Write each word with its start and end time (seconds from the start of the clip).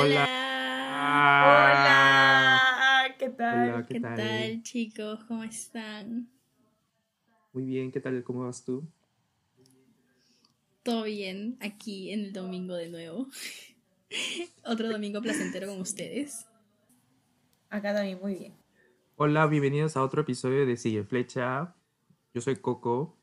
Hola. 0.00 0.24
Hola. 1.44 3.14
¿Qué 3.18 3.28
tal? 3.28 3.68
Hola, 3.68 3.86
¿qué, 3.86 3.94
¿Qué 3.94 4.00
tal? 4.00 4.16
tal, 4.16 4.62
chicos? 4.62 5.24
¿Cómo 5.24 5.44
están? 5.44 6.26
Muy 7.52 7.64
bien, 7.64 7.92
¿qué 7.92 8.00
tal? 8.00 8.24
¿Cómo 8.24 8.46
vas 8.46 8.64
tú? 8.64 8.88
¿Todo 10.82 11.02
bien? 11.02 11.58
Aquí 11.60 12.12
en 12.12 12.20
el 12.20 12.32
domingo 12.32 12.76
de 12.76 12.88
nuevo. 12.88 13.26
Otro 14.64 14.88
domingo 14.88 15.20
placentero 15.20 15.66
con 15.66 15.82
ustedes. 15.82 16.46
Acá 17.68 17.92
también 17.92 18.20
muy 18.22 18.36
bien. 18.36 18.54
Hola, 19.16 19.46
bienvenidos 19.48 19.98
a 19.98 20.02
otro 20.02 20.22
episodio 20.22 20.64
de 20.64 20.78
Sigue 20.78 21.04
Flecha. 21.04 21.74
Yo 22.32 22.40
soy 22.40 22.56
Coco. 22.56 23.18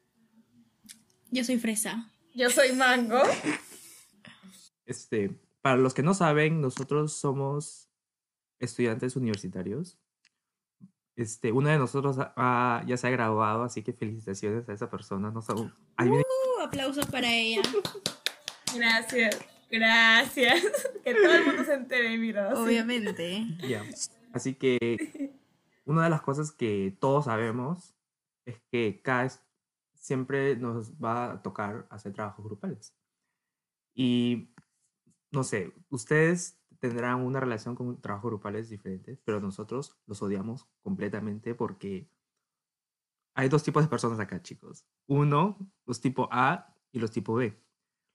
Yo 1.32 1.44
soy 1.44 1.58
Fresa. 1.58 2.12
Yo 2.36 2.52
soy 2.52 2.74
Mango. 2.74 3.24
Este, 4.86 5.32
para 5.68 5.76
los 5.76 5.94
que 5.94 6.02
no 6.02 6.14
saben, 6.14 6.62
nosotros 6.62 7.12
somos 7.12 7.90
estudiantes 8.58 9.18
universitarios. 9.18 10.00
Este, 11.18 11.52
uno 11.52 11.68
de 11.68 11.78
nosotros 11.78 12.16
ah, 12.20 12.86
ya 12.88 12.96
se 12.96 13.06
ha 13.06 13.10
graduado, 13.10 13.64
así 13.64 13.84
que 13.84 13.92
felicitaciones 13.92 14.70
a 14.70 14.72
esa 14.72 14.90
persona. 14.90 15.30
No 15.30 15.42
Uh, 15.42 16.62
aplausos 16.62 17.06
para 17.08 17.30
ella. 17.30 17.62
Gracias. 18.78 19.38
Gracias. 19.70 20.64
Que 21.04 21.14
todo 21.14 21.36
el 21.36 21.46
mundo 21.46 21.66
se 21.66 21.74
entere, 21.74 22.18
mira. 22.18 22.56
sí. 22.56 22.62
Obviamente. 22.62 23.46
Ya. 23.68 23.84
Así 24.32 24.54
que 24.54 25.36
una 25.84 26.06
de 26.06 26.10
las 26.10 26.22
cosas 26.22 26.54
que 26.54 26.96
todos 26.98 27.26
sabemos 27.26 27.94
es 28.46 28.56
que 28.72 29.02
cada 29.04 29.30
siempre 29.96 30.56
nos 30.56 30.94
va 30.94 31.34
a 31.34 31.42
tocar 31.42 31.88
hacer 31.90 32.14
trabajos 32.14 32.46
grupales. 32.46 32.94
Y 33.94 34.54
no 35.32 35.44
sé, 35.44 35.74
ustedes 35.90 36.58
tendrán 36.80 37.22
una 37.22 37.40
relación 37.40 37.76
con 37.76 38.00
trabajos 38.02 38.30
grupales 38.32 38.70
diferentes, 38.70 39.20
pero 39.26 39.40
nosotros 39.40 39.98
los 40.06 40.22
odiamos 40.22 40.68
completamente 40.84 41.56
porque 41.56 42.10
hay 43.34 43.50
dos 43.50 43.64
tipos 43.64 43.84
de 43.84 43.90
personas 43.90 44.20
acá, 44.20 44.42
chicos. 44.42 44.86
Uno, 45.08 45.58
los 45.86 46.02
tipo 46.02 46.28
A 46.32 46.74
y 46.92 47.00
los 47.00 47.12
tipo 47.12 47.36
B. 47.36 47.56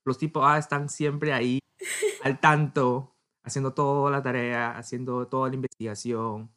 Los 0.05 0.19
tipo 0.19 0.45
A 0.45 0.59
están 0.59 0.89
siempre 0.89 1.33
ahí 1.33 1.59
al 2.25 2.41
tanto, 2.41 3.15
haciendo 3.45 3.73
toda 3.75 4.11
la 4.11 4.23
tarea, 4.23 4.77
haciendo 4.77 5.27
toda 5.29 5.49
la 5.49 5.55
investigación, 5.55 6.51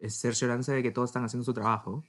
cerciorándose 0.00 0.72
de 0.72 0.82
que 0.82 0.90
todos 0.90 1.10
están 1.10 1.24
haciendo 1.24 1.44
su 1.44 1.54
trabajo. 1.54 2.04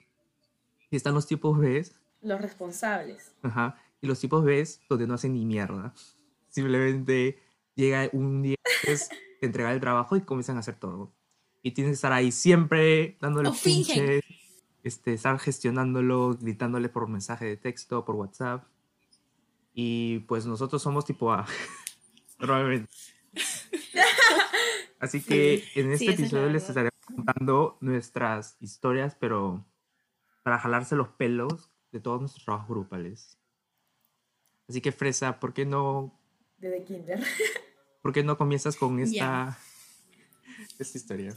Y 0.89 0.95
están 0.95 1.15
los 1.15 1.25
tipos 1.25 1.57
B, 1.57 1.85
Los 2.21 2.39
responsables. 2.41 3.35
ajá, 3.41 3.75
y 4.01 4.07
los 4.07 4.19
tipos 4.19 4.43
B 4.43 4.63
donde 4.89 5.07
no 5.07 5.15
hacen 5.15 5.33
ni 5.33 5.45
mierda. 5.45 5.93
Simplemente 6.49 7.39
llega 7.75 8.09
un 8.13 8.41
día 8.41 8.55
antes 8.81 9.09
de 9.09 9.47
entregar 9.47 9.73
el 9.73 9.79
trabajo 9.79 10.15
y 10.15 10.21
comienzan 10.21 10.57
a 10.57 10.59
hacer 10.59 10.75
todo. 10.75 11.13
Y 11.61 11.71
tienes 11.71 11.91
que 11.91 11.95
estar 11.95 12.13
ahí 12.13 12.31
siempre 12.31 13.17
dándole 13.21 13.49
O 13.49 13.53
fingen. 13.53 13.95
pinche, 13.95 14.21
este, 14.83 15.13
estar 15.13 15.39
gestionándolo, 15.39 16.37
gritándole 16.39 16.89
por 16.89 17.07
mensaje 17.07 17.45
de 17.45 17.57
texto, 17.57 18.03
por 18.05 18.15
WhatsApp. 18.15 18.65
Y 19.73 20.19
pues 20.19 20.45
nosotros 20.45 20.81
somos 20.81 21.05
tipo 21.05 21.31
A. 21.31 21.45
Probablemente. 22.37 22.91
Así 24.99 25.21
que 25.21 25.63
en 25.75 25.91
este 25.91 26.05
sí, 26.05 26.05
esa 26.05 26.13
es 26.13 26.19
episodio 26.19 26.49
les 26.49 26.69
estaré 26.69 26.89
contando 27.05 27.77
nuestras 27.81 28.57
historias, 28.61 29.15
pero 29.19 29.65
para 30.43 30.59
jalarse 30.59 30.95
los 30.95 31.09
pelos 31.09 31.71
de 31.91 31.99
todos 31.99 32.21
nuestros 32.21 32.45
trabajos 32.45 32.69
grupales. 32.69 33.37
Así 34.67 34.81
que 34.81 34.91
Fresa, 34.91 35.39
¿por 35.39 35.53
qué 35.53 35.65
no, 35.65 36.17
Desde 36.63 36.81
Kinder. 36.85 37.19
por 38.01 38.13
qué 38.13 38.23
no 38.23 38.37
comienzas 38.37 38.77
con 38.77 38.97
esta, 39.01 39.59
esta 40.79 40.97
historia? 40.97 41.35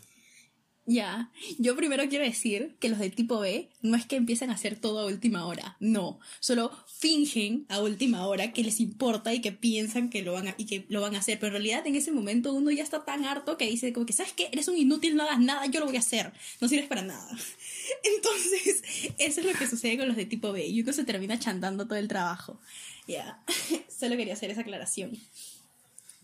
Ya, 0.88 1.32
yo 1.58 1.74
primero 1.74 2.08
quiero 2.08 2.24
decir 2.24 2.76
que 2.78 2.88
los 2.88 3.00
de 3.00 3.10
tipo 3.10 3.40
B 3.40 3.68
no 3.82 3.96
es 3.96 4.06
que 4.06 4.14
empiecen 4.14 4.50
a 4.50 4.54
hacer 4.54 4.78
todo 4.78 5.00
a 5.00 5.06
última 5.06 5.44
hora, 5.44 5.76
no, 5.80 6.20
solo 6.38 6.70
fingen 6.86 7.66
a 7.68 7.80
última 7.80 8.24
hora 8.24 8.52
que 8.52 8.62
les 8.62 8.78
importa 8.78 9.34
y 9.34 9.40
que 9.40 9.50
piensan 9.50 10.10
que 10.10 10.22
lo 10.22 10.32
van 10.34 10.46
a, 10.46 10.54
y 10.56 10.64
que 10.64 10.86
lo 10.88 11.00
van 11.00 11.16
a 11.16 11.18
hacer, 11.18 11.40
pero 11.40 11.48
en 11.48 11.54
realidad 11.54 11.84
en 11.88 11.96
ese 11.96 12.12
momento 12.12 12.52
uno 12.52 12.70
ya 12.70 12.84
está 12.84 13.04
tan 13.04 13.24
harto 13.24 13.58
que 13.58 13.66
dice 13.66 13.92
como 13.92 14.06
que, 14.06 14.12
¿sabes 14.12 14.32
qué? 14.32 14.48
Eres 14.52 14.68
un 14.68 14.76
inútil, 14.76 15.16
no 15.16 15.24
hagas 15.24 15.40
nada, 15.40 15.66
yo 15.66 15.80
lo 15.80 15.86
voy 15.86 15.96
a 15.96 16.00
hacer, 16.00 16.32
no 16.60 16.68
sirves 16.68 16.86
para 16.86 17.02
nada. 17.02 17.36
Entonces, 18.16 18.84
eso 19.18 19.40
es 19.40 19.46
lo 19.46 19.54
que 19.54 19.66
sucede 19.66 19.98
con 19.98 20.06
los 20.06 20.16
de 20.16 20.26
tipo 20.26 20.52
B 20.52 20.68
y 20.68 20.82
uno 20.82 20.92
se 20.92 21.02
termina 21.02 21.36
chantando 21.36 21.86
todo 21.86 21.98
el 21.98 22.06
trabajo. 22.06 22.60
Ya, 23.08 23.42
solo 23.88 24.16
quería 24.16 24.34
hacer 24.34 24.52
esa 24.52 24.60
aclaración. 24.60 25.18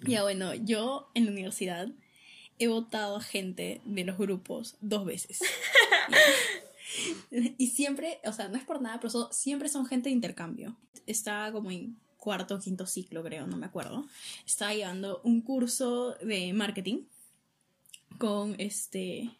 Ya 0.07 0.23
bueno, 0.23 0.55
yo 0.55 1.11
en 1.15 1.27
la 1.27 1.33
universidad 1.33 1.89
he 2.59 2.69
votado 2.69 3.17
a 3.17 3.21
gente 3.21 3.81
de 3.85 4.05
los 4.05 4.19
grupos 4.19 4.77
dos 4.81 5.05
veces. 5.05 5.41
y 7.59 7.67
siempre, 7.69 8.19
o 8.25 8.33
sea, 8.33 8.49
no 8.49 8.57
es 8.57 8.65
por 8.65 8.81
nada, 8.83 8.99
pero 9.01 9.11
so- 9.11 9.33
siempre 9.33 9.69
son 9.69 9.87
gente 9.87 10.09
de 10.09 10.15
intercambio. 10.15 10.77
Estaba 11.07 11.53
como 11.53 11.71
en 11.71 11.97
cuarto 12.17 12.55
o 12.55 12.61
quinto 12.61 12.87
ciclo, 12.87 13.23
creo, 13.25 13.47
no 13.47 13.57
me 13.57 13.67
acuerdo. 13.67 14.07
Estaba 14.47 14.75
llevando 14.75 15.21
un 15.25 15.41
curso 15.41 16.15
de 16.23 16.53
marketing 16.53 17.03
con 18.19 18.55
este 18.59 19.31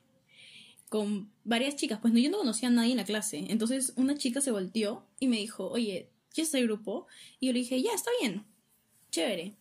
con 0.89 1.31
varias 1.45 1.77
chicas, 1.77 2.01
pues 2.03 2.13
no, 2.13 2.19
yo 2.21 2.31
no 2.31 2.37
conocía 2.37 2.69
a 2.69 2.73
nadie 2.73 2.91
en 2.91 2.99
la 2.99 3.05
clase. 3.07 3.47
Entonces 3.49 3.95
una 3.97 4.15
chica 4.19 4.43
se 4.43 4.51
volteó 4.51 5.07
y 5.19 5.27
me 5.29 5.39
dijo, 5.39 5.69
oye, 5.71 6.11
¿ya 6.35 6.43
está 6.43 6.59
el 6.59 6.67
grupo? 6.67 7.07
Y 7.41 7.47
yo 7.47 7.53
le 7.55 7.61
dije, 7.61 7.81
ya, 7.81 7.93
está 7.95 8.11
bien, 8.21 8.45
chévere. 9.11 9.55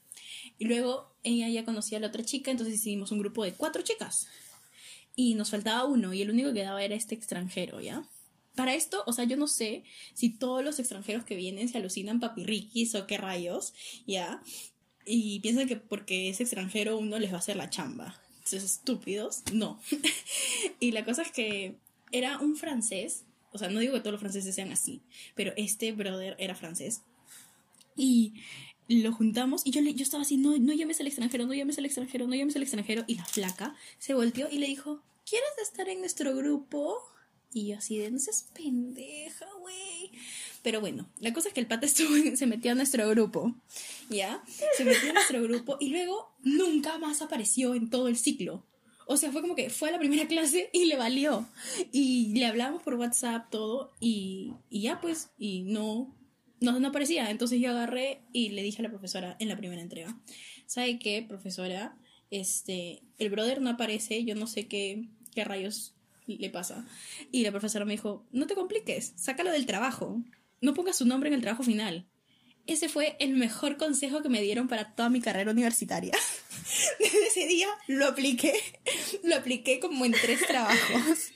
Y 0.58 0.66
luego 0.66 1.16
ella 1.24 1.50
ya 1.50 1.66
conocía 1.66 1.98
a 1.98 2.02
la 2.02 2.08
otra 2.08 2.24
chica, 2.24 2.52
entonces 2.52 2.76
hicimos 2.76 3.12
un 3.12 3.20
grupo 3.20 3.44
de 3.44 3.54
cuatro 3.54 3.82
chicas. 3.82 4.28
Y 5.16 5.36
nos 5.36 5.50
faltaba 5.50 5.86
uno, 5.86 6.14
y 6.14 6.22
el 6.22 6.30
único 6.30 6.50
que 6.50 6.62
quedaba 6.62 6.84
era 6.84 6.96
este 6.96 7.16
extranjero, 7.16 7.82
¿ya? 7.82 8.08
Para 8.56 8.76
esto, 8.76 9.04
o 9.06 9.14
sea, 9.14 9.26
yo 9.26 9.38
no 9.38 9.48
sé 9.48 9.84
si 10.14 10.30
todos 10.30 10.64
los 10.64 10.80
extranjeros 10.80 11.24
que 11.24 11.36
vienen 11.36 11.70
se 11.70 11.78
alucinan 11.78 12.20
papirriquis 12.20 12.96
o 12.96 13.08
qué 13.08 13.18
rayos, 13.18 13.74
¿ya? 14.06 14.42
Y 15.06 15.40
piensan 15.40 15.68
que 15.68 15.78
porque 15.78 16.30
es 16.30 16.42
extranjero 16.42 16.98
uno 16.98 17.18
les 17.18 17.32
va 17.32 17.38
a 17.38 17.40
hacer 17.40 17.56
la 17.56 17.70
chamba. 17.70 18.22
Entonces, 18.38 18.64
estúpidos, 18.64 19.44
no. 19.54 19.80
y 20.80 20.92
la 20.92 21.06
cosa 21.06 21.22
es 21.22 21.32
que 21.32 21.78
era 22.12 22.40
un 22.40 22.56
francés, 22.56 23.26
o 23.54 23.58
sea, 23.58 23.70
no 23.70 23.80
digo 23.80 23.94
que 23.94 24.00
todos 24.00 24.14
los 24.14 24.22
franceses 24.22 24.56
sean 24.56 24.72
así, 24.72 25.02
pero 25.36 25.54
este 25.56 25.92
brother 25.92 26.36
era 26.40 26.56
francés. 26.56 27.02
Y 27.96 28.34
lo 28.88 29.14
juntamos 29.14 29.62
y 29.66 29.72
yo, 29.72 29.82
le, 29.82 29.94
yo 29.94 30.04
estaba 30.04 30.24
así, 30.24 30.38
no, 30.38 30.58
no 30.58 30.74
llames 30.74 31.00
al 31.00 31.08
extranjero, 31.08 31.46
no 31.46 31.54
llames 31.54 31.78
al 31.78 31.86
extranjero, 31.86 32.28
no 32.28 32.36
llames 32.36 32.56
al 32.56 32.64
extranjero. 32.64 33.04
Y 33.08 33.16
la 33.16 33.26
flaca 33.26 33.76
se 34.00 34.14
volteó 34.14 34.50
y 34.50 34.58
le 34.58 34.68
dijo, 34.68 35.02
¿quieres 35.30 35.50
estar 35.62 35.88
en 35.90 36.00
nuestro 36.00 36.36
grupo? 36.36 36.98
Y 37.54 37.68
yo 37.68 37.78
así 37.78 37.98
de, 37.98 38.10
no 38.12 38.20
seas 38.20 38.48
pendeja, 38.54 39.46
güey. 39.60 40.12
Pero 40.64 40.80
bueno, 40.80 41.10
la 41.20 41.34
cosa 41.34 41.50
es 41.50 41.54
que 41.54 41.60
el 41.60 41.68
pata 41.68 41.88
se 41.88 42.48
metió 42.48 42.72
a 42.72 42.76
nuestro 42.76 43.08
grupo, 43.10 43.54
¿ya? 44.10 44.44
Se 44.78 44.86
metió 44.86 45.10
a 45.10 45.14
nuestro 45.14 45.42
grupo 45.44 45.78
y 45.80 45.90
luego 45.90 46.34
nunca 46.44 46.98
más 46.98 47.22
apareció 47.22 47.76
en 47.76 47.90
todo 47.90 48.08
el 48.08 48.18
ciclo. 48.18 48.66
O 49.08 49.18
sea, 49.18 49.32
fue 49.32 49.42
como 49.42 49.56
que 49.56 49.70
fue 49.70 49.90
a 49.90 49.92
la 49.92 50.00
primera 50.00 50.28
clase 50.28 50.70
y 50.72 50.86
le 50.86 50.96
valió. 50.96 51.46
Y 51.92 52.34
le 52.34 52.46
hablamos 52.46 52.82
por 52.84 52.94
WhatsApp 52.94 53.50
todo 53.50 53.92
y 54.00 54.54
ya 54.70 55.02
pues, 55.02 55.32
y 55.38 55.64
no, 55.64 56.16
no, 56.62 56.80
no 56.80 56.88
aparecía. 56.90 57.30
Entonces 57.30 57.60
yo 57.60 57.72
agarré 57.72 58.22
y 58.32 58.50
le 58.50 58.64
dije 58.64 58.82
a 58.82 58.84
la 58.84 58.90
profesora 58.90 59.36
en 59.40 59.50
la 59.50 59.58
primera 59.58 59.82
entrega, 59.82 60.18
¿sabe 60.66 60.98
qué, 61.00 61.26
profesora? 61.28 61.98
Este, 62.30 63.04
el 63.18 63.30
brother 63.30 63.60
no 63.60 63.72
aparece, 63.72 64.24
yo 64.24 64.36
no 64.36 64.48
sé 64.48 64.68
qué, 64.68 65.10
qué 65.36 65.44
rayos 65.44 65.96
le 66.28 66.50
pasa. 66.50 66.86
Y 67.32 67.44
la 67.44 67.52
profesora 67.52 67.84
me 67.84 67.94
dijo, 67.94 68.26
no 68.32 68.48
te 68.48 68.56
compliques, 68.56 69.14
sácalo 69.18 69.52
del 69.52 69.66
trabajo, 69.66 70.24
no 70.62 70.74
pongas 70.74 70.96
su 70.96 71.06
nombre 71.06 71.28
en 71.28 71.34
el 71.34 71.42
trabajo 71.42 71.64
final. 71.64 72.08
Ese 72.68 72.90
fue 72.90 73.18
el 73.20 73.34
mejor 73.34 73.78
consejo 73.78 74.22
que 74.22 74.30
me 74.30 74.42
dieron 74.42 74.68
para 74.68 74.96
toda 74.96 75.10
mi 75.10 75.20
carrera 75.20 75.52
universitaria. 75.52 76.14
Desde 77.00 77.28
ese 77.28 77.48
día 77.48 77.68
lo 77.88 78.08
apliqué, 78.08 78.54
lo 79.24 79.36
apliqué 79.36 79.80
como 79.80 80.06
en 80.06 80.12
tres 80.12 80.46
trabajos. 80.48 81.32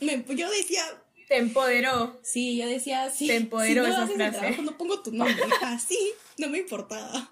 Yo 0.00 0.50
decía, 0.50 0.84
Te 1.28 1.36
empoderó. 1.36 2.18
Sí, 2.22 2.56
yo 2.56 2.66
decía, 2.66 3.10
sí. 3.10 3.26
Te 3.26 3.36
empoderó 3.36 3.84
si 3.84 3.88
no 3.88 3.94
esa 3.94 4.02
haces 4.04 4.18
el 4.18 4.32
trabajo, 4.32 4.62
no 4.62 4.78
pongo 4.78 5.02
tu 5.02 5.12
nombre. 5.12 5.36
Así, 5.62 5.98
no 6.38 6.48
me 6.48 6.58
importaba. 6.58 7.30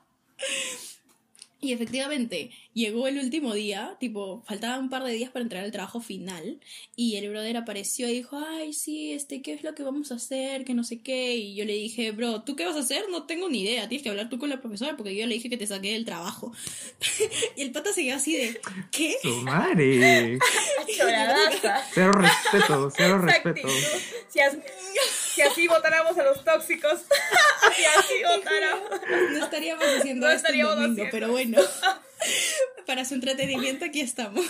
Y 1.61 1.73
efectivamente, 1.73 2.51
llegó 2.77 3.09
el 3.09 3.19
último 3.19 3.55
día, 3.55 3.97
tipo, 3.99 4.43
faltaban 4.47 4.81
un 4.81 4.91
par 4.91 5.03
de 5.03 5.13
días 5.13 5.31
para 5.31 5.43
entregar 5.43 5.65
el 5.67 5.73
trabajo 5.73 6.01
final, 6.01 6.61
y 6.95 7.17
el 7.17 7.29
brother 7.31 7.57
apareció 7.57 8.09
y 8.09 8.13
dijo, 8.13 8.39
ay, 8.39 8.73
sí, 8.73 9.13
este, 9.13 9.43
¿qué 9.43 9.55
es 9.55 9.65
lo 9.65 9.75
que 9.75 9.83
vamos 9.83 10.13
a 10.13 10.17
hacer? 10.17 10.65
Que 10.65 10.75
no 10.75 10.85
sé 10.85 11.01
qué, 11.01 11.35
y 11.37 11.55
yo 11.57 11.65
le 11.65 11.73
dije, 11.73 12.13
bro, 12.13 12.43
¿tú 12.43 12.55
qué 12.55 12.65
vas 12.67 12.77
a 12.77 12.81
hacer? 12.81 13.07
No 13.11 13.25
tengo 13.25 13.49
ni 13.49 13.63
idea, 13.63 13.89
tienes 13.89 14.03
que 14.03 14.11
hablar 14.11 14.29
tú 14.29 14.39
con 14.39 14.51
la 14.51 14.61
profesora, 14.61 14.97
porque 14.97 15.17
yo 15.17 15.27
le 15.27 15.35
dije 15.35 15.49
que 15.51 15.57
te 15.57 15.67
saqué 15.67 15.93
del 15.93 16.05
trabajo. 16.05 16.53
y 17.57 17.63
el 17.63 17.73
pata 17.73 17.93
se 17.93 18.05
quedó 18.05 18.17
así 18.17 18.37
de, 18.37 18.61
¿qué? 18.93 19.17
¡Su 19.23 19.37
madre! 19.43 20.39
Cero 21.95 22.13
respeto, 22.13 22.91
cero 22.95 23.19
respeto. 23.19 23.69
Si, 24.29 24.41
as- 24.41 24.57
si 25.35 25.43
así 25.43 25.67
votáramos 25.69 26.17
a 26.19 26.25
los 26.25 26.45
tóxicos. 26.45 27.01
si 27.77 27.85
así 27.85 28.15
votáramos. 28.37 28.91
No 29.33 29.45
estaríamos 29.45 29.85
haciendo 29.99 30.27
No 30.27 30.33
esto 30.33 30.49
el 30.49 30.55
estaríamos 30.55 30.77
domingo, 30.77 30.93
haciendo 30.93 31.11
pero 31.11 31.31
bueno. 31.31 31.59
Para 32.87 33.05
su 33.05 33.15
entretenimiento 33.15 33.85
aquí 33.85 34.01
estamos. 34.01 34.47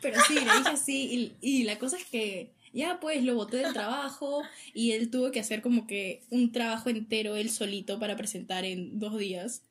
Pero 0.00 0.18
sí, 0.26 0.34
le 0.34 0.40
dije 0.40 0.68
así 0.68 1.34
y, 1.40 1.64
la 1.64 1.78
cosa 1.78 1.96
es 1.96 2.04
que 2.04 2.52
ya 2.72 3.00
pues 3.00 3.22
lo 3.24 3.34
boté 3.34 3.58
del 3.58 3.72
trabajo 3.72 4.42
y 4.74 4.92
él 4.92 5.10
tuvo 5.10 5.30
que 5.32 5.40
hacer 5.40 5.62
como 5.62 5.86
que 5.86 6.22
un 6.30 6.52
trabajo 6.52 6.90
entero 6.90 7.36
él 7.36 7.50
solito 7.50 7.98
para 7.98 8.16
presentar 8.16 8.64
en 8.64 8.98
dos 8.98 9.18
días. 9.18 9.62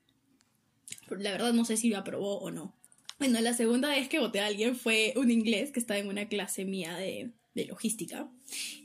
La 1.09 1.31
verdad 1.31 1.53
no 1.53 1.65
sé 1.65 1.77
si 1.77 1.89
lo 1.89 1.97
aprobó 1.97 2.39
o 2.39 2.51
no. 2.51 2.73
Bueno, 3.19 3.39
la 3.39 3.53
segunda 3.53 3.89
vez 3.89 4.09
que 4.09 4.19
voté 4.19 4.41
a 4.41 4.47
alguien 4.47 4.75
fue 4.75 5.13
un 5.15 5.31
inglés 5.31 5.71
que 5.71 5.79
estaba 5.79 5.99
en 5.99 6.09
una 6.09 6.27
clase 6.27 6.65
mía 6.65 6.95
de, 6.95 7.31
de 7.56 7.66
logística. 7.66 8.30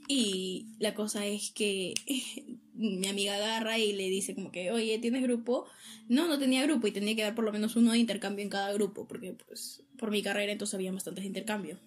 Y 0.08 0.66
la 0.78 0.94
cosa 0.94 1.26
es 1.26 1.50
que 1.50 1.94
mi 2.74 3.06
amiga 3.08 3.34
agarra 3.34 3.78
y 3.78 3.92
le 3.92 4.08
dice 4.08 4.34
como 4.34 4.50
que, 4.50 4.70
oye, 4.70 4.98
¿tienes 4.98 5.22
grupo? 5.22 5.66
No, 6.08 6.26
no 6.26 6.38
tenía 6.38 6.64
grupo 6.64 6.86
y 6.86 6.92
tenía 6.92 7.14
que 7.14 7.22
dar 7.22 7.34
por 7.34 7.44
lo 7.44 7.52
menos 7.52 7.76
uno 7.76 7.92
de 7.92 7.98
intercambio 7.98 8.42
en 8.42 8.50
cada 8.50 8.72
grupo, 8.72 9.06
porque 9.06 9.34
pues 9.34 9.82
por 9.98 10.10
mi 10.10 10.22
carrera 10.22 10.52
entonces 10.52 10.74
había 10.74 10.92
bastantes 10.92 11.22
de 11.22 11.28
intercambio. 11.28 11.78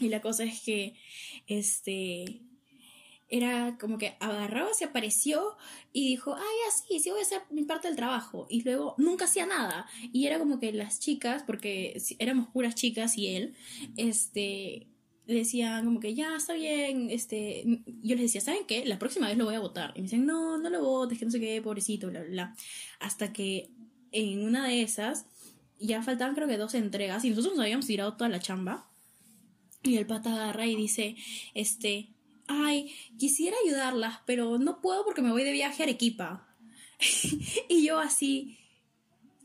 Y 0.00 0.08
la 0.08 0.20
cosa 0.20 0.44
es 0.44 0.60
que, 0.60 0.94
este, 1.46 2.42
era 3.28 3.76
como 3.80 3.98
que 3.98 4.16
agarraba, 4.20 4.72
se 4.72 4.84
apareció 4.84 5.56
y 5.92 6.08
dijo, 6.08 6.34
ay, 6.34 6.56
así, 6.68 7.00
sí 7.00 7.10
voy 7.10 7.20
a 7.20 7.22
hacer 7.22 7.42
mi 7.50 7.64
parte 7.64 7.88
del 7.88 7.96
trabajo. 7.96 8.46
Y 8.48 8.62
luego 8.62 8.94
nunca 8.98 9.24
hacía 9.24 9.46
nada. 9.46 9.86
Y 10.12 10.26
era 10.26 10.38
como 10.38 10.60
que 10.60 10.72
las 10.72 11.00
chicas, 11.00 11.42
porque 11.44 12.00
éramos 12.18 12.48
puras 12.48 12.74
chicas 12.74 13.16
y 13.16 13.28
él, 13.28 13.54
este, 13.96 14.86
decían 15.34 15.84
como 15.84 16.00
que 16.00 16.14
ya 16.14 16.36
está 16.36 16.54
bien, 16.54 17.10
este, 17.10 17.64
yo 18.02 18.14
les 18.14 18.32
decía, 18.32 18.40
¿saben 18.40 18.66
qué? 18.66 18.84
La 18.84 18.98
próxima 18.98 19.28
vez 19.28 19.36
lo 19.36 19.44
voy 19.44 19.54
a 19.54 19.60
votar. 19.60 19.92
Y 19.94 19.98
me 19.98 20.04
dicen, 20.04 20.26
no, 20.26 20.58
no 20.58 20.70
lo 20.70 20.82
votes, 20.82 21.18
que 21.18 21.24
no 21.24 21.30
sé 21.30 21.40
qué, 21.40 21.60
pobrecito, 21.60 22.08
bla, 22.08 22.20
bla, 22.20 22.30
bla. 22.30 22.56
Hasta 23.00 23.32
que 23.32 23.70
en 24.12 24.44
una 24.44 24.66
de 24.66 24.82
esas 24.82 25.26
ya 25.78 26.02
faltaban 26.02 26.34
creo 26.34 26.48
que 26.48 26.56
dos 26.56 26.74
entregas 26.74 27.24
y 27.24 27.30
nosotros 27.30 27.54
nos 27.54 27.64
habíamos 27.64 27.86
tirado 27.86 28.14
toda 28.14 28.30
la 28.30 28.40
chamba. 28.40 28.88
Y 29.82 29.96
el 29.96 30.06
pata 30.06 30.32
agarra 30.32 30.66
y 30.66 30.74
dice, 30.74 31.16
este, 31.54 32.08
ay, 32.48 32.92
quisiera 33.18 33.56
ayudarlas, 33.64 34.20
pero 34.26 34.58
no 34.58 34.80
puedo 34.80 35.04
porque 35.04 35.22
me 35.22 35.30
voy 35.30 35.44
de 35.44 35.52
viaje 35.52 35.82
a 35.82 35.86
Arequipa. 35.86 36.48
y 37.68 37.84
yo 37.84 37.98
así, 37.98 38.58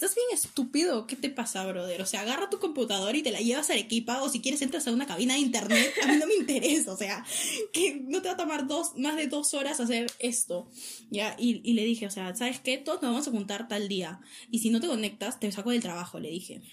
¿estás 0.01 0.15
bien 0.15 0.29
estúpido? 0.33 1.05
¿Qué 1.05 1.15
te 1.15 1.29
pasa, 1.29 1.63
brother? 1.63 2.01
O 2.01 2.07
sea, 2.07 2.21
agarra 2.21 2.49
tu 2.49 2.57
computadora 2.57 3.15
y 3.15 3.21
te 3.21 3.29
la 3.29 3.39
llevas 3.39 3.69
a 3.69 3.73
Arequipa 3.73 4.23
o 4.23 4.29
si 4.29 4.41
quieres 4.41 4.63
entras 4.63 4.87
a 4.87 4.91
una 4.91 5.05
cabina 5.05 5.35
de 5.35 5.41
internet, 5.41 5.93
a 6.01 6.07
mí 6.07 6.17
no 6.17 6.25
me 6.25 6.33
interesa, 6.33 6.91
o 6.91 6.97
sea, 6.97 7.23
que 7.71 8.01
no 8.07 8.19
te 8.23 8.27
va 8.27 8.33
a 8.33 8.37
tomar 8.37 8.65
dos, 8.65 8.97
más 8.97 9.15
de 9.15 9.27
dos 9.27 9.53
horas 9.53 9.79
hacer 9.79 10.11
esto. 10.17 10.67
Ya, 11.11 11.35
y, 11.37 11.61
y 11.63 11.73
le 11.73 11.85
dije, 11.85 12.07
o 12.07 12.09
sea, 12.09 12.35
¿sabes 12.35 12.59
qué? 12.59 12.79
Todos 12.79 13.03
nos 13.03 13.11
vamos 13.11 13.27
a 13.27 13.31
juntar 13.31 13.67
tal 13.67 13.87
día 13.87 14.21
y 14.49 14.57
si 14.57 14.71
no 14.71 14.81
te 14.81 14.87
conectas, 14.87 15.39
te 15.39 15.51
saco 15.51 15.69
del 15.69 15.83
trabajo, 15.83 16.19
le 16.19 16.31
dije. 16.31 16.63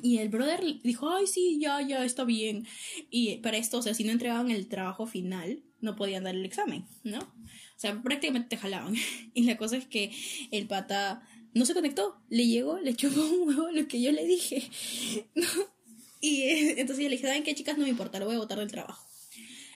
Y 0.00 0.18
el 0.18 0.28
brother 0.28 0.62
dijo, 0.84 1.10
ay, 1.10 1.26
sí, 1.26 1.58
ya, 1.60 1.82
ya, 1.82 2.04
está 2.04 2.22
bien. 2.22 2.68
Y 3.10 3.38
para 3.38 3.56
esto, 3.56 3.78
o 3.78 3.82
sea, 3.82 3.94
si 3.94 4.04
no 4.04 4.12
entregaban 4.12 4.52
el 4.52 4.68
trabajo 4.68 5.06
final, 5.06 5.64
no 5.80 5.96
podían 5.96 6.22
dar 6.22 6.36
el 6.36 6.44
examen, 6.44 6.86
¿no? 7.02 7.18
O 7.18 7.78
sea, 7.82 8.00
prácticamente 8.00 8.50
te 8.50 8.56
jalaban. 8.58 8.94
Y 9.34 9.42
la 9.42 9.56
cosa 9.56 9.76
es 9.76 9.86
que 9.86 10.12
el 10.52 10.68
pata 10.68 11.26
no 11.54 11.66
se 11.66 11.74
conectó, 11.74 12.16
le 12.28 12.46
llegó, 12.46 12.78
le 12.78 12.94
chocó 12.94 13.20
un 13.20 13.48
huevo 13.48 13.70
lo 13.70 13.86
que 13.88 14.00
yo 14.00 14.12
le 14.12 14.26
dije. 14.26 14.70
Y 16.24 16.42
eh, 16.42 16.74
entonces 16.78 17.02
yo 17.02 17.08
le 17.08 17.16
dije, 17.16 17.26
¿saben 17.26 17.42
qué, 17.42 17.52
chicas? 17.52 17.76
No 17.76 17.82
me 17.82 17.90
importa, 17.90 18.20
lo 18.20 18.26
voy 18.26 18.36
a 18.36 18.38
botar 18.38 18.56
del 18.56 18.70
trabajo. 18.70 19.04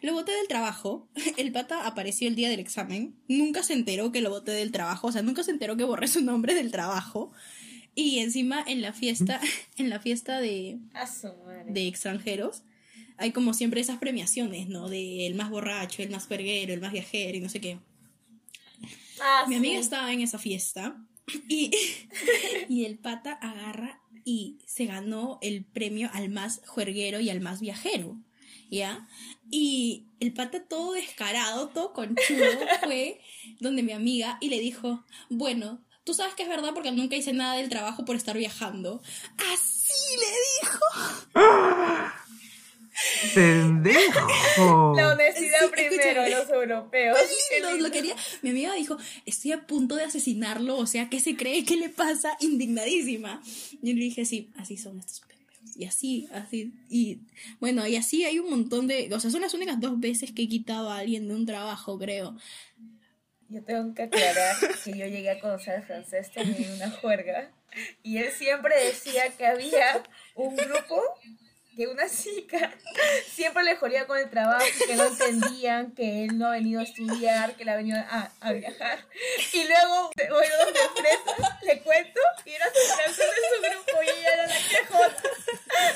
Lo 0.01 0.13
boté 0.13 0.31
del 0.31 0.47
trabajo, 0.47 1.09
el 1.37 1.51
pata 1.51 1.89
apareció 1.89 2.29
el 2.29 2.37
día 2.37 2.49
del 2.49 2.61
examen, 2.61 3.17
nunca 3.27 3.65
se 3.65 3.73
enteró 3.73 4.13
que 4.13 4.21
lo 4.21 4.31
boté 4.31 4.53
del 4.53 4.71
trabajo, 4.71 5.09
o 5.09 5.13
sea, 5.13 5.23
nunca 5.23 5.43
se 5.43 5.51
enteró 5.51 5.77
que 5.77 5.83
borré 5.83 6.07
su 6.07 6.23
nombre 6.23 6.55
del 6.55 6.71
trabajo. 6.71 7.33
Y 7.97 8.21
encima 8.21 8.63
en 8.65 8.81
la 8.81 8.93
fiesta, 8.93 9.41
en 9.77 9.91
la 9.91 9.99
fiesta 9.99 10.41
de, 10.41 10.79
de 11.67 11.89
extranjeros, 11.89 12.63
hay 13.17 13.33
como 13.33 13.53
siempre 13.53 13.81
esas 13.81 13.99
premiaciones, 13.99 14.69
¿no? 14.69 14.89
De 14.89 15.27
el 15.27 15.35
más 15.35 15.51
borracho, 15.51 16.03
el 16.03 16.11
más 16.11 16.27
perguero, 16.27 16.75
el 16.75 16.81
más 16.81 16.93
viajero 16.93 17.39
y 17.39 17.41
no 17.41 17.49
sé 17.49 17.61
qué. 17.61 17.81
Ah, 19.21 19.47
Mi 19.49 19.55
sí. 19.55 19.59
amiga 19.59 19.81
estaba 19.81 20.13
en 20.13 20.21
esa 20.21 20.39
fiesta 20.39 20.97
y, 21.49 21.71
y 22.69 22.85
el 22.85 22.99
pata 22.99 23.33
agarra 23.33 24.01
y 24.25 24.59
se 24.67 24.87
ganó 24.87 25.39
el 25.41 25.65
premio 25.65 26.11
al 26.13 26.29
más 26.29 26.61
juerguero 26.67 27.21
y 27.21 27.31
al 27.31 27.41
más 27.41 27.61
viajero, 27.61 28.17
¿ya? 28.71 29.09
Y 29.51 30.07
el 30.19 30.33
pata 30.33 30.65
todo 30.65 30.93
descarado, 30.93 31.69
todo 31.69 31.93
conchudo, 31.93 32.17
fue 32.83 33.21
donde 33.61 33.83
mi 33.83 33.93
amiga 33.93 34.39
y 34.41 34.49
le 34.49 34.59
dijo, 34.59 35.05
bueno, 35.31 35.81
tú 36.05 36.13
sabes 36.13 36.35
que 36.35 36.43
es 36.43 36.49
verdad 36.49 36.75
porque 36.75 36.91
nunca 36.91 37.17
hice 37.17 37.33
nada 37.33 37.55
del 37.55 37.69
trabajo 37.69 38.05
por 38.05 38.17
estar 38.17 38.37
viajando. 38.37 39.01
Así 39.53 40.17
le 40.17 40.27
dijo. 40.61 40.81
¡Pendejo! 43.35 44.95
La 44.97 45.13
honestidad 45.13 45.59
Sí, 45.61 45.67
primero 45.73 46.29
los 46.29 46.49
europeos. 46.51 47.19
Qué 47.51 47.61
Lo, 47.61 47.71
lindo. 47.71 47.89
lo 47.89 47.93
quería. 47.93 48.17
Mi 48.43 48.51
amiga 48.51 48.75
dijo, 48.75 48.97
estoy 49.27 49.53
a 49.53 49.67
punto 49.67 49.97
de 49.97 50.05
asesinarlo, 50.05 50.77
o 50.77 50.87
sea, 50.87 51.09
¿qué 51.09 51.21
se 51.21 51.37
cree? 51.37 51.65
¿Qué 51.65 51.77
le 51.77 51.89
pasa? 51.89 52.37
Indignadísima. 52.41 53.43
Y 53.83 53.93
le 53.93 54.01
dije, 54.01 54.25
sí, 54.25 54.51
así 54.57 54.77
son 54.77 54.99
estos 54.99 55.21
pendejos. 55.21 55.77
Y 55.77 55.85
así, 55.85 56.29
así. 56.33 56.73
Y 56.89 57.21
bueno, 57.61 57.87
y 57.87 57.97
así 57.97 58.25
hay 58.25 58.39
un 58.39 58.51
montón 58.51 58.87
de... 58.87 59.11
O 59.13 59.21
sea, 59.21 59.31
son 59.31 59.43
las 59.43 59.55
únicas 59.55 59.79
dos 59.81 60.01
veces 60.01 60.33
que 60.33 60.43
he 60.43 60.49
quitado 60.49 60.91
a 60.91 60.99
alguien 60.99 61.29
de 61.29 61.35
un 61.35 61.45
trabajo, 61.47 61.99
creo. 61.99 62.37
Yo 63.49 63.63
tengo 63.63 63.95
que 63.95 64.03
aclarar 64.05 64.57
que 64.85 64.91
yo 64.91 65.07
llegué 65.07 65.31
a 65.31 65.39
conocer 65.39 65.75
al 65.77 65.85
francés 65.85 66.33
tenía 66.33 66.75
una 66.75 66.91
juerga 66.91 67.53
y 68.03 68.19
él 68.19 68.33
siempre 68.33 68.75
decía 68.87 69.29
que 69.37 69.47
había 69.47 70.03
un 70.35 70.57
grupo 70.57 71.01
que 71.77 71.87
una 71.87 72.09
chica 72.09 72.75
siempre 73.31 73.63
le 73.65 73.77
jodía 73.77 74.07
con 74.07 74.19
el 74.19 74.31
trabajo, 74.31 74.65
que 74.87 74.97
no 74.97 75.07
entendían 75.07 75.93
que 75.93 76.25
él 76.25 76.39
no 76.39 76.47
ha 76.47 76.53
venido 76.53 76.81
a 76.81 76.85
estudiar, 76.85 77.55
que 77.55 77.65
él 77.65 77.69
ha 77.69 77.77
venido 77.77 77.99
a, 77.99 78.33
a 78.41 78.53
viajar. 78.53 78.99
Y 79.53 79.65
luego, 79.65 80.11
bueno, 80.17 80.55
donde 80.65 80.81
fresa, 80.95 81.59
le 81.63 81.81
cuento, 81.83 82.21
y 82.45 82.51
era 82.51 82.67
su 82.67 82.97
canción 82.97 83.29
de 83.29 83.69
su 83.69 83.77
grupo 83.77 84.03
y 84.03 84.09
ella 84.09 84.33
era 84.33 84.47
la 84.47 84.55
que 84.55 84.87
joda. 84.87 85.17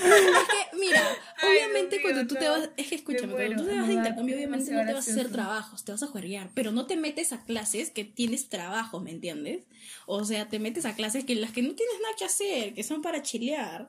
Es 0.00 0.48
que, 0.48 0.76
mira, 0.76 1.18
Ay, 1.38 1.48
obviamente 1.48 1.98
Dios 1.98 2.02
cuando 2.02 2.26
tú 2.26 2.34
te 2.34 2.48
vas, 2.48 2.68
es 2.76 2.88
que 2.88 2.94
escúchame, 2.96 3.28
muero, 3.28 3.54
cuando 3.54 3.64
tú 3.64 3.70
te 3.70 3.76
vas 3.76 3.88
de 3.88 3.94
intercambio, 3.94 4.36
obviamente 4.36 4.70
no 4.70 4.86
te 4.86 4.92
vas 4.92 5.08
a 5.08 5.10
hacer 5.10 5.32
trabajos, 5.32 5.84
te 5.84 5.92
vas 5.92 6.02
a 6.02 6.06
juerguear, 6.06 6.50
pero 6.54 6.72
no 6.72 6.86
te 6.86 6.96
metes 6.96 7.32
a 7.32 7.42
clases 7.44 7.90
que 7.90 8.04
tienes 8.04 8.48
trabajo, 8.48 9.00
¿me 9.00 9.10
entiendes? 9.10 9.64
O 10.06 10.24
sea, 10.24 10.48
te 10.48 10.58
metes 10.58 10.84
a 10.84 10.94
clases 10.94 11.24
que 11.24 11.34
las 11.34 11.52
que 11.52 11.62
no 11.62 11.74
tienes 11.74 11.94
nada 12.02 12.14
que 12.18 12.24
hacer, 12.24 12.74
que 12.74 12.82
son 12.82 13.00
para 13.00 13.22
chilear, 13.22 13.88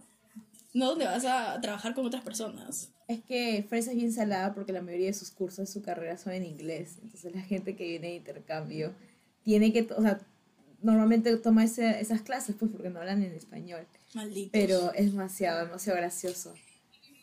no 0.73 0.87
donde 0.89 1.05
vas 1.05 1.25
a 1.25 1.59
trabajar 1.61 1.93
con 1.93 2.05
otras 2.05 2.23
personas. 2.23 2.89
Es 3.07 3.19
que 3.23 3.65
Fresa 3.67 3.91
es 3.91 3.97
bien 3.97 4.13
salada 4.13 4.53
porque 4.53 4.71
la 4.71 4.81
mayoría 4.81 5.07
de 5.07 5.13
sus 5.13 5.31
cursos, 5.31 5.69
su 5.69 5.81
carrera 5.81 6.17
son 6.17 6.33
en 6.33 6.45
inglés. 6.45 6.97
Entonces 7.01 7.33
la 7.35 7.41
gente 7.41 7.75
que 7.75 7.83
viene 7.85 8.07
de 8.09 8.15
intercambio 8.15 8.93
tiene 9.43 9.73
que, 9.73 9.87
o 9.97 10.01
sea, 10.01 10.19
normalmente 10.81 11.35
toma 11.37 11.63
ese- 11.65 11.99
esas 11.99 12.21
clases 12.21 12.55
pues 12.57 12.71
porque 12.71 12.89
no 12.89 12.99
hablan 12.99 13.21
en 13.23 13.33
español. 13.33 13.85
Maldito. 14.13 14.49
Pero 14.53 14.93
es 14.93 15.11
demasiado, 15.11 15.65
demasiado 15.65 15.97
gracioso. 15.99 16.53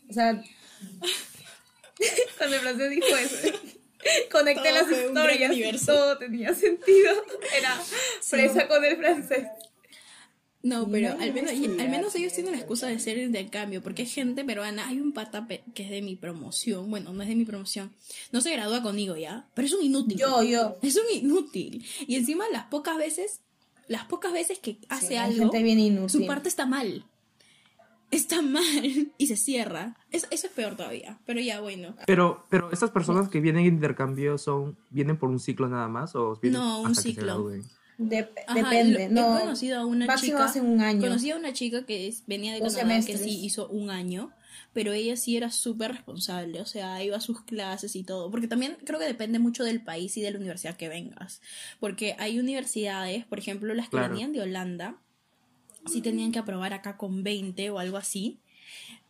O 0.08 0.12
sea, 0.12 0.42
cuando 2.38 2.56
el 2.56 2.62
francés 2.62 2.90
dijo 2.90 3.06
eso, 3.16 3.48
conecté 4.30 4.68
Todo 4.70 4.72
las 4.82 4.90
historias 4.92 5.86
todo 5.86 6.18
tenía 6.18 6.54
sentido. 6.54 7.12
Era 7.56 7.74
Fresa 8.22 8.68
con 8.68 8.84
el 8.84 8.96
francés. 8.96 9.46
No, 10.68 10.88
pero 10.88 11.14
no, 11.14 11.20
al 11.22 11.28
no 11.28 11.34
menos, 11.34 11.52
estudiar, 11.52 11.80
al 11.80 11.88
menos 11.90 12.14
ellos 12.14 12.32
tienen 12.32 12.52
la 12.52 12.58
es 12.58 12.62
excusa 12.62 12.86
de 12.88 12.98
ser 12.98 13.18
intercambio, 13.18 13.82
porque 13.82 14.02
hay 14.02 14.08
gente 14.08 14.44
peruana, 14.44 14.88
hay 14.88 15.00
un 15.00 15.12
pata 15.12 15.46
que 15.74 15.82
es 15.82 15.90
de 15.90 16.02
mi 16.02 16.16
promoción, 16.16 16.90
bueno, 16.90 17.12
no 17.12 17.22
es 17.22 17.28
de 17.28 17.34
mi 17.36 17.44
promoción, 17.44 17.90
no 18.32 18.40
se 18.40 18.52
gradúa 18.52 18.82
conmigo 18.82 19.16
ya, 19.16 19.46
pero 19.54 19.66
es 19.66 19.72
un 19.74 19.82
inútil. 19.84 20.18
Yo, 20.18 20.42
yo. 20.42 20.76
Es 20.82 20.96
un 20.96 21.16
inútil. 21.16 21.84
Y 22.06 22.16
encima 22.16 22.44
las 22.52 22.64
pocas 22.66 22.96
veces, 22.96 23.40
las 23.88 24.04
pocas 24.04 24.32
veces 24.32 24.58
que 24.58 24.78
hace 24.88 25.08
Sí, 25.08 25.14
algo, 25.16 25.38
gente 25.38 25.62
bien 25.62 25.78
inútil. 25.80 26.10
su 26.20 26.26
parte 26.26 26.48
está 26.48 26.66
mal. 26.66 27.04
Está 28.10 28.40
mal 28.40 29.12
y 29.18 29.26
se 29.26 29.36
cierra. 29.36 29.94
Es- 30.10 30.26
eso 30.30 30.46
es 30.46 30.52
peor 30.54 30.76
todavía. 30.76 31.18
Pero 31.26 31.40
ya, 31.40 31.60
bueno. 31.60 31.94
Pero, 32.06 32.46
pero 32.48 32.70
estas 32.72 32.90
personas 32.90 33.28
que 33.28 33.38
vienen 33.40 33.66
en 33.66 33.74
intercambio 33.74 34.38
son, 34.38 34.78
¿vienen 34.88 35.18
por 35.18 35.28
un 35.28 35.38
ciclo 35.38 35.68
nada 35.68 35.88
más 35.88 36.14
o 36.14 36.36
vienen 36.40 36.58
No, 36.58 36.80
un 36.80 36.86
hasta 36.86 37.02
que 37.02 37.14
se 37.14 37.20
Ajá, 38.46 38.54
depende. 38.54 39.08
lo- 39.08 39.14
no, 39.14 39.36
He 39.36 39.40
conocido 39.40 39.78
a 39.80 39.86
una 39.86 40.06
máximo 40.06 40.38
chica. 40.38 40.44
hace 40.44 40.60
un 40.60 40.80
año. 40.80 41.00
Conocí 41.00 41.30
a 41.30 41.36
una 41.36 41.52
chica 41.52 41.84
que 41.84 42.06
es- 42.06 42.24
venía 42.26 42.52
de 42.54 42.60
Canadá 42.60 43.00
que 43.04 43.18
sí 43.18 43.44
hizo 43.44 43.68
un 43.68 43.90
año, 43.90 44.30
pero 44.72 44.92
ella 44.92 45.16
sí 45.16 45.36
era 45.36 45.50
súper 45.50 45.92
responsable, 45.92 46.60
o 46.60 46.66
sea, 46.66 47.02
iba 47.02 47.16
a 47.16 47.20
sus 47.20 47.42
clases 47.42 47.96
y 47.96 48.04
todo, 48.04 48.30
porque 48.30 48.46
también 48.46 48.76
creo 48.84 48.98
que 49.00 49.06
depende 49.06 49.38
mucho 49.40 49.64
del 49.64 49.82
país 49.82 50.16
y 50.16 50.20
de 50.22 50.30
la 50.30 50.38
universidad 50.38 50.76
que 50.76 50.88
vengas, 50.88 51.40
porque 51.80 52.14
hay 52.18 52.38
universidades, 52.38 53.24
por 53.26 53.38
ejemplo, 53.40 53.74
las 53.74 53.86
que 53.86 53.96
Claro. 53.96 54.10
venían 54.10 54.32
de 54.32 54.42
Holanda, 54.42 55.00
sí 55.86 56.00
tenían 56.00 56.30
que 56.32 56.38
aprobar 56.38 56.74
acá 56.74 56.96
con 56.96 57.22
20 57.24 57.70
o 57.70 57.78
algo 57.78 57.96
así, 57.96 58.40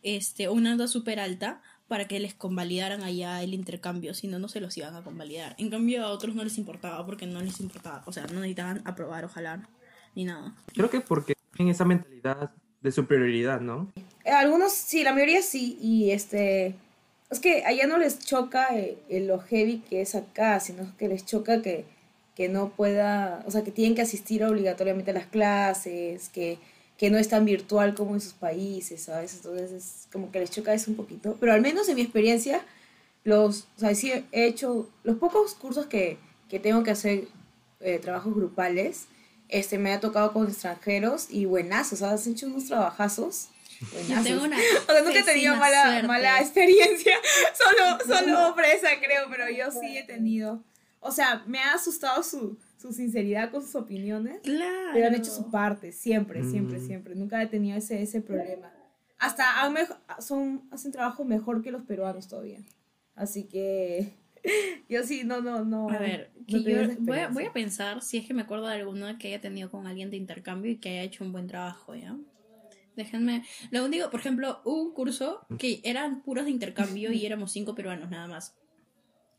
este, 0.01 0.49
una 0.49 0.71
nota 0.71 0.87
súper 0.87 1.19
alta 1.19 1.61
para 1.89 2.07
que 2.07 2.19
les 2.19 2.35
convalidaran 2.35 3.01
allá 3.03 3.41
el 3.41 3.53
intercambio, 3.53 4.13
si 4.13 4.27
no, 4.27 4.37
no 4.39 4.47
se 4.47 4.61
los 4.61 4.77
iban 4.77 4.95
a 4.95 5.03
convalidar. 5.03 5.55
En 5.57 5.69
cambio, 5.71 6.05
a 6.05 6.11
otros 6.11 6.35
no 6.35 6.43
les 6.43 6.57
importaba 6.59 7.03
porque 7.05 7.25
no 7.25 7.41
les 7.41 7.59
importaba, 7.59 8.03
o 8.05 8.13
sea, 8.13 8.27
no 8.27 8.39
necesitaban 8.39 8.81
aprobar, 8.85 9.25
ojalá, 9.25 9.67
ni 10.15 10.23
nada. 10.23 10.55
Creo 10.73 10.89
que 10.89 11.01
porque 11.01 11.33
en 11.57 11.67
esa 11.67 11.85
mentalidad 11.85 12.51
de 12.81 12.91
superioridad, 12.91 13.59
¿no? 13.59 13.91
Eh, 14.23 14.31
Algunos 14.31 14.71
sí, 14.71 15.03
la 15.03 15.11
mayoría 15.13 15.41
sí, 15.41 15.77
y 15.81 16.11
este... 16.11 16.75
Es 17.31 17.39
que 17.39 17.63
allá 17.65 17.85
no 17.85 17.97
les 17.97 18.19
choca 18.19 18.75
eh, 18.75 18.97
eh, 19.09 19.19
lo 19.19 19.39
heavy 19.39 19.79
que 19.87 20.01
es 20.01 20.15
acá, 20.15 20.59
sino 20.59 20.95
que 20.97 21.07
les 21.07 21.25
choca 21.25 21.61
que, 21.61 21.85
que 22.35 22.49
no 22.49 22.69
pueda, 22.69 23.43
o 23.45 23.51
sea, 23.51 23.63
que 23.63 23.71
tienen 23.71 23.95
que 23.95 24.01
asistir 24.01 24.43
obligatoriamente 24.43 25.11
a 25.11 25.15
las 25.15 25.27
clases, 25.27 26.29
que, 26.29 26.57
que 26.99 27.09
no 27.09 27.17
es 27.17 27.29
tan 27.29 27.45
virtual 27.45 27.95
como 27.95 28.13
en 28.13 28.19
sus 28.19 28.33
países, 28.33 29.03
¿sabes? 29.03 29.33
Entonces 29.33 29.71
es 29.71 30.07
como 30.11 30.33
que 30.33 30.39
les 30.41 30.51
choca 30.51 30.73
eso 30.73 30.91
un 30.91 30.97
poquito. 30.97 31.37
Pero 31.39 31.53
al 31.53 31.61
menos 31.61 31.87
en 31.87 31.95
mi 31.95 32.01
experiencia, 32.01 32.61
los, 33.23 33.67
o 33.77 33.79
sea, 33.79 33.95
sí 33.95 34.11
he 34.33 34.45
hecho, 34.45 34.89
los 35.03 35.15
pocos 35.17 35.55
cursos 35.55 35.85
que, 35.85 36.17
que 36.49 36.59
tengo 36.59 36.83
que 36.83 36.91
hacer 36.91 37.29
eh, 37.79 37.99
trabajos 37.99 38.35
grupales, 38.35 39.05
este, 39.47 39.77
me 39.77 39.93
ha 39.93 40.01
tocado 40.01 40.33
con 40.33 40.49
extranjeros 40.49 41.27
y 41.29 41.45
buenazos, 41.45 41.93
o 41.93 42.05
sea, 42.05 42.11
has 42.11 42.27
hecho 42.27 42.47
unos 42.47 42.65
trabajazos. 42.65 43.47
Yo 43.79 43.87
Buenazos. 43.93 44.23
tengo 44.25 44.43
una 44.43 44.57
O 44.89 44.91
sea, 44.91 45.01
nunca 45.01 45.19
he 45.19 45.23
tenido 45.23 45.55
mala, 45.55 45.83
suerte. 45.83 46.07
mala 46.07 46.41
experiencia. 46.41 47.13
Solo, 47.57 48.19
solo 48.19 48.53
fresa, 48.55 48.89
creo, 49.01 49.27
pero 49.29 49.49
yo 49.49 49.71
sí 49.71 49.97
he 49.97 50.03
tenido. 50.03 50.61
O 50.99 51.13
sea, 51.13 51.43
me 51.47 51.59
ha 51.59 51.75
asustado 51.75 52.21
su, 52.23 52.57
su 52.79 52.93
sinceridad 52.93 53.51
con 53.51 53.61
sus 53.61 53.75
opiniones, 53.75 54.39
Claro. 54.41 54.91
pero 54.93 55.07
han 55.07 55.15
hecho 55.15 55.31
su 55.31 55.51
parte, 55.51 55.91
siempre, 55.91 56.43
siempre, 56.43 56.79
Mm. 56.79 56.85
siempre. 56.85 57.15
Nunca 57.15 57.41
he 57.43 57.47
tenido 57.47 57.77
ese, 57.77 58.01
ese 58.01 58.21
problema. 58.21 58.71
Hasta 59.17 59.63
han 59.65 59.75
son, 60.19 60.67
hacen 60.71 60.91
trabajo 60.93 61.25
mejor 61.25 61.61
que 61.61 61.71
los 61.71 61.83
peruanos 61.83 62.29
todavía. 62.29 62.59
Así 63.15 63.43
que 63.49 64.13
yo 64.89 65.03
sí, 65.03 65.23
no, 65.25 65.41
no, 65.41 65.65
no. 65.65 65.89
A 65.89 65.97
ver, 65.99 66.31
no 66.39 66.45
que 66.47 66.63
yo 66.63 66.77
voy 66.99 67.17
a, 67.19 67.27
voy 67.27 67.45
a 67.45 67.51
pensar 67.51 68.01
si 68.01 68.17
es 68.17 68.25
que 68.25 68.33
me 68.33 68.43
acuerdo 68.43 68.67
de 68.67 68.75
alguna 68.75 69.17
que 69.17 69.27
haya 69.27 69.41
tenido 69.41 69.69
con 69.69 69.85
alguien 69.85 70.09
de 70.09 70.15
intercambio 70.15 70.71
y 70.71 70.77
que 70.77 70.89
haya 70.89 71.03
hecho 71.03 71.25
un 71.25 71.33
buen 71.33 71.47
trabajo, 71.47 71.95
¿ya? 71.95 72.15
Déjenme. 72.95 73.43
Lo 73.71 73.83
único, 73.83 74.09
por 74.09 74.21
ejemplo, 74.21 74.61
hubo 74.63 74.81
un 74.81 74.93
curso 74.93 75.41
que 75.57 75.81
eran 75.83 76.21
puros 76.21 76.45
de 76.45 76.51
intercambio 76.51 77.11
y 77.11 77.25
éramos 77.25 77.51
cinco 77.51 77.75
peruanos 77.75 78.09
nada 78.09 78.27
más. 78.27 78.55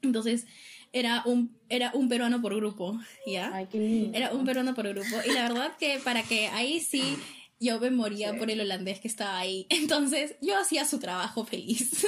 Entonces, 0.03 0.47
era 0.93 1.23
un, 1.25 1.57
era 1.69 1.93
un 1.95 2.09
peruano 2.09 2.41
por 2.43 2.55
grupo, 2.57 2.99
¿ya? 3.27 3.51
Ay, 3.55 3.67
qué 3.71 3.79
lindo. 3.79 4.19
Era 4.19 4.33
un 4.33 4.45
peruano 4.45 4.75
por 4.75 4.89
grupo. 4.89 5.17
Y 5.25 5.33
la 5.33 5.43
verdad 5.43 5.77
que 5.79 5.99
para 5.99 6.23
que 6.23 6.49
ahí 6.49 6.81
sí 6.81 7.19
yo 7.61 7.79
me 7.79 7.91
moría 7.91 8.33
Sí. 8.33 8.39
por 8.39 8.51
el 8.51 8.61
holandés 8.61 9.01
que 9.01 9.09
estaba 9.09 9.39
ahí. 9.39 9.67
Entonces, 9.71 10.35
yo 10.41 10.59
hacía 10.59 10.85
su 10.85 10.99
trabajo 10.99 11.45
feliz. 11.45 12.07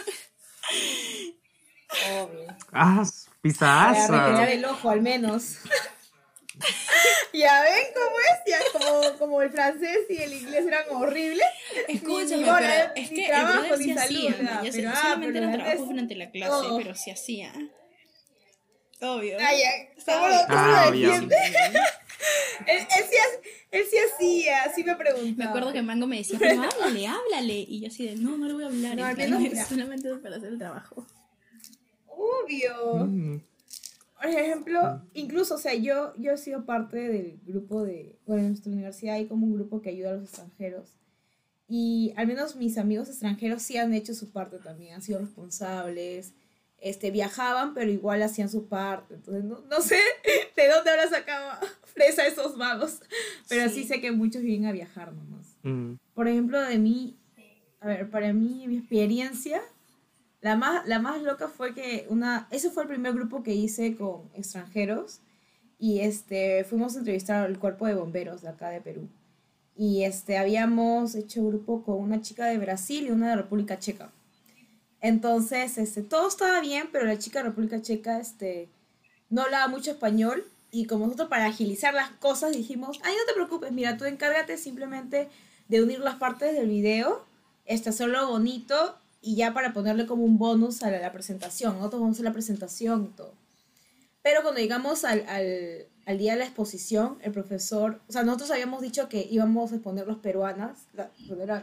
Obvio. 2.11 2.47
¡Ah! 2.73 3.05
Para 3.05 3.07
¡Pisaza! 3.43 4.53
el 4.53 4.65
ojo, 4.65 4.89
al 4.89 5.03
menos. 5.03 5.59
ya 7.35 7.63
ven 7.63 7.85
cómo 7.95 8.17
es, 8.19 8.39
ya 8.47 8.59
como, 8.73 9.19
como 9.19 9.43
el 9.43 9.51
francés 9.51 9.99
y 10.09 10.17
el 10.17 10.33
inglés 10.33 10.67
eran 10.67 10.85
horribles. 10.91 11.47
Escúchame, 11.89 12.47
es 12.97 13.11
que 13.11 13.27
trabajo, 13.27 13.75
el 13.75 13.83
sí 13.83 13.95
salud, 13.95 14.29
hacía, 14.29 14.31
¿no? 14.43 14.65
Ya 14.65 14.91
ah, 14.91 14.97
solamente 15.03 15.27
pero 15.27 15.39
eran 15.39 15.53
trabajos 15.53 15.89
durante 15.89 16.15
la 16.15 16.31
clase, 16.31 16.67
pero 16.79 16.95
sí 16.95 17.11
hacía. 17.11 17.53
Obvio. 19.03 19.37
Ay, 19.41 19.63
¿cómo 20.05 20.29
lo, 20.29 20.35
cómo 20.47 20.47
Ah, 20.49 20.87
lo 20.91 20.93
defiende? 20.93 21.37
Él, 22.69 22.79
él 22.79 23.05
sí, 23.11 23.17
él 23.73 23.83
sí 23.91 23.97
hacía, 23.99 24.73
sí 24.73 24.85
me 24.85 24.95
preguntaba. 24.95 25.37
Me 25.37 25.45
acuerdo 25.45 25.73
que 25.73 25.83
Mango 25.83 26.07
me 26.07 26.19
decía, 26.19 26.39
pero 26.41 26.63
háblale, 26.63 27.07
háblale. 27.09 27.59
Y 27.69 27.81
yo 27.81 27.89
así 27.89 28.07
de, 28.07 28.15
no, 28.15 28.39
no 28.39 28.47
le 28.47 28.55
voy 28.55 28.63
a 28.63 28.67
hablar. 28.67 28.97
No, 28.97 29.15
plan, 29.15 29.31
menos 29.43 29.53
es 29.53 29.67
solamente 29.67 30.15
para 30.17 30.37
hacer 30.37 30.51
el 30.51 30.59
trabajo. 30.59 31.05
Obvio. 32.07 33.07
Mm. 33.07 33.41
Por 34.21 34.31
ejemplo, 34.31 35.03
incluso, 35.15 35.57
o 35.57 35.59
sea, 35.59 35.75
yo, 35.75 36.15
yo 36.17 36.33
he 36.33 36.37
sido 36.37 36.65
parte 36.65 36.97
del 36.97 37.41
grupo 37.45 37.83
de, 37.83 38.21
bueno, 38.25 38.43
en 38.43 38.49
nuestra 38.51 38.71
universidad 38.71 39.17
hay 39.17 39.27
como 39.27 39.47
un 39.47 39.55
grupo 39.55 39.83
que 39.83 39.91
ayuda 39.91 40.11
a 40.11 40.15
los 40.15 40.25
extranjeros. 40.29 40.91
Y 41.67 42.13
al 42.17 42.29
menos 42.29 42.55
mis 42.55 42.79
amigos 42.79 43.09
extranjeros 43.09 43.63
sí 43.63 43.79
han 43.79 43.95
hecho 43.95 44.15
su 44.15 44.31
parte 44.31 44.59
también, 44.59 44.95
han 44.95 45.03
sido 45.03 45.19
responsables, 45.19 46.35
este, 46.83 47.13
viajaban, 47.13 47.75
pero 47.75 47.91
igual 47.91 48.23
hacían 48.23 48.51
su 48.51 48.67
parte. 48.67 49.15
Entonces, 49.15 49.45
no, 49.45 49.61
no 49.71 49.81
sé 49.81 49.99
de 50.57 50.69
dónde 50.69 50.91
habrá 50.91 51.09
sacado 51.09 51.53
fresa 51.85 52.27
esos 52.27 52.59
vagos, 52.59 53.01
pero 53.49 53.69
sí. 53.69 53.83
Sí. 53.83 53.85
sé 53.85 54.01
que 54.01 54.11
muchos 54.11 54.43
vienen 54.43 54.69
a 54.69 54.73
viajar 54.73 55.13
nomás. 55.13 55.57
Mm. 55.63 55.95
Por 56.13 56.29
ejemplo, 56.29 56.61
de 56.61 56.79
mí, 56.79 57.17
a 57.81 57.87
ver, 57.87 58.11
para 58.11 58.33
mí, 58.33 58.67
mi 58.67 58.79
experiencia, 58.79 59.63
la 60.41 60.57
más, 60.57 60.87
la 60.89 60.99
más 60.99 61.23
loca 61.23 61.49
fue 61.49 61.73
que 61.73 62.07
una, 62.09 62.49
ese 62.51 62.71
fue 62.71 62.83
el 62.83 62.89
primer 62.89 63.15
grupo 63.15 63.45
que 63.45 63.55
hice 63.55 63.97
con 63.97 64.29
extranjeros 64.35 65.21
y 65.79 66.01
este, 66.01 66.65
fuimos 66.65 66.97
a 66.97 66.99
entrevistar 66.99 67.45
al 67.45 67.59
cuerpo 67.61 67.87
de 67.87 67.95
bomberos 67.95 68.43
de 68.43 68.49
acá 68.49 68.71
de 68.71 68.81
Perú. 68.81 69.09
Y 69.77 70.03
este, 70.03 70.37
habíamos 70.37 71.15
hecho 71.15 71.47
grupo 71.47 71.85
con 71.85 71.97
una 71.97 72.21
chica 72.21 72.47
de 72.47 72.59
Brasil 72.59 73.07
y 73.07 73.11
una 73.11 73.31
de 73.31 73.37
República 73.37 73.79
Checa. 73.79 74.11
Entonces, 75.03 75.79
este, 75.79 76.03
todo 76.03 76.29
estaba 76.29 76.61
bien, 76.61 76.89
pero 76.93 77.05
la 77.05 77.19
chica 77.19 77.41
de 77.41 77.49
República 77.49 77.83
Checa 77.83 78.21
este, 78.21 78.71
no 79.31 79.43
hablaba 79.43 79.67
mucho 79.67 79.91
español 79.91 80.47
y 80.71 80.87
como 80.87 81.07
nosotros 81.07 81.29
para 81.29 81.47
agilizar 81.47 81.93
las 81.93 82.11
cosas 82.13 82.53
dijimos, 82.53 83.01
ay, 83.03 83.13
no 83.19 83.27
te 83.27 83.35
preocupes, 83.35 83.73
mira, 83.73 83.97
tú 83.97 84.05
encárgate 84.05 84.57
simplemente 84.57 85.29
de 85.69 85.83
unir 85.83 85.99
las 85.99 86.15
partes 86.17 86.55
del 86.55 86.69
video, 86.69 87.27
este, 87.67 87.91
hacerlo 87.91 88.29
bonito 88.29 88.97
y 89.21 89.35
ya 89.35 89.53
para 89.53 89.73
ponerle 89.73 90.07
como 90.07 90.25
un 90.25 90.39
bonus 90.39 90.85
a 90.85 90.91
la, 90.93 91.11
presentación. 91.13 91.75
Nosotros 91.75 92.01
vamos 92.01 92.15
a 92.15 92.17
hacer 92.17 92.25
la 92.25 92.33
presentación 92.33 93.11
y 93.13 93.17
todo. 93.17 93.35
Pero 94.23 94.43
cuando 94.43 94.61
llegamos 94.61 95.05
al, 95.05 95.29
al, 95.29 95.87
al 96.07 96.19
día 96.19 96.33
de 96.35 96.39
la 96.39 96.45
exposición, 96.45 97.19
el 97.23 97.33
profesor, 97.33 98.01
o 98.09 98.13
sea, 98.13 98.23
nosotros 98.23 98.53
habíamos 98.53 98.83
dicho 98.83 99.09
que 99.09 99.27
íbamos 99.29 99.73
a 99.73 99.75
exponer 99.75 100.07
los 100.07 100.19
peruanas, 100.19 100.79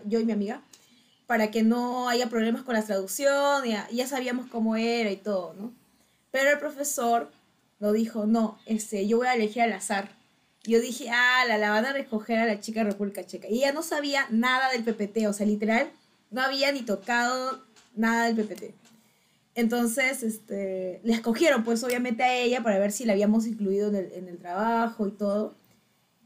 yo 0.06 0.20
y 0.20 0.26
mi 0.26 0.34
amiga, 0.34 0.62
para 1.30 1.52
que 1.52 1.62
no 1.62 2.10
haya 2.10 2.28
problemas 2.28 2.64
con 2.64 2.74
la 2.74 2.82
traducción, 2.84 3.64
ya, 3.64 3.88
ya 3.92 4.08
sabíamos 4.08 4.48
cómo 4.48 4.76
era 4.76 5.12
y 5.12 5.16
todo, 5.16 5.54
¿no? 5.54 5.72
Pero 6.32 6.50
el 6.50 6.58
profesor 6.58 7.30
lo 7.78 7.92
dijo, 7.94 8.26
no, 8.26 8.58
este, 8.66 9.08
yo 9.08 9.18
voy 9.18 9.28
a 9.28 9.36
elegir 9.36 9.62
al 9.62 9.74
azar. 9.74 10.10
Yo 10.64 10.82
dije, 10.82 11.12
ah, 11.12 11.44
la, 11.48 11.60
la 11.60 11.70
van 11.70 11.86
a 11.86 11.94
recoger 11.94 12.40
a 12.40 12.48
la 12.48 12.60
chica 12.60 12.84
República 12.84 13.28
Checa. 13.28 13.48
Y 13.48 13.60
ella 13.60 13.74
no 13.74 13.84
sabía 13.84 14.26
nada 14.32 14.72
del 14.72 14.84
PPT, 14.84 15.28
o 15.28 15.34
sea, 15.34 15.46
literal, 15.46 15.92
no 16.32 16.42
había 16.42 16.72
ni 16.72 16.82
tocado 16.82 17.64
nada 17.96 18.26
del 18.26 18.36
PPT. 18.36 18.74
Entonces, 19.54 20.24
este, 20.24 21.00
la 21.04 21.14
escogieron, 21.14 21.64
pues 21.64 21.84
obviamente 21.84 22.24
a 22.24 22.34
ella 22.40 22.64
para 22.64 22.80
ver 22.80 22.92
si 22.92 23.06
la 23.06 23.14
habíamos 23.14 23.46
incluido 23.46 23.90
en 23.90 24.28
el, 24.28 24.38
trabajo 24.40 25.08
y 25.08 25.12
todo. 25.12 25.54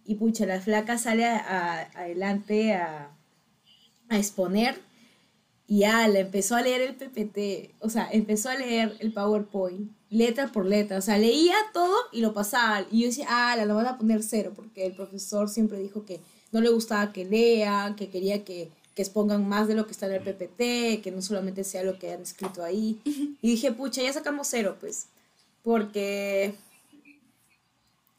Y 0.05 0.15
pucha, 0.15 0.45
la 0.45 0.62
flaca 0.62 0.98
sale 0.98 1.25
a- 1.25 1.39
a- 1.39 1.81
adelante 2.03 2.74
a 2.74 3.10
exponer 4.10 4.92
y 5.74 5.80
ya 5.80 6.08
le 6.08 6.20
empezó 6.20 6.56
a 6.56 6.62
leer 6.62 6.82
el 6.82 6.94
PPT, 6.94 7.74
o 7.80 7.89
sea, 7.89 8.08
empezó 8.12 8.50
a 8.50 8.56
leer 8.56 8.96
el 9.00 9.12
PowerPoint, 9.12 9.89
letra 10.12 10.51
por 10.51 10.68
letra, 10.68 11.00
o 11.00 11.01
sea, 11.01 11.18
leía 11.18 11.56
todo 11.74 11.96
y 12.12 12.22
lo 12.22 12.32
pasaba. 12.32 12.86
Y 12.92 13.01
yo 13.01 13.08
decía, 13.08 13.25
ah, 13.27 13.56
la, 13.56 13.65
la 13.65 13.74
van 13.74 13.88
a 13.88 13.98
poner 13.98 14.22
cero, 14.22 14.53
porque 14.56 14.86
el 14.86 14.94
profesor 14.94 15.50
siempre 15.50 15.80
dijo 15.80 16.06
que 16.06 16.20
no 16.51 16.62
le 16.62 16.70
gustaba 16.70 17.12
que 17.12 17.25
lean, 17.25 17.96
que 17.96 18.10
quería 18.10 18.44
que, 18.44 18.70
que 18.94 19.01
expongan 19.01 19.50
más 19.50 19.68
de 19.68 19.74
lo 19.74 19.88
que 19.88 19.94
está 19.94 20.06
en 20.06 20.13
el 20.13 20.22
PPT, 20.22 21.01
que 21.01 21.12
no 21.12 21.24
solamente 21.24 21.63
sea 21.63 21.82
lo 21.82 21.98
que 21.98 22.13
han 22.13 22.22
escrito 22.22 22.63
ahí. 22.63 23.00
Y 23.42 23.50
dije, 23.50 23.72
pucha, 23.72 24.03
ya 24.03 24.13
sacamos 24.13 24.50
cero, 24.51 24.77
pues, 24.80 25.08
porque... 25.63 26.53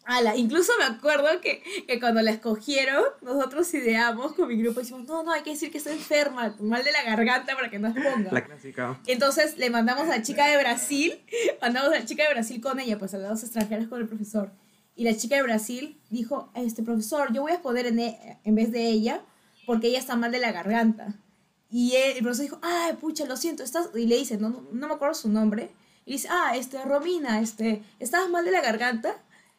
Ala, 0.06 0.36
incluso 0.36 0.70
me 0.78 0.84
acuerdo 0.84 1.40
que, 1.40 1.62
que 1.86 1.98
cuando 1.98 2.20
la 2.20 2.30
escogieron, 2.30 3.02
nosotros 3.22 3.72
ideamos 3.72 4.34
con 4.34 4.48
mi 4.48 4.56
grupo, 4.60 4.80
decimos, 4.80 5.04
no, 5.06 5.22
no, 5.22 5.32
hay 5.32 5.42
que 5.42 5.50
decir 5.50 5.70
que 5.70 5.78
está 5.78 5.92
enferma, 5.92 6.54
mal 6.60 6.84
de 6.84 6.92
la 6.92 7.02
garganta 7.04 7.54
para 7.54 7.70
que 7.70 7.78
no 7.78 7.88
exponga. 7.88 8.30
La 8.30 8.44
clásica. 8.44 9.00
Entonces 9.06 9.56
le 9.56 9.70
mandamos 9.70 10.04
a 10.04 10.08
la 10.16 10.22
chica 10.22 10.46
de 10.46 10.58
Brasil, 10.58 11.22
mandamos 11.62 11.90
a 11.92 12.00
la 12.00 12.04
chica 12.04 12.24
de 12.24 12.30
Brasil 12.34 12.60
con 12.60 12.78
ella, 12.80 12.98
pues 12.98 13.14
a 13.14 13.18
las 13.18 13.30
dos 13.30 13.42
extranjeras 13.44 13.88
con 13.88 14.00
el 14.00 14.06
profesor. 14.08 14.52
Y 14.96 15.04
la 15.04 15.16
chica 15.16 15.36
de 15.36 15.42
Brasil 15.42 15.98
dijo, 16.10 16.50
este 16.54 16.82
profesor, 16.82 17.32
yo 17.32 17.42
voy 17.42 17.52
a 17.52 17.54
exponer 17.54 17.86
en, 17.86 17.98
e- 17.98 18.38
en 18.44 18.54
vez 18.54 18.70
de 18.70 18.86
ella, 18.88 19.22
porque 19.66 19.88
ella 19.88 19.98
está 19.98 20.14
mal 20.16 20.30
de 20.30 20.38
la 20.38 20.52
garganta. 20.52 21.14
Y 21.70 21.96
él- 21.96 22.16
el 22.18 22.22
profesor 22.22 22.44
dijo, 22.44 22.58
ay, 22.62 22.92
pucha, 23.00 23.24
lo 23.24 23.36
siento, 23.36 23.62
estás... 23.64 23.88
Y 23.94 24.06
le 24.06 24.16
dice, 24.16 24.36
no, 24.36 24.50
no, 24.50 24.68
no 24.70 24.86
me 24.86 24.94
acuerdo 24.94 25.14
su 25.14 25.28
nombre. 25.30 25.70
Y 26.04 26.12
dice, 26.12 26.28
ah, 26.30 26.52
este, 26.56 26.80
Romina, 26.84 27.40
este, 27.40 27.82
¿estás 27.98 28.28
mal 28.28 28.44
de 28.44 28.50
la 28.52 28.60
garganta? 28.60 29.16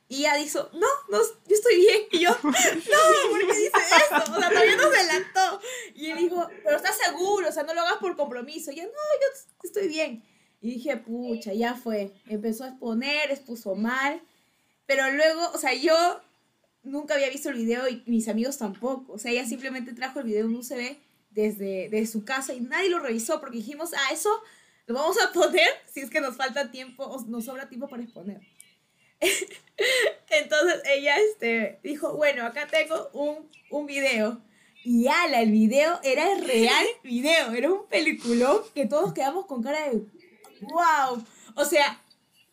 Y 0.07 0.19
ella 0.19 0.35
dijo, 0.35 0.69
no, 0.73 0.87
no, 1.09 1.17
yo 1.47 1.55
estoy 1.55 1.77
bien. 1.77 2.01
Y 2.11 2.19
yo, 2.19 2.29
no, 2.43 2.51
¿por 2.51 3.39
qué 3.39 3.57
dice 3.57 3.71
eso? 3.71 4.31
O 4.31 4.39
sea, 4.39 4.49
todavía 4.49 4.75
no 4.75 4.91
se 4.91 4.97
adelantó. 4.97 5.61
Y 5.95 6.11
él 6.11 6.17
dijo, 6.19 6.47
pero 6.63 6.77
estás 6.77 6.97
seguro, 6.97 7.49
o 7.49 7.51
sea, 7.51 7.63
no 7.63 7.73
lo 7.73 7.81
hagas 7.81 7.97
por 7.97 8.15
compromiso. 8.15 8.71
Y 8.71 8.75
yo, 8.75 8.83
no, 8.83 8.89
yo 8.89 9.39
estoy 9.63 9.87
bien. 9.87 10.23
Y 10.61 10.75
dije, 10.75 10.97
pucha, 10.97 11.53
ya 11.53 11.75
fue. 11.75 12.13
Empezó 12.27 12.63
a 12.63 12.69
exponer, 12.69 13.31
expuso 13.31 13.75
mal. 13.75 14.21
Pero 14.85 15.11
luego, 15.11 15.51
o 15.53 15.57
sea, 15.57 15.73
yo 15.73 16.21
nunca 16.83 17.15
había 17.15 17.29
visto 17.29 17.49
el 17.49 17.55
video 17.55 17.87
y 17.89 18.03
mis 18.05 18.27
amigos 18.27 18.57
tampoco. 18.57 19.13
O 19.13 19.17
sea, 19.17 19.31
ella 19.31 19.45
simplemente 19.45 19.93
trajo 19.93 20.19
el 20.19 20.25
video 20.25 20.45
en 20.45 20.55
USB 20.55 20.97
desde, 21.31 21.89
desde 21.89 22.07
su 22.07 22.23
casa 22.23 22.53
y 22.53 22.61
nadie 22.61 22.89
lo 22.89 22.99
revisó 22.99 23.39
porque 23.39 23.57
dijimos, 23.57 23.91
ah, 23.93 24.13
eso 24.13 24.29
lo 24.85 24.95
vamos 24.95 25.17
a 25.21 25.31
poner 25.33 25.67
si 25.91 26.01
es 26.01 26.09
que 26.09 26.21
nos 26.21 26.37
falta 26.37 26.71
tiempo 26.71 27.03
o 27.03 27.21
nos 27.25 27.45
sobra 27.45 27.67
tiempo 27.67 27.87
para 27.87 28.03
exponer. 28.03 28.41
Entonces 30.29 30.81
ella 30.85 31.15
este, 31.19 31.79
dijo, 31.83 32.15
bueno, 32.15 32.45
acá 32.45 32.67
tengo 32.67 33.09
un, 33.13 33.49
un 33.69 33.85
video. 33.85 34.41
Y 34.83 35.07
ala, 35.07 35.41
el 35.41 35.51
video 35.51 35.99
era 36.03 36.31
el 36.31 36.45
real 36.45 36.85
video, 37.03 37.53
era 37.53 37.71
un 37.71 37.87
peliculón 37.87 38.61
que 38.73 38.85
todos 38.85 39.13
quedamos 39.13 39.45
con 39.45 39.63
cara 39.63 39.89
de 39.89 40.05
wow. 40.61 41.23
O 41.55 41.65
sea, 41.65 42.01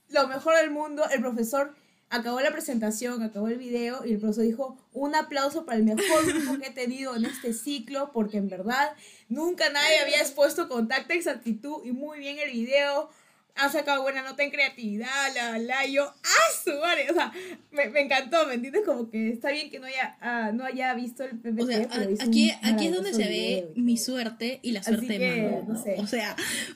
lo 0.09 0.28
mejor 0.28 0.57
del 0.57 0.71
mundo, 0.71 1.04
el 1.11 1.21
profesor 1.21 1.75
acabó 2.12 2.40
la 2.40 2.52
presentación, 2.52 3.23
acabó 3.23 3.49
el 3.49 3.57
video 3.57 4.04
y 4.04 4.12
el 4.12 4.19
profesor 4.19 4.45
dijo 4.45 4.76
un 4.92 5.14
aplauso 5.14 5.64
para 5.64 5.78
el 5.78 5.85
mejor 5.85 6.26
grupo 6.26 6.59
que 6.59 6.69
he 6.69 6.71
tenido 6.71 7.16
en 7.16 7.25
este 7.25 7.54
ciclo 7.54 8.12
porque 8.12 8.37
en 8.37 8.49
verdad 8.49 8.95
nunca 9.28 9.71
nadie 9.71 9.99
había 10.00 10.21
expuesto 10.21 10.69
con 10.69 10.88
tacta 10.88 11.14
exactitud 11.14 11.83
y 11.85 11.92
muy 11.92 12.19
bien 12.19 12.38
el 12.38 12.50
video 12.50 13.09
ha 13.55 13.69
sacado 13.71 14.03
buena 14.03 14.23
nota 14.23 14.43
en 14.43 14.51
creatividad, 14.51 15.35
la, 15.35 15.59
la, 15.59 15.87
yo, 15.87 16.05
¡ah, 16.05 16.65
su 16.65 16.71
madre! 16.81 17.11
O 17.11 17.15
sea, 17.15 17.33
me, 17.71 17.89
me, 17.91 18.01
encantó, 18.01 18.47
¿me 18.47 18.55
entiendes? 18.55 18.83
Como 18.85 19.11
que 19.11 19.31
está 19.31 19.51
bien 19.51 19.71
que 19.71 19.79
no 19.79 19.87
haya, 19.87 20.17
uh, 20.23 20.55
no 20.55 20.65
haya 20.65 20.95
visto 20.95 21.23
el 21.25 21.39
PPT, 21.39 21.61
o 21.61 21.67
sea, 21.67 21.89
aquí, 22.21 22.53
aquí 22.63 22.87
es 22.87 22.95
donde 22.95 23.13
se 23.13 23.25
ve 23.25 23.73
mi 23.77 23.99
suerte 23.99 24.59
y 24.63 24.73
la 24.73 24.83
suerte 24.83 25.19
de 25.19 25.43
Mango. 25.43 25.73
No 25.73 25.83
sé. 25.83 25.97
O 25.99 26.07
sea, 26.07 26.35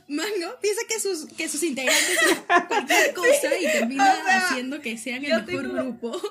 Mango 0.09 0.61
piensa 0.61 0.83
que 0.89 1.01
sus, 1.01 1.27
que 1.27 1.49
sus 1.49 1.63
integrantes 1.63 2.19
son 2.21 2.67
cualquier 2.67 3.15
cosa 3.15 3.59
y 3.59 3.65
termina 3.65 4.13
o 4.13 4.25
sea, 4.25 4.47
haciendo 4.47 4.81
que 4.81 4.99
sean 4.99 5.25
el 5.25 5.31
mejor 5.31 5.45
tengo... 5.45 5.73
grupo. 5.73 6.21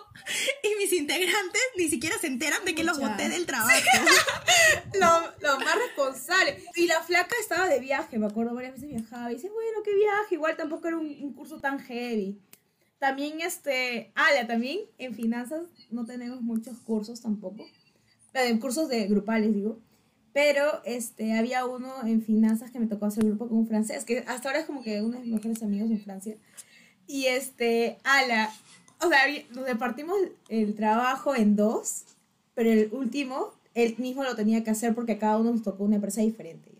Y 0.63 0.81
mis 0.81 0.91
integrantes 0.93 1.61
ni 1.77 1.87
siquiera 1.87 2.17
se 2.17 2.25
enteran 2.25 2.65
de 2.65 2.73
que 2.73 2.83
Mucha. 2.83 2.97
los 2.97 3.09
boté 3.09 3.29
del 3.29 3.45
trabajo. 3.45 3.75
lo, 4.93 5.47
lo 5.47 5.59
más 5.59 5.75
responsable. 5.75 6.63
Y 6.75 6.87
la 6.87 7.03
flaca 7.03 7.35
estaba 7.39 7.67
de 7.67 7.79
viaje, 7.79 8.17
me 8.17 8.25
acuerdo, 8.25 8.55
varias 8.55 8.73
veces 8.73 8.89
viajaba 8.89 9.31
y 9.31 9.35
dice, 9.35 9.49
bueno, 9.49 9.83
qué 9.83 9.93
viaje 9.93 10.34
igual 10.35 10.55
tampoco 10.55 10.87
era 10.87 10.97
un, 10.97 11.07
un, 11.21 11.33
curso 11.33 11.59
tan 11.59 11.79
heavy. 11.79 12.39
También, 12.99 13.41
este, 13.41 14.11
ala, 14.15 14.47
también 14.47 14.79
en 14.97 15.13
finanzas 15.13 15.63
no 15.91 16.05
tenemos 16.05 16.41
muchos 16.41 16.77
cursos 16.79 17.21
tampoco. 17.21 17.65
Eh, 18.33 18.59
cursos 18.59 18.89
de 18.89 19.07
grupales, 19.07 19.53
digo. 19.53 19.79
Pero 20.33 20.81
este, 20.83 21.33
había 21.33 21.65
uno 21.65 22.05
en 22.05 22.21
finanzas 22.21 22.69
que 22.69 22.79
me 22.79 22.87
tocó 22.87 23.05
hacer 23.05 23.23
grupo 23.23 23.47
con 23.47 23.57
un 23.57 23.67
francés, 23.67 24.03
que 24.03 24.19
hasta 24.27 24.49
ahora 24.49 24.59
es 24.59 24.65
como 24.65 24.83
que 24.83 25.01
uno 25.01 25.17
de 25.17 25.23
mis 25.23 25.33
mejores 25.33 25.63
amigos 25.63 25.89
en 25.89 26.01
Francia. 26.01 26.35
Y 27.07 27.27
este, 27.27 27.97
ala, 28.03 28.51
o 29.01 29.07
sea, 29.07 29.19
nos 29.53 29.65
repartimos 29.65 30.17
el 30.49 30.75
trabajo 30.75 31.35
en 31.35 31.55
dos, 31.55 32.03
pero 32.53 32.69
el 32.69 32.89
último, 32.91 33.51
él 33.73 33.95
mismo 33.97 34.25
lo 34.25 34.35
tenía 34.35 34.63
que 34.63 34.71
hacer 34.71 34.93
porque 34.93 35.13
a 35.13 35.19
cada 35.19 35.37
uno 35.37 35.51
nos 35.51 35.63
tocó 35.63 35.85
una 35.85 35.95
empresa 35.95 36.19
diferente. 36.19 36.74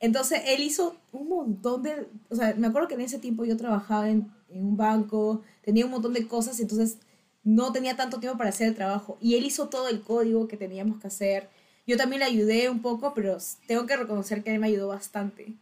Entonces, 0.00 0.40
él 0.46 0.62
hizo 0.62 0.96
un 1.12 1.28
montón 1.28 1.82
de, 1.82 2.08
o 2.30 2.34
sea, 2.34 2.54
me 2.56 2.66
acuerdo 2.66 2.88
que 2.88 2.94
en 2.94 3.02
ese 3.02 3.18
tiempo 3.18 3.44
yo 3.44 3.56
trabajaba 3.56 4.08
en, 4.08 4.32
en, 4.48 4.64
un 4.64 4.76
banco, 4.76 5.42
tenía 5.62 5.84
un 5.84 5.90
montón 5.90 6.14
de 6.14 6.26
cosas, 6.26 6.58
entonces 6.58 6.98
no 7.44 7.72
tenía 7.72 7.96
tanto 7.96 8.18
tiempo 8.18 8.38
para 8.38 8.50
hacer 8.50 8.68
el 8.68 8.74
trabajo. 8.74 9.18
Y 9.20 9.36
él 9.36 9.44
hizo 9.44 9.68
todo 9.68 9.88
el 9.88 10.02
código 10.02 10.48
que 10.48 10.56
teníamos 10.56 11.00
que 11.00 11.06
hacer. 11.06 11.48
Yo 11.86 11.96
también 11.96 12.20
le 12.20 12.26
ayudé 12.26 12.70
un 12.70 12.80
poco, 12.80 13.12
pero 13.14 13.36
tengo 13.66 13.86
que 13.86 13.96
reconocer 13.96 14.42
que 14.42 14.54
él 14.54 14.60
me 14.60 14.68
ayudó 14.68 14.88
bastante. 14.88 15.54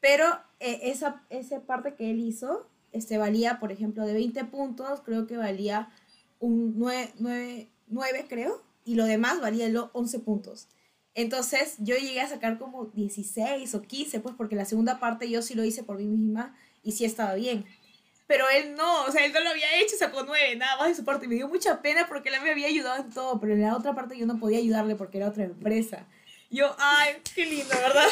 Pero 0.00 0.24
eh, 0.60 0.80
esa, 0.84 1.22
esa 1.30 1.60
parte 1.60 1.94
que 1.94 2.10
él 2.10 2.20
hizo, 2.20 2.66
este, 2.92 3.18
valía, 3.18 3.60
por 3.60 3.72
ejemplo, 3.72 4.04
de 4.04 4.14
20 4.14 4.44
puntos, 4.46 5.00
creo 5.04 5.26
que 5.26 5.36
valía 5.36 5.90
un 6.40 6.74
9, 6.76 7.12
9, 7.18 7.68
9 7.88 8.26
creo, 8.28 8.62
y 8.84 8.94
lo 8.94 9.04
demás 9.04 9.40
valía 9.40 9.68
11 9.92 10.18
puntos. 10.20 10.68
Entonces 11.16 11.76
yo 11.78 11.96
llegué 11.96 12.20
a 12.20 12.28
sacar 12.28 12.58
como 12.58 12.84
16 12.94 13.74
o 13.74 13.80
15, 13.82 14.20
pues 14.20 14.34
porque 14.36 14.54
la 14.54 14.66
segunda 14.66 15.00
parte 15.00 15.30
yo 15.30 15.40
sí 15.40 15.54
lo 15.54 15.64
hice 15.64 15.82
por 15.82 15.96
mí 15.96 16.04
misma 16.04 16.54
y 16.82 16.92
sí 16.92 17.06
estaba 17.06 17.34
bien. 17.34 17.64
Pero 18.26 18.44
él 18.50 18.74
no, 18.74 19.04
o 19.04 19.10
sea, 19.10 19.24
él 19.24 19.32
no 19.32 19.40
lo 19.40 19.48
había 19.48 19.80
hecho, 19.80 19.96
sacó 19.96 20.24
9, 20.24 20.56
nada 20.56 20.76
más 20.76 20.88
de 20.88 20.94
su 20.94 21.04
parte. 21.06 21.24
Y 21.24 21.28
me 21.28 21.36
dio 21.36 21.48
mucha 21.48 21.80
pena 21.80 22.06
porque 22.06 22.28
él 22.28 22.34
me 22.42 22.50
había 22.50 22.66
ayudado 22.66 23.02
en 23.02 23.10
todo, 23.10 23.40
pero 23.40 23.54
en 23.54 23.62
la 23.62 23.74
otra 23.74 23.94
parte 23.94 24.18
yo 24.18 24.26
no 24.26 24.38
podía 24.38 24.58
ayudarle 24.58 24.94
porque 24.94 25.16
era 25.16 25.28
otra 25.28 25.44
empresa. 25.44 26.06
Yo, 26.50 26.76
ay, 26.78 27.16
qué 27.34 27.46
lindo, 27.46 27.74
¿verdad? 27.74 28.06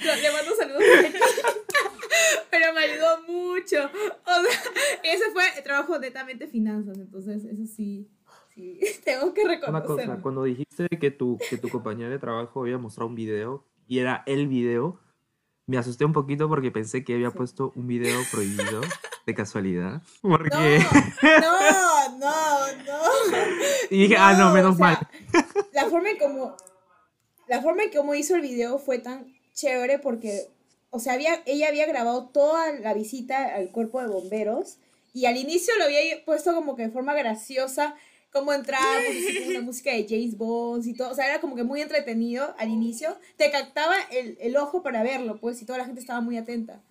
Le 0.00 0.32
mando 0.32 0.56
saludos. 0.56 0.82
Pero 2.50 2.72
me 2.72 2.80
ayudó 2.82 3.22
mucho. 3.22 3.78
O 3.86 4.42
sea, 4.42 4.72
ese 5.02 5.30
fue 5.32 5.44
el 5.56 5.62
trabajo 5.62 5.98
netamente 5.98 6.46
finanzas, 6.46 6.98
entonces 6.98 7.44
eso 7.44 7.62
sí, 7.66 8.08
sí, 8.54 8.80
tengo 9.04 9.34
que 9.34 9.46
reconocerlo. 9.46 9.94
Una 9.94 10.04
cosa, 10.04 10.22
cuando 10.22 10.44
dijiste 10.44 10.88
que 10.88 11.10
tu, 11.10 11.38
que 11.50 11.58
tu 11.58 11.68
compañera 11.68 12.10
de 12.10 12.18
trabajo 12.18 12.62
había 12.62 12.78
mostrado 12.78 13.08
un 13.08 13.14
video 13.14 13.64
y 13.86 13.98
era 13.98 14.22
el 14.26 14.48
video, 14.48 15.00
me 15.66 15.78
asusté 15.78 16.04
un 16.04 16.12
poquito 16.12 16.48
porque 16.48 16.70
pensé 16.70 17.04
que 17.04 17.14
había 17.14 17.30
sí. 17.30 17.36
puesto 17.36 17.72
un 17.74 17.86
video 17.86 18.20
prohibido 18.30 18.82
de 19.26 19.34
casualidad. 19.34 20.02
Porque... 20.22 20.80
No, 21.22 22.10
no, 22.18 22.76
no. 22.84 23.02
Y 23.90 24.02
dije, 24.02 24.14
no, 24.14 24.22
ah, 24.22 24.32
no, 24.34 24.52
menos 24.52 24.74
o 24.74 24.78
sea, 24.78 24.86
mal. 24.86 25.08
La 25.72 25.86
forma 25.86 26.10
en 26.10 26.18
como 26.18 26.56
la 27.46 27.60
forma 27.60 27.84
en 27.84 27.92
como 27.92 28.14
hizo 28.14 28.36
el 28.36 28.42
video 28.42 28.78
fue 28.78 28.98
tan 28.98 29.26
chévere 29.52 29.98
porque, 29.98 30.48
o 30.90 30.98
sea, 30.98 31.12
había, 31.14 31.42
ella 31.46 31.68
había 31.68 31.86
grabado 31.86 32.28
toda 32.28 32.72
la 32.72 32.94
visita 32.94 33.54
al 33.54 33.70
cuerpo 33.70 34.00
de 34.00 34.08
bomberos 34.08 34.78
y 35.12 35.26
al 35.26 35.36
inicio 35.36 35.74
lo 35.78 35.84
había 35.84 36.00
puesto 36.24 36.54
como 36.54 36.74
que 36.74 36.84
de 36.84 36.90
forma 36.90 37.14
graciosa 37.14 37.94
cómo 38.34 38.52
entramos, 38.52 39.04
así 39.08 39.34
como 39.38 39.50
una 39.50 39.60
música 39.60 39.92
de 39.92 40.06
James 40.08 40.36
Bond 40.36 40.84
y 40.86 40.94
todo, 40.94 41.12
o 41.12 41.14
sea, 41.14 41.26
era 41.26 41.40
como 41.40 41.54
que 41.54 41.62
muy 41.62 41.80
entretenido 41.80 42.54
al 42.58 42.68
inicio, 42.68 43.16
te 43.36 43.50
captaba 43.50 43.94
el, 44.10 44.36
el, 44.40 44.56
ojo 44.56 44.82
para 44.82 45.04
verlo, 45.04 45.38
pues, 45.40 45.62
y 45.62 45.64
toda 45.64 45.78
la 45.78 45.84
gente 45.86 46.00
estaba 46.00 46.20
muy 46.20 46.36
atenta. 46.36 46.82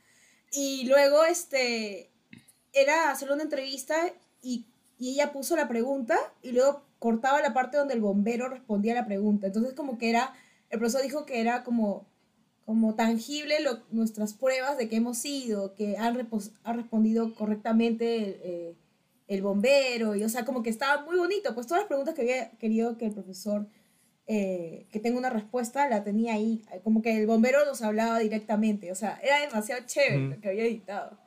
Y 0.53 0.85
luego, 0.85 1.25
este, 1.25 2.09
era 2.71 3.11
hacerle 3.11 3.33
una 3.33 3.43
entrevista 3.43 3.95
y, 4.41 4.65
y 4.97 5.11
ella 5.11 5.33
puso 5.33 5.57
la 5.57 5.67
pregunta 5.67 6.17
y 6.41 6.53
luego 6.53 6.81
cortaba 6.97 7.41
la 7.41 7.53
parte 7.53 7.77
donde 7.77 7.93
el 7.93 8.01
bombero 8.01 8.47
respondía 8.47 8.93
a 8.93 9.01
la 9.01 9.05
pregunta. 9.05 9.47
Entonces, 9.47 9.73
como 9.73 9.97
que 9.97 10.09
era, 10.09 10.33
el 10.69 10.79
profesor 10.79 11.01
dijo 11.01 11.25
que 11.25 11.41
era 11.41 11.65
como, 11.65 12.05
como 12.65 12.95
tangible 12.95 13.59
lo, 13.59 13.81
nuestras 13.91 14.33
pruebas 14.33 14.77
de 14.77 14.87
que 14.87 14.95
hemos 14.95 15.17
sido, 15.17 15.75
que 15.75 15.97
han, 15.97 16.15
repos, 16.15 16.51
han 16.63 16.77
respondido 16.77 17.35
correctamente 17.35 18.39
eh, 18.43 18.75
el 19.27 19.41
bombero, 19.41 20.15
y 20.15 20.23
o 20.23 20.29
sea, 20.29 20.45
como 20.45 20.63
que 20.63 20.69
estaba 20.69 21.03
muy 21.03 21.17
bonito, 21.17 21.53
pues 21.53 21.67
todas 21.67 21.83
las 21.83 21.87
preguntas 21.87 22.13
que 22.13 22.21
había 22.21 22.51
querido 22.51 22.97
que 22.97 23.05
el 23.05 23.13
profesor, 23.13 23.67
eh, 24.27 24.87
que 24.91 24.99
tenga 24.99 25.17
una 25.17 25.29
respuesta, 25.29 25.87
la 25.89 26.03
tenía 26.03 26.33
ahí, 26.33 26.63
como 26.83 27.01
que 27.01 27.17
el 27.17 27.27
bombero 27.27 27.65
nos 27.65 27.81
hablaba 27.81 28.19
directamente, 28.19 28.91
o 28.91 28.95
sea, 28.95 29.19
era 29.23 29.39
demasiado 29.41 29.83
chévere 29.85 30.17
mm. 30.17 30.29
lo 30.31 30.41
que 30.41 30.49
había 30.49 30.65
editado. 30.65 31.17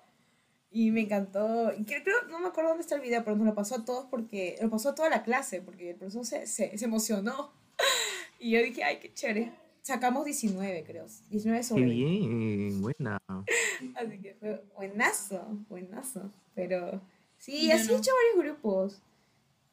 Y 0.71 0.91
me 0.91 1.01
encantó, 1.01 1.73
y 1.73 1.85
creo, 1.85 2.23
no 2.29 2.39
me 2.39 2.49
acuerdo 2.49 2.71
dónde 2.71 2.83
está 2.83 2.97
el 2.97 3.01
video, 3.01 3.25
pero 3.25 3.37
nos 3.37 3.47
lo 3.47 3.55
pasó 3.55 3.77
a 3.77 3.85
todos 3.85 4.07
porque, 4.11 4.59
lo 4.61 4.69
pasó 4.69 4.91
a 4.91 4.95
toda 4.95 5.09
la 5.09 5.23
clase, 5.23 5.63
porque 5.63 5.91
el 5.91 5.97
profesor 5.97 6.27
se, 6.27 6.47
se, 6.47 6.77
se 6.77 6.85
emocionó. 6.85 7.53
Y 8.39 8.51
yo 8.51 8.63
dije, 8.63 8.85
ay, 8.85 8.99
qué 9.01 9.15
chévere. 9.15 9.51
Sacamos 9.81 10.25
19, 10.25 10.85
creo. 10.85 11.07
19 11.31 11.63
sobre. 11.63 11.85
Qué 11.85 11.91
bien, 11.91 12.83
buena. 12.83 13.19
Así 13.95 14.19
que 14.19 14.35
fue 14.35 14.63
buenazo, 14.75 15.65
buenazo. 15.69 16.33
Pero 16.55 17.01
Sí, 17.47 17.71
así 17.71 17.87
no. 17.87 17.95
he 17.95 17.99
hecho 17.99 18.11
varios 18.13 18.45
grupos. 18.45 18.99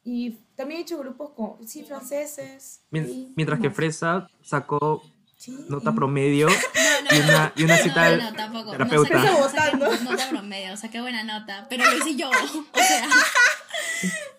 Y 0.04 0.38
también 0.54 0.78
he 0.78 0.82
hecho 0.82 0.96
grupos 0.96 1.30
con, 1.30 1.66
sí, 1.66 1.82
franceses. 1.82 2.82
Mientras 2.90 3.58
que 3.58 3.68
Fresa 3.68 4.28
sacó 4.42 5.02
sí. 5.36 5.58
nota 5.68 5.92
promedio 5.92 6.46
no, 6.50 6.54
no, 6.54 7.16
y, 7.16 7.20
una, 7.20 7.52
y 7.56 7.64
una 7.64 7.76
cita 7.78 8.16
no, 8.16 8.30
no, 8.30 8.36
tampoco. 8.36 8.70
terapeuta. 8.70 9.18
No 9.18 9.48
saqué, 9.48 9.76
no 9.76 9.90
saqué 9.90 10.04
nota 10.04 10.28
promedio, 10.30 10.76
saqué 10.76 11.00
buena 11.00 11.24
nota, 11.24 11.66
pero 11.68 11.84
lo 11.84 11.98
hice 11.98 12.14
yo. 12.14 12.30
O 12.72 12.78
sea, 12.78 13.08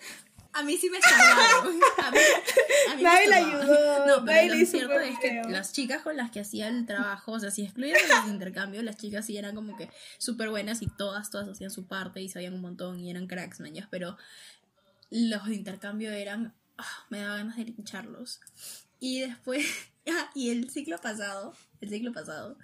a 0.56 0.64
mí 0.64 0.78
sí 0.78 0.90
me 0.90 1.02
salvaron. 1.02 1.80
A 1.98 2.12
mí, 2.12 2.18
a 2.92 2.96
mí 2.96 3.04
Nadie 3.04 3.34
ayudó. 3.34 4.08
No, 4.08 4.26
pero 4.26 4.56
lo 4.56 4.66
cierto 4.66 5.00
es 5.02 5.20
que 5.20 5.42
las 5.50 5.74
chicas 5.74 6.02
con 6.02 6.16
las 6.16 6.32
que 6.32 6.40
hacía 6.40 6.70
el 6.70 6.86
trabajo, 6.86 7.34
o 7.34 7.40
sea, 7.40 7.52
si 7.52 7.64
excluían 7.64 8.00
los 8.08 8.28
intercambios, 8.30 8.84
las 8.84 8.96
chicas 8.98 9.26
sí 9.26 9.38
eran 9.38 9.54
como 9.54 9.76
que 9.76 9.90
súper 10.18 10.50
buenas 10.50 10.82
y 10.82 10.88
todas, 10.88 11.30
todas 11.30 11.50
hacían 11.50 11.72
su 11.72 11.88
parte 11.88 12.22
y 12.22 12.30
sabían 12.30 12.54
un 12.54 12.62
montón 12.62 13.02
y 13.02 13.12
eran 13.12 13.28
cracks, 13.28 13.60
mañas, 13.60 13.88
pero 13.92 14.18
los 15.10 15.46
de 15.46 15.56
intercambio 15.56 16.12
eran, 16.12 16.54
oh, 16.80 17.06
me 17.10 17.20
daba 17.20 17.36
ganas 17.38 17.58
de 17.58 17.66
lincharlos. 17.66 18.40
Y 19.02 19.20
después, 19.22 19.66
ah, 20.08 20.32
y 20.34 20.52
el 20.52 20.70
ciclo 20.70 20.98
pasado, 21.00 21.54
el 21.82 21.90
ciclo 21.90 22.14
pasado, 22.14 22.58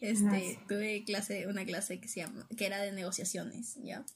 este, 0.00 0.58
tuve 0.66 1.04
clase, 1.04 1.46
una 1.48 1.66
clase 1.66 2.00
que 2.00 2.08
se 2.08 2.20
llama, 2.20 2.48
que 2.56 2.64
era 2.64 2.80
de 2.80 2.92
negociaciones, 2.92 3.76
¿ya? 3.84 4.06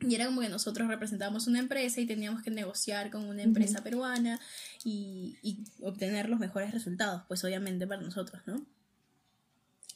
Y 0.00 0.14
era 0.14 0.26
como 0.26 0.40
que 0.40 0.48
nosotros 0.48 0.88
representábamos 0.88 1.46
una 1.46 1.58
empresa 1.58 2.00
y 2.00 2.06
teníamos 2.06 2.42
que 2.42 2.50
negociar 2.50 3.10
con 3.10 3.24
una 3.24 3.42
empresa 3.42 3.78
uh 3.78 3.80
-huh. 3.80 3.84
peruana 3.84 4.40
y, 4.82 5.36
y, 5.42 5.64
obtener 5.82 6.28
los 6.28 6.40
mejores 6.40 6.72
resultados, 6.72 7.22
pues 7.28 7.44
obviamente 7.44 7.86
para 7.86 8.00
nosotros, 8.00 8.40
¿no? 8.46 8.64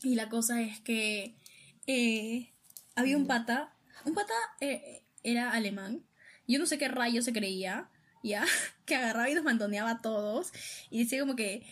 Y 0.02 0.14
la 0.14 0.28
cosa 0.28 0.60
es 0.60 0.80
que 0.80 1.36
eh, 1.86 2.52
había 2.94 3.16
un 3.16 3.26
pata, 3.26 3.74
un 4.04 4.14
pata 4.14 4.34
eh, 4.60 5.02
era 5.22 5.50
alemán, 5.52 6.04
yo 6.46 6.58
no 6.58 6.66
sé 6.66 6.76
qué 6.76 6.88
rayo 6.88 7.22
se 7.22 7.32
creía, 7.32 7.88
ya, 8.22 8.44
que 8.84 8.96
agarraba 8.96 9.30
y 9.30 9.34
nos 9.34 9.44
mandoneaba 9.44 9.90
a 9.90 10.02
todos 10.02 10.52
y 10.90 11.02
decía 11.04 11.20
como 11.20 11.36
que 11.36 11.66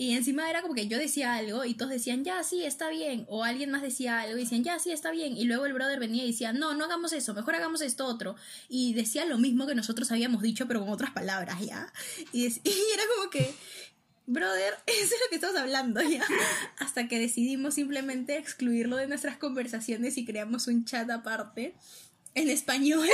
y 0.00 0.14
encima 0.14 0.48
era 0.48 0.62
como 0.62 0.74
que 0.74 0.86
yo 0.86 0.96
decía 0.96 1.34
algo 1.34 1.64
y 1.64 1.74
todos 1.74 1.90
decían, 1.90 2.22
ya, 2.22 2.44
sí, 2.44 2.64
está 2.64 2.88
bien. 2.88 3.26
O 3.28 3.42
alguien 3.42 3.72
más 3.72 3.82
decía 3.82 4.20
algo 4.20 4.38
y 4.38 4.42
decían, 4.42 4.62
ya, 4.62 4.78
sí, 4.78 4.92
está 4.92 5.10
bien. 5.10 5.36
Y 5.36 5.42
luego 5.42 5.66
el 5.66 5.72
brother 5.72 5.98
venía 5.98 6.22
y 6.22 6.28
decía, 6.28 6.52
no, 6.52 6.72
no 6.74 6.84
hagamos 6.84 7.12
eso, 7.12 7.34
mejor 7.34 7.56
hagamos 7.56 7.82
esto 7.82 8.06
otro. 8.06 8.36
Y 8.68 8.94
decía 8.94 9.24
lo 9.24 9.38
mismo 9.38 9.66
que 9.66 9.74
nosotros 9.74 10.12
habíamos 10.12 10.40
dicho, 10.40 10.68
pero 10.68 10.78
con 10.78 10.90
otras 10.90 11.10
palabras, 11.10 11.60
¿ya? 11.60 11.92
Y, 12.32 12.46
y 12.64 12.74
era 12.94 13.02
como 13.16 13.28
que 13.28 13.52
brother, 14.28 14.74
eso 14.86 15.14
es 15.14 15.20
lo 15.20 15.28
que 15.30 15.34
estamos 15.34 15.56
hablando 15.56 16.00
ya. 16.00 16.24
Hasta 16.78 17.08
que 17.08 17.18
decidimos 17.18 17.74
simplemente 17.74 18.36
excluirlo 18.36 18.96
de 18.96 19.08
nuestras 19.08 19.36
conversaciones 19.36 20.16
y 20.16 20.24
creamos 20.24 20.68
un 20.68 20.84
chat 20.84 21.10
aparte 21.10 21.74
en 22.34 22.50
español. 22.50 23.08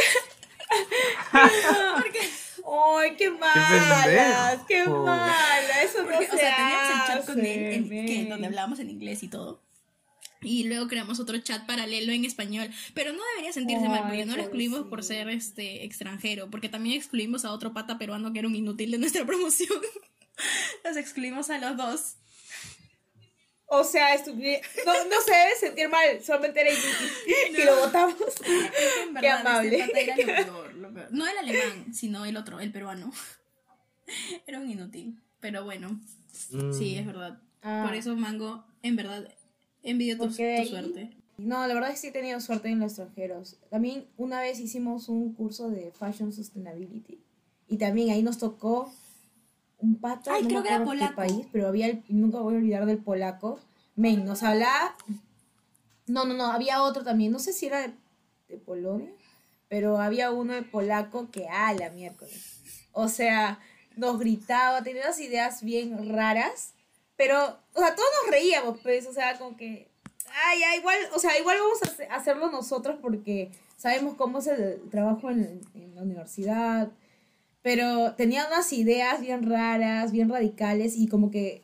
Porque... 1.33 2.21
¡Ay, 2.99 3.17
qué 3.17 3.31
malas! 3.31 4.61
¡Qué, 4.69 4.85
mala! 4.87 5.83
Eso 5.83 6.03
no 6.03 6.09
Porque, 6.11 6.27
se 6.27 6.35
o 6.35 6.39
sea, 6.39 6.57
teníamos 6.57 6.91
el 6.91 7.07
chat 7.07 7.27
con 7.27 7.41
él, 7.41 7.73
en- 7.73 7.89
que- 8.07 8.27
donde 8.29 8.47
hablábamos 8.47 8.79
en 8.81 8.91
inglés 8.91 9.23
y 9.23 9.29
todo. 9.29 9.63
Y 10.43 10.65
luego 10.65 10.89
creamos 10.89 11.21
otro 11.21 11.39
chat 11.39 11.65
paralelo 11.67 12.13
en 12.13 12.25
español. 12.27 12.69
Pero 12.93 13.13
no 13.15 13.21
debería 13.33 13.53
sentirse 13.55 13.89
mal, 13.89 14.03
porque 14.03 14.27
no 14.27 14.37
lo 14.37 14.43
excluimos 14.43 14.83
por 14.89 15.03
ser 15.03 15.29
este 15.31 15.85
extranjero. 15.85 16.51
Porque 16.51 16.69
también 16.69 16.97
excluimos 16.97 17.47
a 17.47 17.53
otro 17.53 17.73
pata 17.73 17.97
peruano 17.97 18.33
que 18.33 18.41
era 18.41 18.49
un 18.49 18.55
inútil 18.55 18.91
de 18.91 18.99
nuestra 18.99 19.25
promoción. 19.27 19.81
Los 20.85 20.97
excluimos 20.99 21.49
a 21.49 21.57
los 21.59 21.77
dos. 21.79 22.17
O 23.67 23.83
sea, 23.83 24.15
estuvi- 24.15 24.61
no, 24.87 24.93
no 25.07 25.21
se 25.23 25.31
debe 25.33 25.57
sentir 25.59 25.89
mal, 25.89 26.23
solamente 26.23 26.61
era 26.61 26.71
inútil. 26.71 27.09
Y 27.63 27.65
lo 27.65 27.77
votamos. 27.81 28.17
Es 28.21 28.41
que 28.41 29.03
en 29.03 29.15
Qué 29.17 29.29
amable. 29.29 29.79
este 29.81 30.07
pata 30.07 30.15
era 30.23 30.41
lo 30.41 30.53
peor, 30.53 30.75
lo 30.75 30.95
peor. 30.95 31.09
No 31.11 31.27
el 31.27 31.39
alemán, 31.39 31.95
sino 31.95 32.25
el 32.27 32.37
otro, 32.37 32.61
el 32.61 32.71
peruano. 32.73 33.13
Era 34.47 34.61
un 34.61 34.71
inútil. 34.71 35.19
Pero 35.41 35.65
bueno, 35.65 35.99
sí, 36.73 36.97
es 36.97 37.07
verdad. 37.07 37.41
Ah. 37.63 37.85
Por 37.87 37.95
eso, 37.97 38.15
Mango, 38.17 38.65
en 38.83 38.97
verdad, 38.97 39.29
envidio 39.83 40.17
tu, 40.19 40.27
tu 40.29 40.33
suerte. 40.35 41.11
No, 41.37 41.67
la 41.67 41.75
verdad 41.75 41.91
es 41.91 41.97
que 41.97 42.01
sí 42.03 42.07
he 42.09 42.13
tenido 42.13 42.39
suerte 42.41 42.69
en 42.69 42.79
los 42.81 42.93
extranjeros. 42.93 43.57
También 43.71 44.07
una 44.17 44.41
vez 44.41 44.61
hicimos 44.61 45.09
un 45.09 45.33
curso 45.35 45.71
de 45.71 45.91
Fashion 45.91 46.33
Sustainability. 46.33 47.19
Y 47.69 47.79
también 47.79 48.11
ahí 48.11 48.23
nos 48.23 48.39
tocó 48.39 48.93
un 49.85 49.97
pata, 50.01 50.33
Ay, 50.35 50.43
no 50.43 50.49
creo 50.49 50.61
me 50.61 50.69
que 50.69 50.75
era 50.75 50.83
acuerdo 50.83 51.07
qué 51.07 51.15
polaco. 51.15 51.35
país, 51.35 51.47
pero 51.53 51.69
había 51.69 51.87
el- 51.87 52.03
nunca 52.09 52.39
voy 52.41 52.55
a 52.55 52.59
olvidar 52.59 52.87
del 52.87 52.99
polaco. 52.99 53.61
Men, 53.97 54.25
nos 54.25 54.43
hablaba. 54.43 54.97
No, 56.07 56.25
no, 56.25 56.35
no, 56.35 56.47
había 56.53 56.83
otro 56.83 57.03
también. 57.05 57.33
No 57.33 57.39
sé 57.39 57.53
si 57.53 57.67
era 57.67 57.81
de, 57.83 57.95
de 58.49 58.57
Polonia, 58.59 59.11
pero 59.69 59.99
había 59.99 60.31
uno 60.31 60.53
de 60.53 60.63
polaco 60.63 61.31
que, 61.31 61.47
ah, 61.51 61.73
la 61.75 61.91
miércoles. 61.91 62.61
O 62.93 63.09
sea, 63.09 63.59
nos 63.97 64.19
gritaba, 64.19 64.83
tenía 64.83 65.03
unas 65.03 65.21
ideas 65.21 65.63
bien 65.63 66.13
raras, 66.15 66.75
pero, 67.17 67.59
o 67.75 67.79
sea, 67.81 67.95
todos 67.95 68.09
nos 68.23 68.31
reíamos, 68.33 68.79
pues, 68.83 69.07
o 69.07 69.13
sea, 69.13 69.39
como 69.39 69.57
que, 69.57 69.89
ay, 70.47 70.61
ya, 70.61 70.77
igual, 70.77 70.99
o 71.15 71.19
sea, 71.19 71.39
igual 71.39 71.57
vamos 71.61 71.83
a 71.83 71.87
hace- 71.87 72.07
hacerlo 72.07 72.51
nosotros 72.51 72.99
porque 73.01 73.51
sabemos 73.77 74.15
cómo 74.17 74.39
es 74.39 74.47
el 74.49 74.81
trabajo 74.91 75.31
en, 75.31 75.61
en 75.75 75.95
la 75.95 76.03
universidad, 76.03 76.91
pero 77.65 78.15
tenía 78.15 78.47
unas 78.47 78.71
ideas 78.75 79.23
bien 79.23 79.49
raras, 79.49 80.13
bien 80.13 80.29
radicales 80.29 80.97
y 80.99 81.09
como 81.09 81.31
que, 81.31 81.63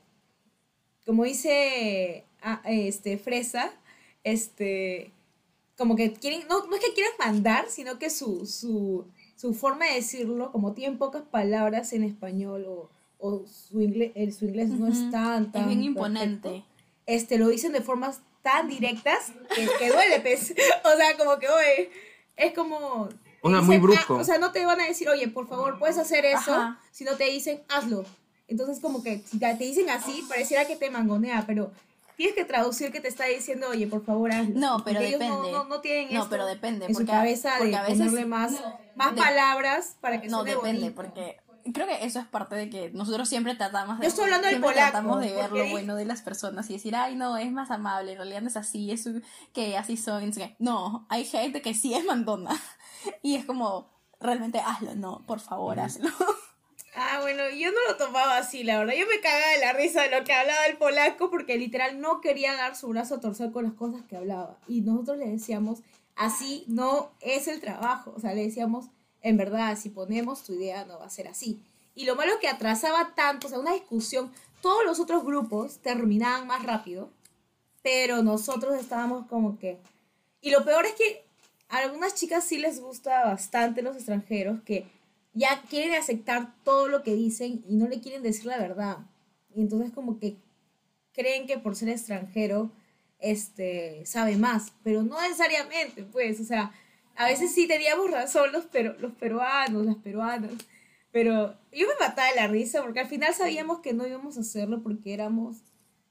como 1.04 1.24
dice 1.24 2.24
ah, 2.40 2.62
este, 2.64 3.18
Fresa, 3.18 3.70
este, 4.24 5.12
como 5.76 5.96
que 5.96 6.14
quieren, 6.14 6.48
no, 6.48 6.64
no 6.64 6.74
es 6.74 6.82
que 6.82 6.94
quieran 6.94 7.12
mandar, 7.18 7.66
sino 7.68 7.98
que 7.98 8.08
su, 8.08 8.46
su, 8.46 9.04
su 9.36 9.52
forma 9.52 9.88
de 9.88 9.96
decirlo, 9.96 10.50
como 10.52 10.72
tienen 10.72 10.96
pocas 10.96 11.20
palabras 11.20 11.92
en 11.92 12.04
español 12.04 12.64
o, 12.66 12.88
o 13.18 13.44
su, 13.46 13.82
inglés, 13.82 14.12
el, 14.14 14.32
su 14.32 14.46
inglés 14.46 14.70
no 14.70 14.88
es 14.88 15.10
tan, 15.10 15.52
tan 15.52 15.68
Es 15.68 15.76
bien 15.76 15.94
perfecto, 15.94 16.48
imponente. 16.48 16.64
este, 17.04 17.36
lo 17.36 17.48
dicen 17.48 17.72
de 17.72 17.82
formas 17.82 18.22
tan 18.40 18.68
directas 18.68 19.32
que, 19.54 19.68
que 19.78 19.90
duele, 19.92 20.20
pues. 20.22 20.54
O 20.84 20.96
sea, 20.96 21.14
como 21.18 21.38
que, 21.38 21.46
oye, 21.50 21.90
es 22.36 22.54
como... 22.54 23.10
O 23.42 23.50
sea, 23.50 23.61
muy 23.62 23.76
"Ah", 23.76 23.81
brusco. 23.81 24.16
o 24.16 24.24
sea, 24.24 24.38
no 24.38 24.53
te 24.53 24.64
van 24.66 24.81
a 24.81 24.85
decir, 24.87 25.09
oye, 25.09 25.29
por 25.29 25.48
favor, 25.48 25.79
puedes 25.79 25.98
hacer 25.98 26.24
eso, 26.26 26.53
Ajá. 26.55 26.79
sino 26.90 27.16
te 27.16 27.24
dicen, 27.24 27.62
hazlo. 27.68 28.05
Entonces, 28.48 28.81
como 28.81 29.03
que 29.03 29.22
si 29.26 29.38
te 29.38 29.55
te 29.55 29.64
dicen 29.64 29.88
así, 29.90 30.24
pareciera 30.29 30.66
que 30.66 30.76
te 30.76 30.90
mangonea, 30.90 31.44
pero 31.46 31.70
tienes 32.16 32.35
que 32.35 32.44
traducir 32.44 32.90
que 32.92 33.00
te 33.00 33.09
está 33.09 33.24
diciendo, 33.24 33.68
oye, 33.70 33.87
por 33.87 34.05
favor, 34.05 34.31
hazlo. 34.33 34.53
No, 34.59 34.83
pero 34.85 34.96
Porque 35.00 35.09
ellos 35.09 35.20
no- 35.20 35.37
depende. 35.37 35.53
No, 35.53 35.64
no 35.64 35.81
tienen 35.81 36.09
No, 36.12 36.18
esto 36.20 36.31
pero 36.31 36.46
depende, 36.46 36.87
En 36.87 36.92
su 36.94 36.98
porque- 37.00 37.12
cabeza 37.12 37.55
porque 37.59 37.70
de 37.70 37.76
a 37.76 37.83
veces- 37.83 37.98
ponerle 37.98 38.26
más, 38.26 38.53
más 38.96 39.14
de- 39.14 39.20
palabras 39.22 39.96
para 40.00 40.20
que 40.20 40.29
No, 40.29 40.38
suene 40.38 40.55
depende, 40.57 40.81
bonito. 40.90 40.94
porque 40.96 41.40
creo 41.72 41.87
que 41.87 42.05
eso 42.05 42.18
es 42.18 42.26
parte 42.26 42.57
de 42.57 42.68
que 42.70 42.90
nosotros 42.90 43.29
siempre 43.29 43.55
tratamos 43.55 43.98
de, 43.98 44.05
Yo 44.05 44.09
estoy 44.09 44.24
hablando 44.24 44.48
del 44.48 44.61
polaco, 44.61 44.81
tratamos 44.81 45.20
de 45.20 45.33
ver 45.33 45.53
lo 45.53 45.66
bueno 45.68 45.94
de 45.94 46.05
las 46.07 46.22
personas 46.22 46.68
y 46.70 46.72
decir, 46.74 46.96
ay, 46.96 47.14
no, 47.16 47.37
es 47.37 47.53
más 47.53 47.70
amable, 47.70 48.12
en 48.12 48.18
realidad 48.18 48.40
no 48.42 48.48
es 48.48 48.57
así, 48.57 48.90
es 48.90 49.07
un- 49.07 49.22
que 49.53 49.76
así 49.79 49.96
son. 49.96 50.31
No, 50.59 51.07
hay 51.09 51.24
gente 51.24 51.62
que 51.62 51.72
sí 51.74 51.94
es 51.94 52.05
mandona 52.05 52.50
y 53.22 53.36
es 53.36 53.44
como, 53.44 53.90
realmente 54.20 54.60
hazlo, 54.60 54.94
no, 54.94 55.24
por 55.26 55.40
favor, 55.40 55.80
hazlo. 55.80 56.08
Ah, 56.96 57.20
bueno, 57.22 57.48
yo 57.50 57.70
no 57.70 57.78
lo 57.88 57.96
tomaba 57.96 58.38
así, 58.38 58.64
la 58.64 58.78
verdad. 58.78 58.94
Yo 58.98 59.06
me 59.06 59.20
cagaba 59.20 59.52
de 59.52 59.60
la 59.60 59.72
risa 59.72 60.02
de 60.02 60.10
lo 60.10 60.24
que 60.24 60.32
hablaba 60.32 60.66
el 60.66 60.76
polaco 60.76 61.30
porque 61.30 61.56
literal 61.56 62.00
no 62.00 62.20
quería 62.20 62.56
dar 62.56 62.74
su 62.74 62.88
brazo 62.88 63.14
a 63.14 63.20
torcer 63.20 63.52
con 63.52 63.64
las 63.64 63.74
cosas 63.74 64.02
que 64.02 64.16
hablaba. 64.16 64.58
Y 64.66 64.80
nosotros 64.80 65.18
le 65.18 65.28
decíamos, 65.28 65.82
así 66.16 66.64
no 66.66 67.12
es 67.20 67.46
el 67.46 67.60
trabajo. 67.60 68.12
O 68.16 68.20
sea, 68.20 68.34
le 68.34 68.42
decíamos, 68.42 68.86
en 69.22 69.36
verdad, 69.36 69.78
si 69.78 69.90
ponemos 69.90 70.42
tu 70.42 70.54
idea 70.54 70.84
no 70.84 70.98
va 70.98 71.06
a 71.06 71.10
ser 71.10 71.28
así. 71.28 71.62
Y 71.94 72.06
lo 72.06 72.16
malo 72.16 72.32
que 72.40 72.48
atrasaba 72.48 73.14
tanto, 73.14 73.46
o 73.46 73.50
sea, 73.50 73.60
una 73.60 73.72
discusión, 73.72 74.32
todos 74.60 74.84
los 74.84 74.98
otros 74.98 75.24
grupos 75.24 75.78
terminaban 75.78 76.46
más 76.46 76.64
rápido, 76.64 77.10
pero 77.82 78.22
nosotros 78.22 78.74
estábamos 78.74 79.26
como 79.26 79.58
que... 79.58 79.80
Y 80.40 80.50
lo 80.50 80.64
peor 80.64 80.86
es 80.86 80.94
que 80.94 81.24
a 81.70 81.78
algunas 81.78 82.14
chicas 82.14 82.44
sí 82.44 82.59
les 82.59 82.80
gusta 82.80 83.24
bastante 83.24 83.83
los 83.83 83.96
extranjeros 83.96 84.61
que 84.62 84.87
ya 85.33 85.62
quieren 85.70 85.94
aceptar 85.94 86.54
todo 86.64 86.88
lo 86.88 87.02
que 87.02 87.14
dicen 87.14 87.64
y 87.68 87.76
no 87.76 87.87
le 87.87 88.00
quieren 88.00 88.22
decir 88.22 88.46
la 88.46 88.59
verdad. 88.59 88.98
Y 89.54 89.61
entonces 89.61 89.92
como 89.92 90.18
que 90.18 90.37
creen 91.12 91.46
que 91.46 91.59
por 91.59 91.76
ser 91.76 91.88
extranjero 91.88 92.72
este 93.20 94.04
sabe 94.06 94.37
más, 94.37 94.72
pero 94.83 95.02
no 95.02 95.20
necesariamente, 95.22 96.04
pues, 96.04 96.40
o 96.40 96.44
sea, 96.44 96.72
a 97.16 97.26
veces 97.26 97.52
sí 97.52 97.68
teníamos 97.68 98.11
razón 98.11 98.50
los, 98.52 98.64
pero, 98.66 98.96
los 98.98 99.12
peruanos, 99.12 99.85
las 99.85 99.96
peruanas, 99.96 100.52
pero 101.12 101.54
yo 101.72 101.87
me 101.87 101.94
mataba 102.00 102.30
de 102.30 102.37
la 102.37 102.48
risa 102.48 102.83
porque 102.83 103.00
al 103.00 103.09
final 103.09 103.35
sabíamos 103.35 103.80
que 103.80 103.92
no 103.92 104.06
íbamos 104.06 104.38
a 104.38 104.40
hacerlo 104.40 104.83
porque 104.83 105.12
éramos, 105.12 105.59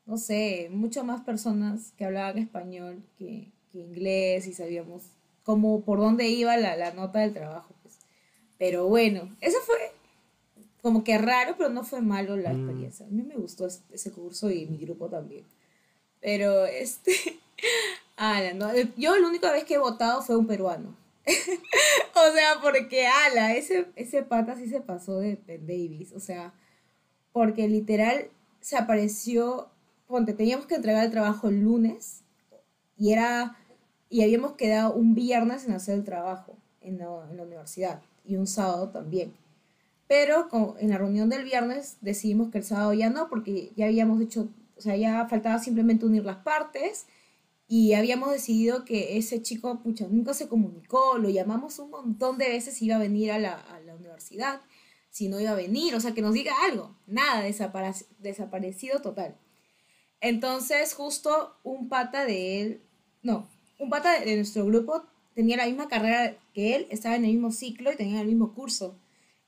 no 0.06 0.18
sé, 0.18 0.70
mucho 0.72 1.04
más 1.04 1.22
personas 1.22 1.94
que 1.98 2.06
hablaban 2.06 2.38
español 2.38 3.04
que, 3.18 3.52
que 3.72 3.80
inglés 3.80 4.46
y 4.48 4.54
sabíamos 4.54 5.04
cómo, 5.44 5.82
por 5.82 6.00
dónde 6.00 6.28
iba 6.28 6.56
la, 6.58 6.76
la 6.76 6.92
nota 6.94 7.20
del 7.20 7.34
trabajo, 7.34 7.74
pues. 7.84 7.98
Pero 8.58 8.88
bueno, 8.88 9.36
eso 9.42 9.58
fue 9.66 9.78
como 10.82 11.04
que 11.04 11.18
raro, 11.18 11.56
pero 11.58 11.70
no 11.70 11.84
fue 11.84 12.02
malo 12.02 12.38
la 12.38 12.54
Mm. 12.54 12.58
experiencia. 12.70 13.06
A 13.06 13.10
mí 13.10 13.24
me 13.24 13.36
gustó 13.36 13.68
es- 13.68 13.84
ese 13.92 14.12
curso 14.12 14.50
y 14.50 14.66
mi 14.66 14.78
grupo 14.78 15.10
también. 15.10 15.46
Pero 16.22 16.66
este. 16.66 17.14
Ala, 18.18 18.54
no. 18.54 18.70
Yo 18.98 19.16
la 19.18 19.28
única 19.28 19.52
vez 19.52 19.64
que 19.64 19.76
he 19.76 19.80
votado 19.80 20.22
fue 20.22 20.36
un 20.38 20.48
peruano. 20.48 20.96
o 22.16 22.34
sea, 22.34 22.60
porque, 22.62 23.08
ala, 23.08 23.54
ese, 23.56 23.88
ese 23.96 24.24
pata 24.24 24.56
sí 24.58 24.68
se 24.68 24.82
pasó 24.82 25.20
de 25.20 25.40
Ben 25.48 25.66
Davis. 25.68 26.12
O 26.14 26.20
sea, 26.20 26.54
porque 27.32 27.68
literal 27.68 28.28
se 28.62 28.78
apareció. 28.78 29.70
Ponte, 30.08 30.34
teníamos 30.34 30.66
que 30.66 30.76
entregar 30.76 31.06
el 31.06 31.12
trabajo 31.12 31.48
el 31.50 31.62
lunes 31.62 32.22
y 32.98 33.14
era. 33.14 33.56
Y 34.10 34.24
habíamos 34.24 34.54
quedado 34.54 34.94
un 34.94 35.14
viernes 35.14 35.66
en 35.66 35.74
hacer 35.74 35.96
el 35.96 36.04
trabajo 36.04 36.58
en 36.82 36.98
la, 36.98 37.10
universidad 37.10 38.02
y 38.26 38.36
un 38.36 38.48
sábado 38.48 38.90
también. 38.90 39.34
Pero 40.08 40.48
en 40.80 40.90
la 40.90 40.98
reunión 40.98 41.30
del 41.30 41.44
viernes 41.44 41.98
decidimos 42.02 42.50
que 42.50 42.60
el 42.60 42.64
sábado 42.64 42.94
ya 42.94 43.10
no, 43.10 43.30
porque 43.30 43.72
ya 43.76 43.86
habíamos 43.86 44.20
hecho, 44.22 44.50
o 44.78 44.82
sea, 44.82 44.96
ya 44.96 45.28
faltaba 45.28 45.60
simplemente 45.60 46.06
unir 46.06 46.26
las 46.26 46.38
partes 46.38 47.06
y 47.68 47.94
habíamos 47.94 48.32
decidido 48.32 48.84
que 48.84 49.18
ese 49.18 49.44
chico, 49.44 49.80
pucha, 49.84 50.08
nunca 50.10 50.34
se 50.34 50.48
comunicó, 50.48 51.20
lo 51.20 51.30
llamamos 51.30 51.78
un 51.78 51.92
montón 51.92 52.40
de 52.40 52.50
veces 52.50 52.76
si 52.76 52.86
iba 52.86 52.96
a 52.96 53.00
venir 53.00 53.32
a 53.32 53.38
la, 53.38 53.64
universidad, 54.00 54.62
si 55.12 55.28
no 55.28 55.40
iba 55.40 55.52
a 55.52 55.56
venir, 55.56 55.94
o 55.94 56.00
sea, 56.00 56.14
que 56.14 56.24
nos 56.24 56.34
diga 56.34 56.54
algo, 56.64 56.96
nada, 57.06 57.48
desapare- 57.48 58.08
desaparecido 58.18 59.02
total. 59.02 59.38
Entonces, 60.20 60.96
justo 60.96 61.58
un 61.64 61.90
pata 61.90 62.26
de 62.26 62.62
él, 62.62 62.82
no, 63.22 63.48
un 63.80 63.90
pata 63.90 64.20
de, 64.20 64.36
nuestro 64.36 64.66
grupo 64.66 65.04
tenía 65.34 65.58
la 65.58 65.66
misma 65.66 65.88
carrera 65.88 66.38
que 66.54 66.76
él, 66.76 66.88
estaba 66.92 67.16
en 67.16 67.26
el 67.26 67.32
mismo 67.32 67.52
ciclo 67.52 67.92
y 67.92 67.96
tenía 67.96 68.22
el 68.22 68.28
mismo 68.28 68.54
curso. 68.54 68.96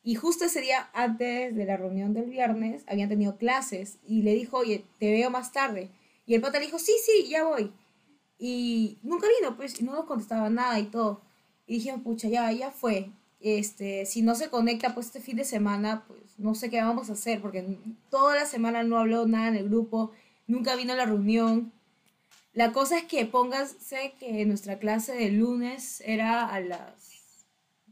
Y 0.04 0.16
justo 0.16 0.46
ese 0.46 0.62
día, 0.62 0.90
antes 0.94 1.56
de 1.56 1.66
la 1.66 1.78
reunión 1.78 2.14
del 2.14 2.30
viernes, 2.30 2.84
habían 2.88 3.10
tenido 3.10 3.38
clases 3.38 4.00
y 4.08 4.24
le 4.24 4.34
dijo, 4.34 4.58
oye, 4.58 4.86
te 5.00 5.12
veo 5.12 5.30
más 5.30 5.52
tarde. 5.52 5.92
Y 6.26 6.34
el 6.34 6.42
pata 6.42 6.60
le 6.60 6.66
dijo, 6.66 6.80
sí, 6.80 6.94
sí, 7.06 7.30
ya 7.30 7.44
voy. 7.44 7.72
Y 8.40 8.98
nunca 9.04 9.28
vino, 9.40 9.56
pues, 9.56 9.80
y 9.80 9.84
no 9.84 9.92
nos 9.92 10.06
contestaba 10.06 10.50
nada 10.50 10.80
y 10.80 10.86
todo. 10.86 11.22
Y 11.68 11.76
dijimos, 11.76 12.02
pucha, 12.02 12.30
ya, 12.30 12.52
ya 12.52 12.72
fue. 12.72 13.12
Este, 13.40 14.06
si 14.06 14.22
no 14.24 14.34
se 14.34 14.50
conecta, 14.50 14.96
pues, 14.96 15.08
este 15.08 15.20
fin 15.20 15.38
de 15.38 15.44
semana, 15.44 16.06
pues, 16.08 16.40
no 16.40 16.56
sé 16.56 16.72
qué 16.72 16.82
vamos 16.82 17.10
a 17.10 17.14
hacer, 17.14 17.42
porque 17.42 17.78
toda 18.10 18.36
la 18.36 18.46
semana 18.46 18.84
no 18.84 18.98
habló 18.98 19.28
nada 19.28 19.50
en 19.50 19.58
el 19.58 19.70
grupo, 19.70 20.12
nunca 20.48 20.76
vino 20.76 20.94
a 20.94 20.96
la 20.96 21.06
reunión. 21.06 21.72
La 22.54 22.74
cosa 22.74 22.98
es 22.98 23.06
que 23.06 23.26
póngase 23.26 24.14
que 24.20 24.46
nuestra 24.46 24.78
clase 24.78 25.14
de 25.14 25.32
lunes 25.32 26.02
era 26.06 26.46
a 26.46 26.60
las 26.60 27.46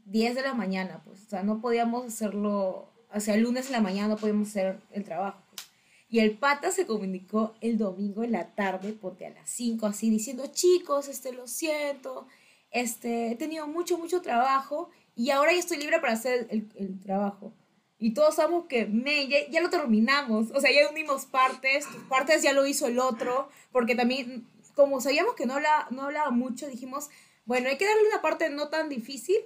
10 0.04 0.34
de 0.34 0.42
la 0.42 0.54
mañana, 0.54 1.02
pues, 1.04 1.24
o 1.26 1.30
sea, 1.30 1.42
no 1.42 1.60
podíamos 1.60 2.04
hacerlo, 2.04 2.92
o 3.14 3.20
sea, 3.20 3.34
el 3.36 3.42
lunes 3.42 3.66
en 3.66 3.72
la 3.72 3.80
mañana 3.80 4.08
no 4.08 4.16
podíamos 4.16 4.48
hacer 4.48 4.78
el 4.90 5.04
trabajo. 5.04 5.42
pues. 5.50 5.66
Y 6.10 6.18
el 6.18 6.36
pata 6.36 6.72
se 6.72 6.86
comunicó 6.86 7.54
el 7.60 7.78
domingo 7.78 8.22
en 8.22 8.32
la 8.32 8.54
tarde, 8.54 8.92
porque 8.92 9.26
a 9.26 9.30
las 9.30 9.48
5 9.48 9.86
así, 9.86 10.10
diciendo, 10.10 10.44
chicos, 10.52 11.08
este, 11.08 11.32
lo 11.32 11.46
siento, 11.46 12.26
este, 12.70 13.30
he 13.32 13.36
tenido 13.36 13.66
mucho, 13.66 13.96
mucho 13.96 14.20
trabajo 14.20 14.90
y 15.14 15.30
ahora 15.30 15.52
ya 15.52 15.60
estoy 15.60 15.78
libre 15.78 16.00
para 16.00 16.14
hacer 16.14 16.48
el, 16.50 16.68
el 16.74 17.00
trabajo. 17.00 17.52
Y 18.00 18.14
todos 18.14 18.36
sabemos 18.36 18.64
que 18.66 18.86
me, 18.86 19.28
ya, 19.28 19.46
ya, 19.50 19.60
lo 19.60 19.68
terminamos, 19.68 20.50
o 20.52 20.60
sea, 20.60 20.72
ya 20.72 20.90
unimos 20.90 21.26
partes, 21.26 21.86
tus 21.86 22.02
partes 22.04 22.42
ya 22.42 22.54
lo 22.54 22.66
hizo 22.66 22.86
el 22.86 22.98
otro, 22.98 23.50
porque 23.72 23.94
también, 23.94 24.48
como 24.74 25.02
sabíamos 25.02 25.34
que 25.34 25.44
no 25.44 25.54
hablaba, 25.54 25.86
no 25.90 26.04
hablaba 26.04 26.30
mucho, 26.30 26.66
dijimos, 26.66 27.10
bueno, 27.44 27.68
hay 27.68 27.76
que 27.76 27.84
darle 27.84 28.08
una 28.08 28.22
parte 28.22 28.48
no 28.48 28.68
tan 28.68 28.88
difícil, 28.88 29.36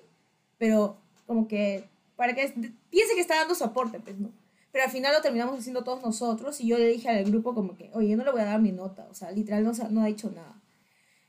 pero 0.56 0.96
como 1.26 1.48
que 1.48 1.88
para 2.14 2.34
que 2.34 2.54
piense 2.90 3.14
que 3.14 3.20
está 3.20 3.36
dando 3.36 3.56
su 3.56 3.64
aporte, 3.64 3.98
pues, 3.98 4.18
¿no? 4.18 4.30
Pero 4.70 4.84
al 4.84 4.90
final 4.90 5.12
lo 5.12 5.20
terminamos 5.20 5.58
haciendo 5.58 5.82
todos 5.82 6.02
nosotros 6.02 6.60
y 6.60 6.68
yo 6.68 6.78
le 6.78 6.86
dije 6.86 7.08
al 7.08 7.24
grupo 7.24 7.54
como 7.54 7.76
que, 7.76 7.90
oye, 7.92 8.14
no 8.16 8.24
le 8.24 8.30
voy 8.30 8.40
a 8.40 8.46
dar 8.46 8.60
mi 8.60 8.72
nota, 8.72 9.06
o 9.10 9.14
sea, 9.14 9.30
literal 9.32 9.64
no, 9.64 9.72
no 9.90 10.02
ha 10.02 10.06
dicho 10.06 10.30
nada. 10.30 10.60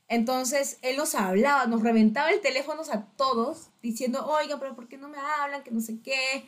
Entonces 0.08 0.78
él 0.82 0.96
nos 0.96 1.14
hablaba, 1.14 1.66
nos 1.66 1.82
reventaba 1.82 2.30
el 2.30 2.40
teléfono 2.40 2.82
a 2.92 3.06
todos 3.16 3.70
diciendo, 3.82 4.24
oiga, 4.26 4.58
pero 4.60 4.76
¿por 4.76 4.86
qué 4.86 4.96
no 4.96 5.08
me 5.08 5.18
hablan? 5.18 5.64
Que 5.64 5.72
no 5.72 5.80
sé 5.80 6.00
qué. 6.00 6.44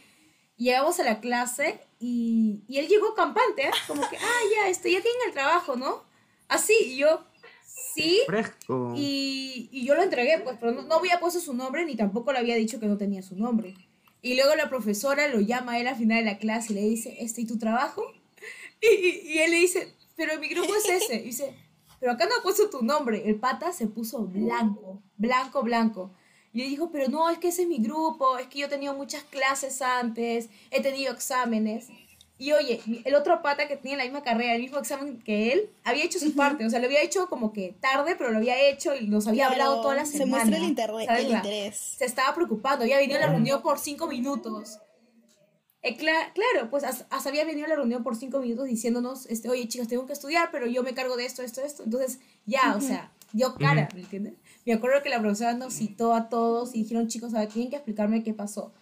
Llegamos 0.59 1.01
a 1.01 1.05
la 1.05 1.21
clase 1.21 1.81
y, 1.99 2.63
y 2.69 2.79
él 2.79 2.89
llegó 2.89 3.15
campante, 3.15 3.63
¿eh? 3.63 3.71
como 3.87 4.03
que, 4.09 4.17
ah, 4.19 4.41
ya, 4.55 4.69
este, 4.69 4.93
ya 4.93 5.01
tienen 5.01 5.21
el 5.29 5.33
trabajo, 5.33 5.77
¿no? 5.77 6.05
Así, 6.49 6.75
y 6.85 6.97
yo, 6.99 7.25
sí. 7.65 8.21
Fresco. 8.27 8.93
Y, 8.97 9.71
y 9.73 9.87
yo 9.87 9.95
lo 9.95 10.03
entregué, 10.03 10.39
pues, 10.41 10.57
pero 10.61 10.73
no, 10.73 10.83
no 10.83 10.97
había 10.97 11.21
puesto 11.21 11.41
su 11.41 11.55
nombre 11.55 11.85
ni 11.87 11.97
tampoco 11.97 12.33
le 12.33 12.41
había 12.41 12.57
dicho 12.57 12.81
que 12.81 12.87
no 12.87 12.99
tenía 12.99 13.23
su 13.23 13.37
nombre. 13.37 13.75
Y 14.21 14.35
luego 14.35 14.55
la 14.57 14.69
profesora 14.69 15.29
lo 15.29 15.41
llama 15.41 15.73
a 15.73 15.79
él 15.79 15.87
al 15.87 15.97
final 15.97 16.19
de 16.19 16.31
la 16.31 16.39
clase 16.39 16.73
y 16.73 16.77
le 16.77 16.83
dice, 16.83 17.17
¿este 17.21 17.43
y 17.43 17.47
tu 17.47 17.59
trabajo? 17.59 18.03
Y, 18.81 19.33
y, 19.33 19.39
él 19.39 19.51
le 19.51 19.57
dice, 19.57 19.93
pero 20.15 20.39
mi 20.39 20.47
grupo 20.47 20.73
es 20.73 20.89
ese. 20.89 21.17
Y 21.17 21.25
dice, 21.25 21.53
pero 21.99 22.13
acá 22.13 22.27
no 22.27 22.37
ha 22.39 22.43
puesto 22.45 22.71
tu 22.71 22.83
nombre. 22.83 23.29
El 23.29 23.41
pata 23.41 23.73
se 23.73 23.89
puso 23.89 24.25
blanco, 24.25 25.03
blanco, 25.17 25.63
blanco. 25.65 26.13
Y 26.53 26.59
le 26.59 26.69
dijo, 26.69 26.91
pero 26.91 27.09
no, 27.09 27.29
es 27.31 27.39
que 27.39 27.49
ese 27.49 27.63
es 27.63 27.69
mi 27.69 27.79
grupo, 27.79 28.39
es 28.39 28.47
que 28.47 28.61
yo 28.61 28.67
he 28.67 28.71
tenido 28.71 28.95
muchas 28.95 29.23
clases 29.25 29.83
antes, 29.83 30.49
he 30.71 30.81
tenido 30.83 31.13
exámenes. 31.13 31.89
Y 32.41 32.53
oye, 32.53 32.81
el 33.05 33.17
otro 33.17 33.43
pata 33.43 33.67
que 33.67 33.77
tenía 33.77 33.97
la 33.97 34.05
misma 34.05 34.23
carrera, 34.23 34.55
el 34.55 34.63
mismo 34.63 34.79
examen 34.79 35.21
que 35.21 35.53
él, 35.53 35.71
había 35.83 36.05
hecho 36.05 36.21
su 36.21 36.35
parte. 36.37 36.65
O 36.65 36.71
sea, 36.71 36.79
lo 36.79 36.87
había 36.87 37.03
hecho 37.03 37.29
como 37.29 37.53
que 37.53 37.75
tarde, 37.81 38.15
pero 38.17 38.31
lo 38.31 38.39
había 38.39 38.61
hecho 38.69 38.95
y 38.95 39.09
nos 39.09 39.27
había 39.27 39.49
hablado 39.49 39.81
toda 39.83 39.97
la 39.97 40.07
semana. 40.07 40.45
Se 40.45 40.51
muestra 40.51 40.57
el, 40.57 40.63
inter 40.63 40.91
el 41.19 41.31
interés. 41.31 41.77
Se 41.77 42.05
estaba 42.05 42.33
preocupando, 42.37 42.87
ya 42.87 42.97
venido 42.97 43.19
a 43.19 43.23
la 43.23 43.33
reunión 43.33 43.61
por 43.61 43.81
cinco 43.81 44.07
minutos. 44.07 44.79
Eh, 45.83 45.97
claro, 45.97 46.71
pues 46.71 46.85
hasta, 46.85 47.29
había 47.29 47.45
venido 47.45 47.67
a 47.67 47.71
la 47.71 47.77
reunión 47.77 48.05
por 48.05 48.17
cinco 48.17 48.41
minutos 48.41 48.67
diciéndonos, 48.67 49.27
este, 49.27 49.49
oye 49.49 49.67
chicas, 49.67 49.89
tengo 49.89 50.07
que 50.07 50.13
estudiar, 50.13 50.51
pero 50.53 50.67
yo 50.67 50.83
me 50.83 50.95
cargo 50.95 51.17
de 51.17 51.25
esto, 51.25 51.43
esto, 51.43 51.61
esto. 51.63 51.83
Entonces, 51.83 52.21
ya, 52.47 52.75
o 52.77 52.81
sea, 52.81 53.13
dio 53.33 53.55
cara, 53.57 53.89
¿me 53.95 54.01
entiendes? 54.01 54.35
Me 54.69 54.75
acuerdo 54.75 55.03
que 55.03 55.09
la 55.09 55.19
profesora 55.19 55.55
nos 55.55 55.73
citó 55.73 56.13
a 56.13 56.29
todos 56.29 56.75
y 56.75 56.83
dijeron, 56.83 57.09
chicos, 57.09 57.33
a 57.33 57.39
ver, 57.39 57.49
tienen 57.49 57.71
que 57.71 57.77
explicarme 57.77 58.23
qué 58.23 58.35
pasó. 58.35 58.75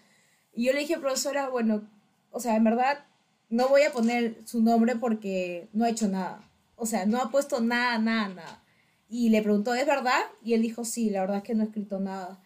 Y 0.52 0.64
yo 0.64 0.72
le 0.72 0.80
dije, 0.80 0.98
profesora, 0.98 1.48
bueno, 1.48 1.88
o 2.32 2.40
sea, 2.40 2.56
en 2.56 2.64
verdad, 2.64 3.04
no 3.50 3.68
voy 3.68 3.82
a 3.82 3.92
poner 3.92 4.36
su 4.46 4.64
nombre 4.64 4.96
porque 4.96 5.68
no 5.72 5.84
ha 5.84 5.88
hecho 5.88 6.08
nada. 6.08 6.42
O 6.74 6.86
sea, 6.86 7.06
no 7.06 7.18
ha 7.18 7.30
puesto 7.30 7.60
nada, 7.60 7.98
nada, 7.98 8.28
nada. 8.30 8.64
Y 9.08 9.28
le 9.28 9.42
preguntó, 9.42 9.74
¿es 9.76 9.86
verdad? 9.86 10.22
Y 10.42 10.54
él 10.54 10.62
dijo, 10.62 10.84
sí, 10.84 11.08
la 11.08 11.20
verdad 11.20 11.36
es 11.36 11.42
que 11.44 11.54
no 11.54 11.62
ha 11.62 11.66
escrito 11.66 12.00
nada. 12.00 12.42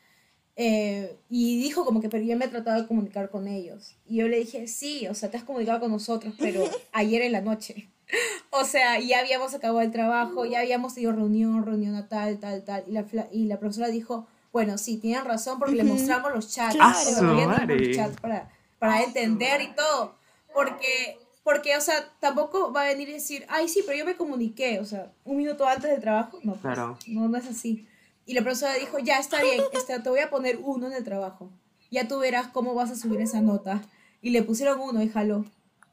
Eh, 0.56 1.16
y 1.30 1.62
dijo 1.62 1.86
como 1.86 2.02
que, 2.02 2.10
pero 2.10 2.22
yo 2.22 2.36
me 2.36 2.44
he 2.44 2.48
tratado 2.48 2.82
de 2.82 2.86
comunicar 2.86 3.30
con 3.30 3.48
ellos. 3.48 3.96
Y 4.06 4.16
yo 4.16 4.28
le 4.28 4.36
dije, 4.36 4.68
sí, 4.68 5.06
o 5.08 5.14
sea, 5.14 5.30
te 5.30 5.38
has 5.38 5.44
comunicado 5.44 5.80
con 5.80 5.90
nosotros, 5.90 6.34
pero 6.38 6.62
ayer 6.92 7.22
en 7.22 7.32
la 7.32 7.40
noche. 7.40 7.88
o 8.50 8.64
sea, 8.64 8.98
ya 8.98 9.20
habíamos 9.20 9.54
acabado 9.54 9.80
el 9.80 9.90
trabajo, 9.90 10.44
ya 10.44 10.60
habíamos 10.60 10.94
tenido 10.94 11.12
reunión, 11.12 11.64
reunión 11.64 11.94
a 11.94 12.08
tal, 12.08 12.38
tal, 12.38 12.62
tal. 12.64 12.84
Y 12.86 12.92
la, 12.92 13.06
y 13.32 13.44
la 13.46 13.58
profesora 13.58 13.88
dijo, 13.88 14.26
bueno, 14.52 14.78
sí, 14.78 14.96
tienen 14.96 15.24
razón 15.24 15.58
porque 15.58 15.76
le 15.76 15.84
mostramos 15.84 16.32
los 16.32 16.52
chats, 16.52 16.76
los 16.76 17.96
chats 17.96 18.20
para, 18.20 18.50
para 18.78 19.02
entender 19.02 19.60
y 19.62 19.72
todo. 19.74 20.14
Porque, 20.52 21.18
porque, 21.44 21.76
o 21.76 21.80
sea, 21.80 22.12
tampoco 22.18 22.72
va 22.72 22.82
a 22.82 22.86
venir 22.86 23.08
y 23.08 23.12
decir, 23.12 23.46
ay, 23.48 23.68
sí, 23.68 23.82
pero 23.86 23.98
yo 23.98 24.04
me 24.04 24.16
comuniqué, 24.16 24.80
o 24.80 24.84
sea, 24.84 25.12
un 25.24 25.36
minuto 25.36 25.66
antes 25.66 25.90
del 25.90 26.00
trabajo. 26.00 26.38
No, 26.42 26.54
pues, 26.54 26.76
no, 27.06 27.28
no 27.28 27.36
es 27.36 27.46
así. 27.46 27.86
Y 28.26 28.34
la 28.34 28.42
profesora 28.42 28.74
dijo, 28.74 28.98
ya 28.98 29.18
está 29.18 29.42
bien, 29.42 29.60
este, 29.72 29.98
te 30.00 30.08
voy 30.08 30.20
a 30.20 30.30
poner 30.30 30.58
uno 30.62 30.88
en 30.88 30.94
el 30.94 31.04
trabajo. 31.04 31.50
Ya 31.90 32.08
tú 32.08 32.18
verás 32.18 32.48
cómo 32.48 32.74
vas 32.74 32.90
a 32.90 32.96
subir 32.96 33.20
esa 33.20 33.40
nota. 33.40 33.82
Y 34.22 34.30
le 34.30 34.42
pusieron 34.42 34.80
uno 34.80 35.02
y 35.02 35.08
jaló. 35.08 35.44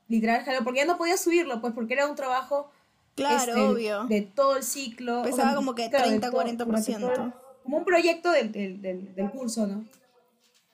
Literal 0.07 0.43
jaló, 0.43 0.63
porque 0.63 0.79
ya 0.79 0.85
no 0.85 0.97
podía 0.97 1.17
subirlo, 1.17 1.59
pues 1.61 1.73
porque 1.73 1.93
era 1.93 2.07
un 2.07 2.15
trabajo 2.15 2.71
claro, 3.15 3.51
este, 3.51 3.61
obvio. 3.61 4.03
de 4.05 4.21
todo 4.21 4.57
el 4.57 4.63
ciclo. 4.63 5.23
Pesaba 5.23 5.55
como 5.55 5.75
que 5.75 5.89
30, 5.89 6.31
40%. 6.31 7.33
como 7.63 7.77
un 7.77 7.85
proyecto 7.85 8.31
del, 8.31 8.51
del, 8.51 8.81
del, 8.81 9.15
del, 9.15 9.31
curso, 9.31 9.67
¿no? 9.67 9.85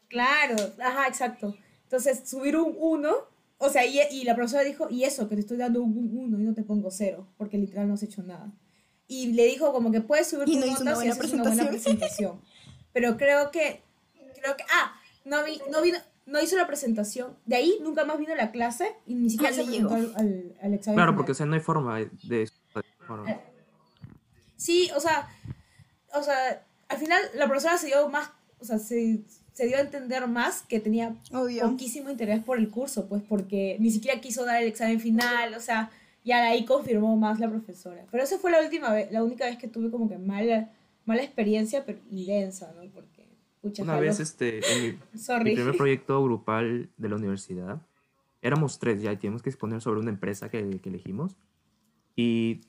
Claro, 0.07 0.55
ajá, 0.79 1.07
exacto. 1.07 1.55
Entonces, 1.83 2.29
subir 2.29 2.55
un 2.55 2.75
uno, 2.79 3.13
o 3.57 3.69
sea, 3.69 3.85
y, 3.85 3.99
y 4.11 4.23
la 4.23 4.35
profesora 4.35 4.63
dijo, 4.63 4.87
y 4.89 5.03
eso, 5.03 5.27
que 5.27 5.35
te 5.35 5.41
estoy 5.41 5.57
dando 5.57 5.81
un 5.81 6.15
uno 6.15 6.39
y 6.39 6.43
no 6.43 6.53
te 6.53 6.63
pongo 6.63 6.91
cero, 6.91 7.27
porque 7.37 7.57
literal 7.57 7.87
no 7.87 7.95
has 7.95 8.03
hecho 8.03 8.21
nada 8.21 8.51
y 9.07 9.33
le 9.33 9.45
dijo 9.45 9.71
como 9.71 9.91
que 9.91 10.01
puedes 10.01 10.27
subir 10.27 10.45
tu 10.45 10.59
nota 10.59 10.95
si 10.95 11.07
haces 11.07 11.33
una 11.33 11.43
buena 11.43 11.69
presentación. 11.69 12.41
Pero 12.93 13.17
creo 13.17 13.51
que, 13.51 13.81
creo 14.39 14.55
que, 14.55 14.63
ah, 14.71 14.93
no, 15.25 15.43
vi, 15.43 15.61
no, 15.69 15.81
vino, 15.81 15.97
no 16.25 16.41
hizo 16.41 16.55
la 16.55 16.67
presentación. 16.67 17.35
De 17.45 17.55
ahí 17.55 17.77
nunca 17.81 18.05
más 18.05 18.17
vino 18.17 18.33
a 18.33 18.37
la 18.37 18.51
clase 18.51 18.95
y 19.05 19.15
ni 19.15 19.29
siquiera 19.29 19.53
ah, 19.53 19.55
se 19.55 19.63
presentó 19.63 19.93
al, 19.93 20.55
al, 20.61 20.73
examen. 20.73 20.95
Claro, 20.95 21.15
porque 21.15 21.33
o 21.33 21.35
sea, 21.35 21.45
no 21.45 21.55
hay 21.55 21.59
forma 21.59 21.99
de 21.99 22.43
eso. 22.43 22.55
Eh, 23.27 23.39
sí, 24.55 24.89
o 24.95 24.99
sea, 24.99 25.29
o 26.13 26.23
sea, 26.23 26.63
al 26.87 26.97
final 26.97 27.21
la 27.35 27.47
profesora 27.47 27.77
se 27.77 27.87
dio 27.87 28.07
más, 28.09 28.29
o 28.59 28.65
sea, 28.65 28.79
se, 28.79 29.21
se 29.53 29.67
dio 29.67 29.77
a 29.77 29.81
entender 29.81 30.27
más 30.27 30.61
que 30.63 30.79
tenía 30.79 31.15
poquísimo 31.61 32.09
interés 32.09 32.43
por 32.43 32.57
el 32.57 32.69
curso, 32.69 33.07
pues 33.07 33.21
porque 33.27 33.77
ni 33.79 33.91
siquiera 33.91 34.19
quiso 34.21 34.45
dar 34.45 34.61
el 34.61 34.67
examen 34.67 34.99
final, 34.99 35.53
o 35.53 35.59
sea, 35.59 35.91
y 36.23 36.31
ahí 36.31 36.65
confirmó 36.65 37.15
más 37.17 37.39
la 37.39 37.49
profesora. 37.49 38.05
Pero 38.09 38.23
esa 38.23 38.37
fue 38.37 38.51
la 38.51 38.61
última 38.61 38.91
vez, 38.93 39.11
la 39.11 39.23
única 39.23 39.45
vez 39.45 39.57
que 39.57 39.67
tuve 39.67 39.91
como 39.91 40.09
que 40.09 40.17
mala, 40.17 40.69
mala 41.05 41.21
experiencia, 41.21 41.85
pero 41.85 41.99
y 42.09 42.25
densa, 42.25 42.73
¿no? 42.75 42.89
Porque, 42.91 43.12
Una 43.63 43.97
vez, 43.97 44.19
este, 44.19 44.59
en 44.71 44.99
mi, 44.99 44.99
primer 45.53 45.77
proyecto 45.77 46.21
grupal 46.23 46.89
de 46.97 47.09
la 47.09 47.15
universidad, 47.15 47.81
éramos 48.41 48.77
tres 48.77 49.01
ya 49.01 49.11
y 49.13 49.17
teníamos 49.17 49.41
que 49.41 49.49
exponer 49.49 49.81
sobre 49.81 50.01
una 50.01 50.09
empresa 50.09 50.49
que, 50.49 50.79
que 50.81 50.89
elegimos. 50.89 51.37
Y 52.15 52.61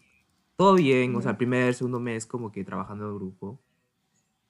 todo 0.56 0.74
bien, 0.74 1.14
o 1.16 1.20
sea, 1.20 1.32
el 1.32 1.36
primer, 1.36 1.74
segundo 1.74 1.98
mes 1.98 2.26
como 2.26 2.52
que 2.52 2.64
trabajando 2.64 3.08
en 3.08 3.16
grupo. 3.16 3.60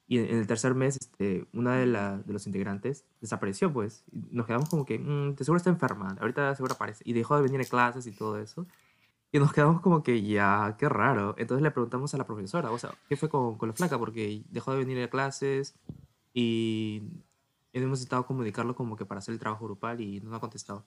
Y 0.07 0.19
en, 0.19 0.37
el 0.37 0.45
tercer 0.45 0.75
mes, 0.75 0.97
este, 0.97 1.47
una 1.51 1.77
de, 1.77 1.87
la, 1.87 2.19
de 2.19 2.31
los 2.31 2.45
integrantes 2.45 3.05
desapareció, 3.21 3.73
pues. 3.73 4.03
nos 4.11 4.45
quedamos 4.45 4.69
como 4.69 4.85
que, 4.85 4.99
mmm, 4.99 5.35
seguro 5.37 5.57
está 5.57 5.71
enferma, 5.71 6.15
ahorita 6.21 6.53
seguro 6.55 6.75
aparece. 6.75 7.03
Y 7.07 7.13
dejó 7.13 7.35
de 7.35 7.41
venir 7.41 7.59
a 7.61 7.65
clases 7.65 8.05
y 8.05 8.11
todo 8.11 8.39
eso. 8.39 8.67
Y 9.31 9.39
nos 9.39 9.51
quedamos 9.51 9.81
como 9.81 10.03
que, 10.03 10.21
ya, 10.21 10.75
qué 10.77 10.87
raro. 10.89 11.33
Entonces 11.39 11.63
le 11.63 11.71
preguntamos 11.71 12.13
a 12.13 12.17
la 12.17 12.25
profesora, 12.25 12.69
o 12.71 12.77
sea, 12.77 12.91
¿qué 13.09 13.17
fue 13.17 13.29
con, 13.29 13.57
con 13.57 13.69
la 13.69 13.73
flaca? 13.75 13.97
Porque 13.97 14.43
dejó 14.51 14.73
de 14.73 14.79
venir 14.79 15.01
a 15.03 15.09
clases 15.09 15.75
y 16.37 17.01
hemos 17.71 17.99
intentado 17.99 18.25
comunicarlo 18.25 18.75
como 18.75 18.97
que 18.97 19.05
para 19.05 19.19
hacer 19.19 19.33
el 19.33 19.39
trabajo 19.39 19.65
grupal 19.65 20.01
y 20.01 20.19
no 20.19 20.35
ha 20.35 20.39
contestado. 20.41 20.85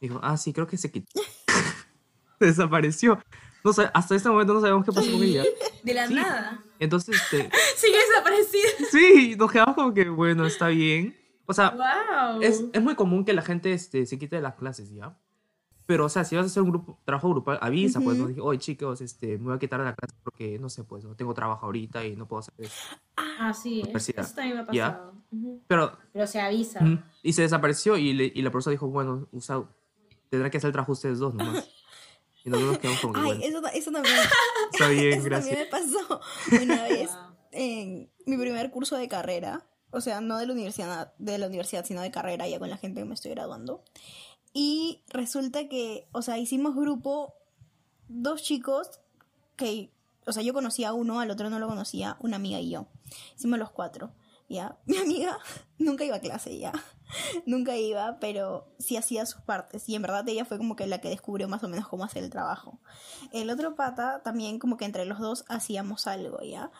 Dijo, 0.00 0.18
ah, 0.22 0.38
sí, 0.38 0.54
creo 0.54 0.66
que 0.66 0.78
se 0.78 0.90
quitó. 0.90 1.20
Desapareció. 2.40 3.22
No 3.62 3.74
sé, 3.74 3.90
hasta 3.92 4.14
este 4.14 4.28
momento 4.30 4.54
no 4.54 4.60
sabemos 4.62 4.84
qué 4.86 4.92
pasó 4.92 5.12
con 5.12 5.22
ella. 5.22 5.44
De 5.84 5.94
la 5.94 6.08
nada. 6.08 6.64
Entonces, 6.78 7.16
este... 7.16 7.50
Sigue 7.76 7.98
desaparecida. 7.98 8.88
Sí, 8.90 9.36
nos 9.38 9.52
quedamos 9.52 9.74
como 9.74 9.92
que, 9.92 10.08
bueno, 10.08 10.46
está 10.46 10.68
bien. 10.68 11.14
O 11.44 11.52
sea, 11.52 11.74
es, 12.40 12.64
es, 12.72 12.82
muy 12.82 12.94
común 12.94 13.26
que 13.26 13.34
la 13.34 13.42
gente 13.42 13.74
este, 13.74 14.06
se 14.06 14.18
quite 14.18 14.36
de 14.36 14.42
las 14.42 14.54
clases, 14.54 14.90
¿ya? 14.90 15.14
Pero, 15.84 16.06
o 16.06 16.08
sea, 16.08 16.24
si 16.24 16.36
vas 16.36 16.44
a 16.44 16.46
hacer 16.46 16.62
un 16.62 16.70
grupo, 16.70 16.98
trabajo 17.04 17.28
grupal, 17.28 17.58
avisa, 17.60 18.00
pues, 18.00 18.16
no 18.16 18.26
dije, 18.26 18.40
oye, 18.40 18.58
chicos, 18.58 19.02
este, 19.02 19.36
me 19.36 19.44
voy 19.44 19.56
a 19.56 19.58
quitar 19.58 19.78
de 19.80 19.84
la 19.84 19.94
clase 19.94 20.14
porque, 20.22 20.58
no 20.58 20.70
sé, 20.70 20.84
pues, 20.84 21.04
no 21.04 21.14
tengo 21.14 21.34
trabajo 21.34 21.66
ahorita 21.66 22.06
y 22.06 22.16
no 22.16 22.26
puedo 22.26 22.40
hacer 22.40 22.54
eso. 22.56 22.74
Ah, 23.38 23.52
sí, 23.54 23.82
eso 23.94 24.34
también 24.34 24.56
me 24.56 24.62
ha 24.62 24.66
pasado. 24.66 25.14
Pero, 25.66 25.98
Pero 26.12 26.26
se 26.26 26.40
avisa. 26.40 26.80
Y 27.22 27.32
se 27.32 27.42
desapareció 27.42 27.96
y, 27.96 28.12
le, 28.12 28.32
y 28.34 28.42
la 28.42 28.50
profesora 28.50 28.72
dijo, 28.72 28.88
bueno, 28.88 29.28
usa, 29.32 29.64
tendrán 30.30 30.50
que 30.50 30.58
hacer 30.58 30.68
el 30.68 30.72
trabajo 30.72 30.92
ustedes 30.92 31.18
dos 31.18 31.34
nomás. 31.34 31.68
Y 32.44 32.50
nosotros 32.50 32.78
quedamos 32.78 33.00
como 33.00 33.12
que, 33.14 33.20
Ay, 33.20 33.26
bueno. 33.26 33.42
eso, 33.42 33.66
eso 33.72 33.90
también, 33.90 34.14
Está 34.72 34.88
bien, 34.88 35.12
eso 35.14 35.24
gracias. 35.24 35.70
también 35.70 35.90
me 35.92 36.00
pasó 36.00 36.20
una 36.62 36.82
vez 36.88 37.10
en 37.52 38.10
mi 38.26 38.36
primer 38.36 38.70
curso 38.70 38.96
de 38.96 39.08
carrera. 39.08 39.66
O 39.90 40.00
sea, 40.00 40.20
no 40.20 40.38
de 40.38 40.46
la 40.46 40.52
universidad, 40.52 41.14
de 41.18 41.38
la 41.38 41.46
universidad, 41.46 41.84
sino 41.84 42.02
de 42.02 42.10
carrera, 42.10 42.46
ya 42.48 42.58
con 42.58 42.68
la 42.68 42.76
gente 42.76 43.00
que 43.00 43.06
me 43.06 43.14
estoy 43.14 43.30
graduando. 43.30 43.82
Y 44.52 45.02
resulta 45.08 45.68
que, 45.68 46.06
o 46.12 46.20
sea, 46.20 46.36
hicimos 46.38 46.76
grupo 46.76 47.34
dos 48.08 48.42
chicos 48.42 49.00
que, 49.56 49.90
o 50.26 50.32
sea, 50.32 50.42
yo 50.42 50.52
conocía 50.52 50.90
a 50.90 50.92
uno, 50.92 51.20
al 51.20 51.30
otro 51.30 51.48
no 51.48 51.58
lo 51.58 51.66
conocía, 51.66 52.16
una 52.20 52.36
amiga 52.36 52.60
y 52.60 52.70
yo. 52.70 52.88
Hicimos 53.36 53.58
los 53.58 53.70
cuatro, 53.70 54.14
¿ya? 54.48 54.78
Mi 54.86 54.96
amiga 54.96 55.38
nunca 55.78 56.04
iba 56.04 56.16
a 56.16 56.20
clase, 56.20 56.58
¿ya? 56.58 56.72
nunca 57.46 57.76
iba, 57.76 58.18
pero 58.20 58.74
sí 58.78 58.96
hacía 58.96 59.26
sus 59.26 59.42
partes. 59.42 59.88
Y 59.88 59.94
en 59.94 60.02
verdad 60.02 60.28
ella 60.28 60.44
fue 60.44 60.58
como 60.58 60.76
que 60.76 60.86
la 60.86 61.00
que 61.00 61.08
descubrió 61.08 61.48
más 61.48 61.62
o 61.64 61.68
menos 61.68 61.88
cómo 61.88 62.04
hacer 62.04 62.24
el 62.24 62.30
trabajo. 62.30 62.80
El 63.32 63.50
otro 63.50 63.74
pata 63.74 64.22
también 64.22 64.58
como 64.58 64.76
que 64.76 64.84
entre 64.84 65.04
los 65.04 65.18
dos 65.18 65.44
hacíamos 65.48 66.06
algo, 66.06 66.40
¿ya? 66.42 66.70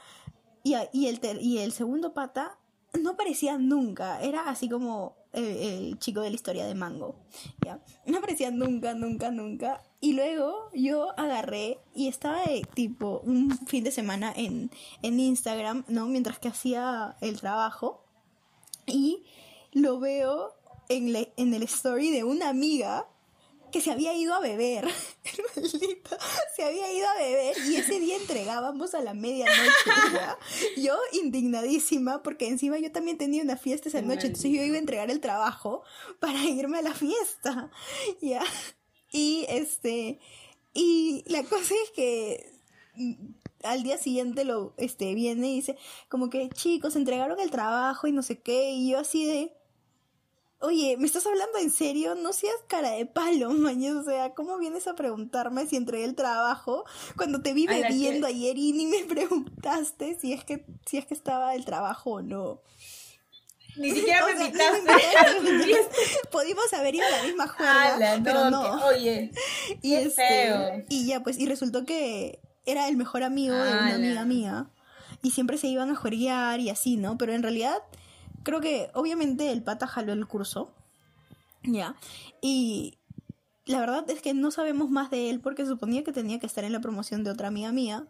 Y, 0.63 0.77
y, 0.93 1.09
el, 1.09 1.21
y 1.41 1.59
el 1.59 1.73
segundo 1.73 2.15
pata 2.15 2.59
no 3.01 3.11
aparecía 3.11 3.59
nunca. 3.59 4.21
Era 4.21 4.49
así 4.49 4.69
como 4.69 5.24
el, 5.35 5.99
chico 5.99 6.21
de 6.21 6.31
la 6.31 6.35
historia 6.35 6.67
de 6.67 6.75
Mango. 6.75 7.17
¿ya? 7.65 7.81
No 8.07 8.19
aparecía 8.19 8.51
nunca, 8.51 8.95
nunca, 8.95 9.31
nunca. 9.31 9.83
Y 10.01 10.13
luego 10.13 10.71
yo 10.75 11.19
agarré 11.19 11.79
y 11.95 12.09
estaba 12.09 12.43
de, 12.45 12.63
tipo 12.75 13.21
un 13.25 13.51
fin 13.67 13.85
de 13.85 13.91
semana 13.91 14.33
en, 14.35 14.71
en 15.03 15.21
Instagram, 15.21 15.85
¿no? 15.89 16.07
Mientras 16.07 16.39
que 16.39 16.49
hacía 16.49 17.17
el 17.21 17.41
trabajo. 17.41 18.05
Y 18.87 19.25
lo 19.73 19.99
veo 19.99 20.55
en, 20.89 21.13
le, 21.13 21.33
en 21.37 21.55
el 21.55 21.63
story 21.63 22.11
de 22.11 22.25
una 22.25 22.49
amiga 22.49 23.07
que 23.75 23.81
se 23.81 23.91
había 23.91 24.15
ido 24.15 24.33
a 24.35 24.39
beber. 24.39 24.85
Maldito, 25.57 26.17
se 26.55 26.63
había 26.63 26.93
ido 26.93 27.09
a 27.09 27.15
beber 27.17 27.57
y 27.67 27.75
ese 27.75 27.99
día 27.99 28.17
entregábamos 28.17 28.95
a 28.95 29.01
la 29.01 29.15
medianoche. 29.15 29.91
¿ya? 30.13 30.39
Yo 30.77 30.97
indignadísima 31.11 32.23
porque 32.23 32.47
encima 32.47 32.79
yo 32.79 32.93
también 32.93 33.19
tenía 33.19 33.43
una 33.43 33.57
fiesta 33.57 33.89
esa 33.89 34.01
noche, 34.01 34.29
entonces 34.29 34.53
yo 34.53 34.63
iba 34.63 34.77
a 34.77 34.79
entregar 34.79 35.11
el 35.11 35.19
trabajo 35.19 35.83
para 36.21 36.45
irme 36.45 36.79
a 36.79 36.83
la 36.83 36.95
fiesta. 36.95 37.73
¿ya? 38.23 38.45
Y 39.11 39.45
este 39.49 40.21
y 40.73 41.25
la 41.27 41.43
cosa 41.43 41.75
es 41.83 41.91
que 41.97 42.53
al 43.65 43.83
día 43.83 43.99
siguiente 43.99 44.45
lo 44.45 44.75
este 44.77 45.15
viene 45.15 45.49
y 45.49 45.55
dice 45.57 45.77
como 46.09 46.31
que 46.31 46.49
chicos 46.51 46.95
entregaron 46.95 47.41
el 47.41 47.51
trabajo 47.51 48.07
y 48.07 48.13
no 48.13 48.23
sé 48.23 48.39
qué 48.39 48.71
y 48.71 48.91
yo 48.91 49.01
así 49.01 49.27
de 49.27 49.53
Oye, 50.65 50.97
¿me 50.97 51.05
estás 51.05 51.27
hablando 51.27 51.59
en 51.59 51.71
serio? 51.71 52.15
No 52.15 52.33
seas 52.33 52.57
cara 52.69 52.93
de 52.93 53.05
palo, 53.05 53.51
mañana. 53.53 54.01
O 54.01 54.03
sea, 54.03 54.33
¿cómo 54.33 54.57
vienes 54.57 54.87
a 54.87 54.95
preguntarme 54.95 55.67
si 55.67 55.77
entregué 55.77 56.05
el 56.05 56.15
trabajo 56.15 56.87
cuando 57.17 57.43
te 57.43 57.53
vi 57.53 57.67
bebiendo 57.67 58.27
que... 58.27 58.33
ayer 58.33 58.57
y 58.57 58.73
ni 58.73 58.87
me 58.87 59.05
preguntaste 59.09 60.19
si 60.19 60.33
es 60.33 60.43
que 60.43 60.65
si 60.87 60.97
es 60.97 61.05
que 61.05 61.13
estaba 61.13 61.55
el 61.55 61.67
trabajo 61.67 62.13
o 62.13 62.23
no? 62.23 62.63
Ni 63.77 63.91
siquiera 63.91 64.25
me 64.27 64.33
invitaste. 64.33 64.91
Pudimos 66.31 66.73
haber 66.73 66.95
ido 66.95 67.07
a 67.07 67.11
la 67.11 67.23
misma 67.25 67.47
juega, 67.49 67.95
Ala, 67.97 68.17
no, 68.19 68.25
pero 68.25 68.51
no. 68.51 68.63
Que, 68.63 68.85
oye, 68.85 69.31
y 69.83 69.95
este, 69.95 70.27
feo. 70.27 70.85
y 70.89 71.07
ya 71.07 71.23
pues 71.23 71.39
y 71.39 71.45
resultó 71.45 71.85
que 71.85 72.41
era 72.65 72.89
el 72.89 72.97
mejor 72.97 73.23
amigo 73.23 73.55
de 73.55 73.71
una 73.71 73.95
amiga 73.97 74.25
mía 74.25 74.71
y 75.21 75.33
siempre 75.33 75.59
se 75.59 75.67
iban 75.67 75.91
a 75.91 75.97
jueguear 75.97 76.61
y 76.61 76.71
así, 76.71 76.97
¿no? 76.97 77.19
Pero 77.19 77.35
en 77.35 77.43
realidad 77.43 77.83
creo 78.45 78.61
que 78.61 78.91
obviamente 78.95 79.51
el 79.51 79.63
pata 79.63 79.87
jaló 79.89 80.13
el 80.13 80.27
curso, 80.29 80.73
ya, 81.65 81.97
y 82.41 82.99
la 83.67 83.81
verdad 83.81 84.09
es 84.11 84.21
que 84.23 84.35
no 84.35 84.51
sabemos 84.51 84.91
más 84.91 85.11
de 85.11 85.31
él 85.31 85.41
porque 85.41 85.67
suponía 85.67 86.05
que 86.05 86.13
tenía 86.13 86.39
que 86.39 86.47
estar 86.47 86.63
en 86.65 86.73
la 86.73 86.81
promoción 86.81 87.25
de 87.25 87.31
otra 87.31 87.49
amiga 87.49 87.73
mía, 87.73 88.07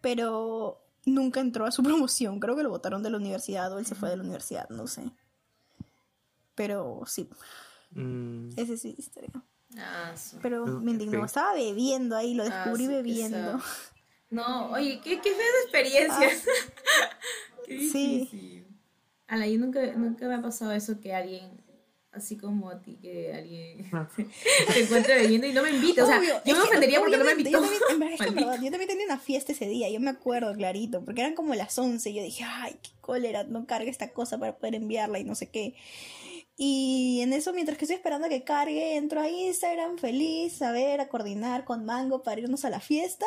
pero 0.00 0.80
nunca 1.06 1.40
entró 1.40 1.64
a 1.64 1.70
su 1.70 1.82
promoción, 1.84 2.40
creo 2.40 2.56
que 2.56 2.62
lo 2.64 2.70
votaron 2.70 3.02
de 3.02 3.10
la 3.10 3.16
universidad 3.16 3.72
o 3.72 3.78
él 3.78 3.86
se 3.86 3.94
fue 3.94 4.10
de 4.10 4.16
la 4.16 4.22
universidad, 4.24 4.68
no 4.68 4.86
sé. 4.86 5.10
Pero 6.54 7.02
sí, 7.06 7.28
Mm, 7.92 8.50
ese 8.56 8.76
sí 8.76 8.94
historia. 8.98 9.30
Ah, 9.78 10.14
su- 10.16 10.38
Pero 10.40 10.66
me 10.66 10.90
indignó, 10.90 11.24
estaba 11.24 11.54
bebiendo 11.54 12.16
ahí, 12.16 12.34
lo 12.34 12.42
Ah, 12.42 12.46
descubrí 12.46 12.84
sí, 12.84 12.90
bebiendo. 12.92 13.58
No, 14.30 14.70
oye, 14.72 15.00
qué, 15.02 15.20
qué 15.22 15.30
feas 15.32 15.48
experiencias. 15.64 16.44
qué 17.64 17.78
Sí. 17.80 18.28
Ala, 19.28 19.46
yo 19.46 19.58
nunca, 19.58 19.80
nunca 19.92 20.26
me 20.26 20.34
ha 20.34 20.42
pasado 20.42 20.72
eso 20.72 21.00
que 21.00 21.14
alguien, 21.14 21.62
así 22.12 22.36
como 22.36 22.70
a 22.70 22.80
ti, 22.82 22.96
que 23.00 23.32
alguien 23.32 23.86
Ah. 23.92 24.08
te 24.74 24.80
encuentre 24.80 25.14
bebiendo 25.16 25.46
y 25.46 25.52
no 25.52 25.62
me 25.62 25.70
invite. 25.70 26.02
O 26.02 26.06
sea, 26.06 26.18
Obvio, 26.18 26.40
yo 26.44 26.52
es 26.52 26.58
me 26.58 26.62
que, 26.62 26.68
ofendería 26.68 26.98
porque 27.00 27.18
no 27.18 27.24
me 27.24 27.32
invitó. 27.32 27.50
Yo 27.50 27.60
también, 27.60 27.82
en 27.90 28.00
verdad, 28.00 28.14
es 28.14 28.26
que 28.26 28.30
verdad, 28.34 28.54
yo 28.62 28.70
también 28.70 28.88
tenía 28.88 29.04
una 29.04 29.18
fiesta 29.18 29.52
ese 29.52 29.66
día, 29.66 29.88
yo 29.90 30.00
me 30.00 30.10
acuerdo 30.10 30.52
clarito, 30.54 31.04
porque 31.04 31.20
eran 31.20 31.34
como 31.34 31.54
las 31.54 31.78
11 31.78 32.10
y 32.10 32.14
yo 32.14 32.22
dije, 32.22 32.44
ay, 32.44 32.76
qué 32.82 32.90
cólera, 33.00 33.44
no 33.44 33.66
cargue 33.66 33.90
esta 33.90 34.12
cosa 34.12 34.38
para 34.38 34.56
poder 34.56 34.74
enviarla 34.74 35.18
y 35.18 35.24
no 35.24 35.34
sé 35.34 35.50
qué. 35.50 35.74
Y 36.56 37.20
en 37.22 37.32
eso, 37.34 37.52
mientras 37.52 37.78
que 37.78 37.84
estoy 37.84 37.96
esperando 37.96 38.26
a 38.26 38.30
que 38.30 38.42
cargue, 38.42 38.96
entro 38.96 39.20
a 39.20 39.28
Instagram 39.28 39.98
feliz, 39.98 40.60
a 40.62 40.72
ver, 40.72 41.00
a 41.00 41.08
coordinar 41.08 41.64
con 41.64 41.84
Mango 41.84 42.24
para 42.24 42.40
irnos 42.40 42.64
a 42.64 42.70
la 42.70 42.80
fiesta. 42.80 43.26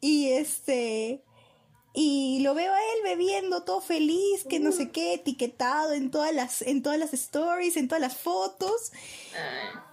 Y 0.00 0.28
este... 0.28 1.24
Y 1.94 2.40
lo 2.42 2.54
veo 2.54 2.72
a 2.72 2.78
él 2.78 2.98
bebiendo 3.04 3.64
todo 3.64 3.80
feliz, 3.80 4.44
que 4.48 4.60
no 4.60 4.72
sé 4.72 4.90
qué, 4.90 5.14
etiquetado 5.14 5.92
en 5.92 6.10
todas 6.10 6.34
las, 6.34 6.62
en 6.62 6.82
todas 6.82 6.98
las 6.98 7.12
stories, 7.12 7.76
en 7.76 7.88
todas 7.88 8.00
las 8.00 8.16
fotos. 8.16 8.92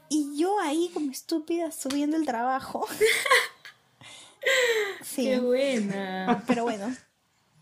Y 0.08 0.38
yo 0.38 0.60
ahí 0.60 0.90
como 0.94 1.12
estúpida 1.12 1.72
subiendo 1.72 2.16
el 2.16 2.26
trabajo. 2.26 2.88
sí, 5.04 5.26
Qué 5.26 5.40
buena. 5.40 6.44
pero 6.48 6.64
bueno, 6.64 6.88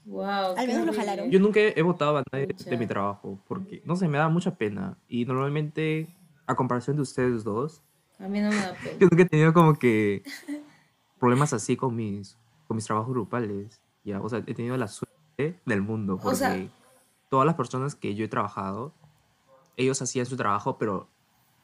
Wow. 0.08 0.56
Al 0.56 0.68
menos 0.68 0.86
lo 0.86 0.94
jalaron. 0.94 1.30
Yo 1.30 1.40
nunca 1.40 1.60
he 1.60 1.82
votado 1.82 2.18
a 2.18 2.24
nadie 2.32 2.48
de 2.48 2.78
mi 2.78 2.88
trabajo 2.88 3.38
porque, 3.46 3.82
no 3.84 3.98
sé, 3.98 4.08
me 4.08 4.18
da 4.18 4.30
mucha 4.30 4.56
pena. 4.56 4.98
Y 5.10 5.26
normalmente, 5.26 6.08
a 6.46 6.56
comparación 6.56 6.96
de 6.96 7.02
ustedes 7.02 7.44
dos, 7.44 7.82
A 8.18 8.30
mí 8.30 8.40
no 8.40 8.50
me 8.50 8.56
da 8.56 8.74
pena. 8.74 8.98
yo 9.00 9.08
nunca 9.12 9.24
he 9.24 9.26
tenido 9.26 9.54
como 9.54 9.78
que 9.78 10.24
problemas 11.20 11.52
así 11.52 11.76
con 11.76 11.94
mis, 11.94 12.38
con 12.68 12.76
mis 12.76 12.86
trabajos 12.86 13.14
grupales. 13.14 13.82
Ya, 14.08 14.22
o 14.22 14.30
sea, 14.30 14.40
he 14.48 14.54
tenido 14.54 14.78
la 14.78 14.88
suerte 14.88 15.60
del 15.66 15.82
mundo 15.82 16.18
porque 16.18 16.38
sea- 16.38 16.70
todas 17.28 17.46
las 17.46 17.56
personas 17.56 17.94
que 17.94 18.16
yo 18.16 18.24
he 18.24 18.30
trabajado, 18.30 18.94
ellos 19.76 20.02
hacían 20.02 20.26
su 20.26 20.38
trabajo, 20.38 20.78
pero 20.78 21.10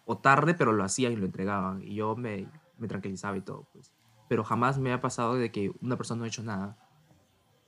o 0.03 0.17
tarde, 0.17 0.53
pero 0.53 0.73
lo 0.73 0.83
hacían 0.83 1.13
y 1.13 1.15
lo 1.15 1.25
entregaban. 1.25 1.81
Y 1.81 1.95
yo 1.95 2.17
me, 2.17 2.49
me 2.77 2.89
tranquilizaba 2.89 3.37
y 3.37 3.41
todo, 3.41 3.65
pues. 3.71 3.93
Pero 4.27 4.43
jamás 4.43 4.77
me 4.77 4.91
ha 4.91 4.99
pasado 4.99 5.35
de 5.35 5.53
que 5.53 5.71
una 5.81 5.95
persona 5.95 6.19
no 6.19 6.25
ha 6.25 6.27
hecho 6.27 6.43
nada. 6.43 6.77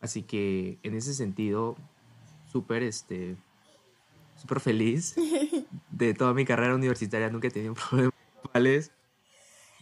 Así 0.01 0.23
que 0.23 0.77
en 0.83 0.93
ese 0.93 1.13
sentido, 1.13 1.77
súper, 2.51 2.83
este, 2.83 3.37
súper 4.35 4.59
feliz 4.59 5.15
de 5.89 6.13
toda 6.13 6.33
mi 6.33 6.43
carrera 6.43 6.75
universitaria. 6.75 7.29
Nunca 7.29 7.47
he 7.47 7.51
tenido 7.51 7.73
problemas 7.89 8.13
grupales. 8.43 8.91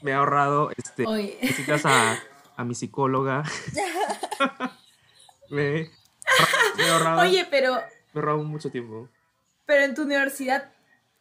Me 0.04 0.12
he 0.12 0.14
ahorrado, 0.14 0.70
este, 0.78 1.06
visitas 1.42 1.84
a, 1.88 2.20
a 2.56 2.64
mi 2.64 2.76
psicóloga. 2.76 3.44
me, 5.54 5.90
me 6.78 6.84
he 6.84 6.90
ahorrado, 6.90 7.22
oye, 7.22 7.46
pero, 7.50 7.74
me 7.76 7.80
he 7.80 8.16
ahorrado 8.16 8.44
mucho 8.44 8.70
tiempo. 8.72 9.10
pero 9.66 9.84
en 9.84 9.94
tu 9.96 10.04
universidad, 10.04 10.72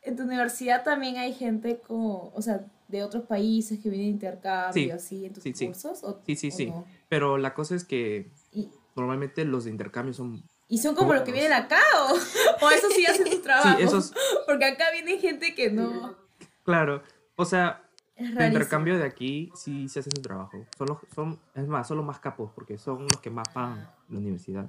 en 0.03 0.17
tu 0.17 0.23
universidad 0.25 0.83
también 0.85 1.17
hay 1.17 1.33
gente 1.35 1.81
como, 1.87 2.33
o 2.35 2.43
sea, 2.43 2.61
de 2.89 3.03
otros 3.03 3.25
países 3.25 3.79
que 3.81 3.89
vienen 3.89 4.09
de 4.09 4.13
intercambio, 4.27 4.73
Sí, 4.73 4.91
así, 4.91 5.25
en 5.27 5.33
tus 5.33 5.43
sí, 5.43 5.53
sí. 5.55 5.67
cursos. 5.67 6.03
¿o- 6.05 6.21
Sí, 6.27 6.37
sí, 6.37 6.49
o 6.49 6.53
sí. 6.53 6.67
no? 6.67 6.85
Pero 7.09 7.39
la 7.39 7.55
cosa 7.55 7.75
es 7.75 7.85
que 7.85 8.31
Y, 8.53 8.69
normalmente 8.97 9.45
los 9.47 9.65
de 9.65 9.71
intercambio 9.71 10.13
son... 10.13 10.43
y 10.69 10.79
son 10.79 10.95
como 10.95 11.15
los 11.15 11.23
que 11.23 11.33
vienen 11.33 11.53
acá, 11.55 11.81
o, 12.11 12.13
o 12.67 12.71
eso 12.71 12.89
sí 12.91 13.07
hacen 13.07 13.31
su 13.33 13.41
trabajo. 13.41 13.79
Sí, 13.79 13.85
esos, 13.85 14.13
Porque 14.47 14.65
acá 14.67 14.91
viene 14.93 15.19
gente 15.19 15.55
que 15.55 15.71
no. 15.71 16.17
claro. 16.65 17.03
O 17.37 17.45
sea, 17.47 17.83
el 18.25 18.47
intercambio 18.47 18.99
de 18.99 19.05
aquí 19.05 19.51
sí 19.55 19.89
se 19.89 20.01
hace 20.01 20.11
su 20.15 20.23
trabajo. 20.23 20.65
Son 20.77 20.89
los, 20.89 20.99
son, 21.15 21.39
es 21.55 21.67
más, 21.69 21.87
son 21.89 21.97
los 21.99 22.07
más 22.07 22.19
capos 22.21 22.51
porque 22.55 22.79
son 22.79 23.03
los 23.03 23.21
que 23.21 23.31
más 23.31 23.49
pagan 23.49 23.89
la 24.09 24.19
universidad. 24.19 24.69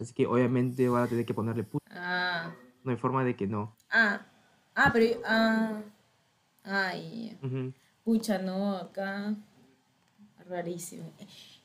Así 0.00 0.12
que 0.14 0.26
obviamente 0.26 0.88
van 0.88 1.04
a 1.04 1.06
tener 1.06 1.24
que 1.26 1.34
ponerle 1.34 1.62
puta. 1.64 1.84
Ah, 1.90 2.52
No 2.84 2.90
hay 2.90 2.96
forma 2.96 3.24
de 3.24 3.36
que 3.36 3.46
no. 3.46 3.74
ah, 3.90 4.20
ah, 4.74 4.90
pero. 4.92 5.20
Ah, 5.24 5.80
ay, 6.64 7.38
pucha, 8.04 8.38
no, 8.38 8.76
acá. 8.76 9.34
Rarísimo. 10.48 11.12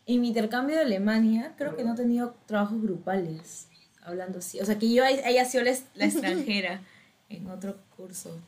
En 0.05 0.21
mi 0.21 0.29
intercambio 0.29 0.75
de 0.75 0.83
Alemania, 0.83 1.55
creo 1.57 1.75
que 1.75 1.83
no 1.83 1.93
he 1.93 1.97
tenido 1.97 2.35
trabajos 2.45 2.81
grupales. 2.81 3.67
Hablando 4.03 4.37
así. 4.39 4.59
O 4.61 4.65
sea, 4.65 4.77
que 4.79 4.93
yo 4.93 5.03
hay- 5.03 5.19
haya 5.19 5.43
sido 5.45 5.63
la, 5.65 5.71
la 5.95 6.05
extranjera 6.05 6.81
en 7.29 7.49
otro 7.49 7.75
curso. 7.97 8.39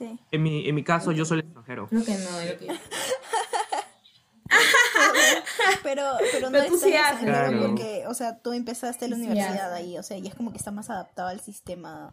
Sí. 0.00 0.18
En 0.32 0.42
mi, 0.42 0.68
en 0.68 0.74
mi 0.74 0.82
caso, 0.82 1.12
yo 1.12 1.24
soy 1.24 1.38
el 1.40 1.44
extranjero. 1.44 1.86
Creo 1.88 2.04
que 2.04 2.14
no, 2.14 2.38
que- 2.58 2.80
Pero, 5.82 6.02
pero 6.32 6.50
no 6.50 6.58
es 6.58 6.80
tan 6.80 7.24
Claro. 7.24 7.60
porque, 7.68 8.04
o 8.08 8.14
sea, 8.14 8.38
tú 8.40 8.52
empezaste 8.52 9.08
la 9.08 9.16
universidad 9.16 9.72
ahí, 9.72 9.96
o 9.98 10.02
sea, 10.02 10.16
y 10.18 10.26
es 10.26 10.34
como 10.34 10.50
que 10.50 10.58
está 10.58 10.70
más 10.72 10.90
adaptado 10.90 11.28
al 11.28 11.40
sistema 11.40 12.12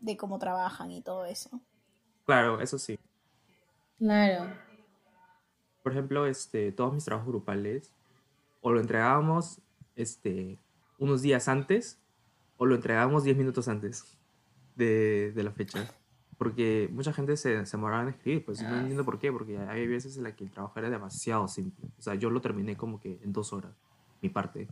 de 0.00 0.16
cómo 0.16 0.38
trabajan 0.38 0.90
y 0.90 1.00
todo 1.00 1.24
eso. 1.24 1.50
Claro, 2.26 2.60
eso 2.60 2.78
sí. 2.78 2.98
Claro. 3.98 4.52
Por 5.82 5.92
ejemplo, 5.92 6.26
este, 6.26 6.72
todos 6.72 6.92
mis 6.92 7.04
trabajos 7.04 7.28
grupales 7.28 7.90
o 8.60 8.72
lo 8.72 8.80
entregábamos 8.80 9.60
este, 9.96 10.58
unos 10.98 11.22
días 11.22 11.48
antes 11.48 11.98
o 12.58 12.66
lo 12.66 12.74
entregábamos 12.74 13.24
10 13.24 13.36
minutos 13.36 13.68
antes 13.68 14.04
de, 14.76 15.32
de 15.32 15.42
la 15.42 15.50
fecha. 15.52 15.86
Porque 16.40 16.88
mucha 16.90 17.12
gente 17.12 17.36
se, 17.36 17.66
se 17.66 17.76
demoraba 17.76 18.02
en 18.04 18.08
escribir, 18.08 18.46
pues 18.46 18.62
no 18.62 18.74
Ah. 18.74 18.78
entiendo 18.80 19.04
por 19.04 19.18
qué, 19.18 19.30
porque 19.30 19.58
hay 19.58 19.86
veces 19.86 20.16
en 20.16 20.22
las 20.22 20.32
que 20.32 20.44
el 20.44 20.50
trabajo 20.50 20.78
era 20.78 20.88
demasiado 20.88 21.46
simple. 21.46 21.86
O 21.98 22.00
sea, 22.00 22.14
yo 22.14 22.30
lo 22.30 22.40
terminé 22.40 22.78
como 22.78 22.98
que 22.98 23.20
en 23.22 23.30
dos 23.30 23.52
horas, 23.52 23.74
mi 24.22 24.30
parte. 24.30 24.66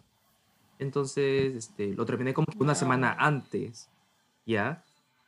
Entonces, 0.78 1.54
este, 1.54 1.92
lo 1.92 2.06
terminé 2.06 2.32
como 2.32 2.46
una 2.58 2.72
Wow. 2.72 2.78
semana 2.80 3.16
antes, 3.18 3.90
¿ya? 4.46 4.82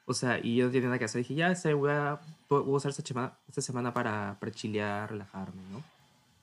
O 0.07 0.14
sea, 0.14 0.41
y 0.43 0.57
yo 0.57 0.64
no 0.64 0.70
tenía 0.72 0.86
nada 0.88 0.99
que 0.99 1.05
hacer. 1.05 1.20
Dije, 1.20 1.34
ya 1.34 1.55
sé, 1.55 1.74
voy 1.74 1.91
a, 1.91 2.18
voy 2.49 2.61
a 2.61 2.76
usar 2.76 2.88
esta 2.91 3.03
semana, 3.05 3.38
esta 3.47 3.61
semana 3.61 3.93
para, 3.93 4.38
para 4.41 4.51
chilear, 4.51 5.11
relajarme, 5.11 5.61
¿no? 5.70 5.82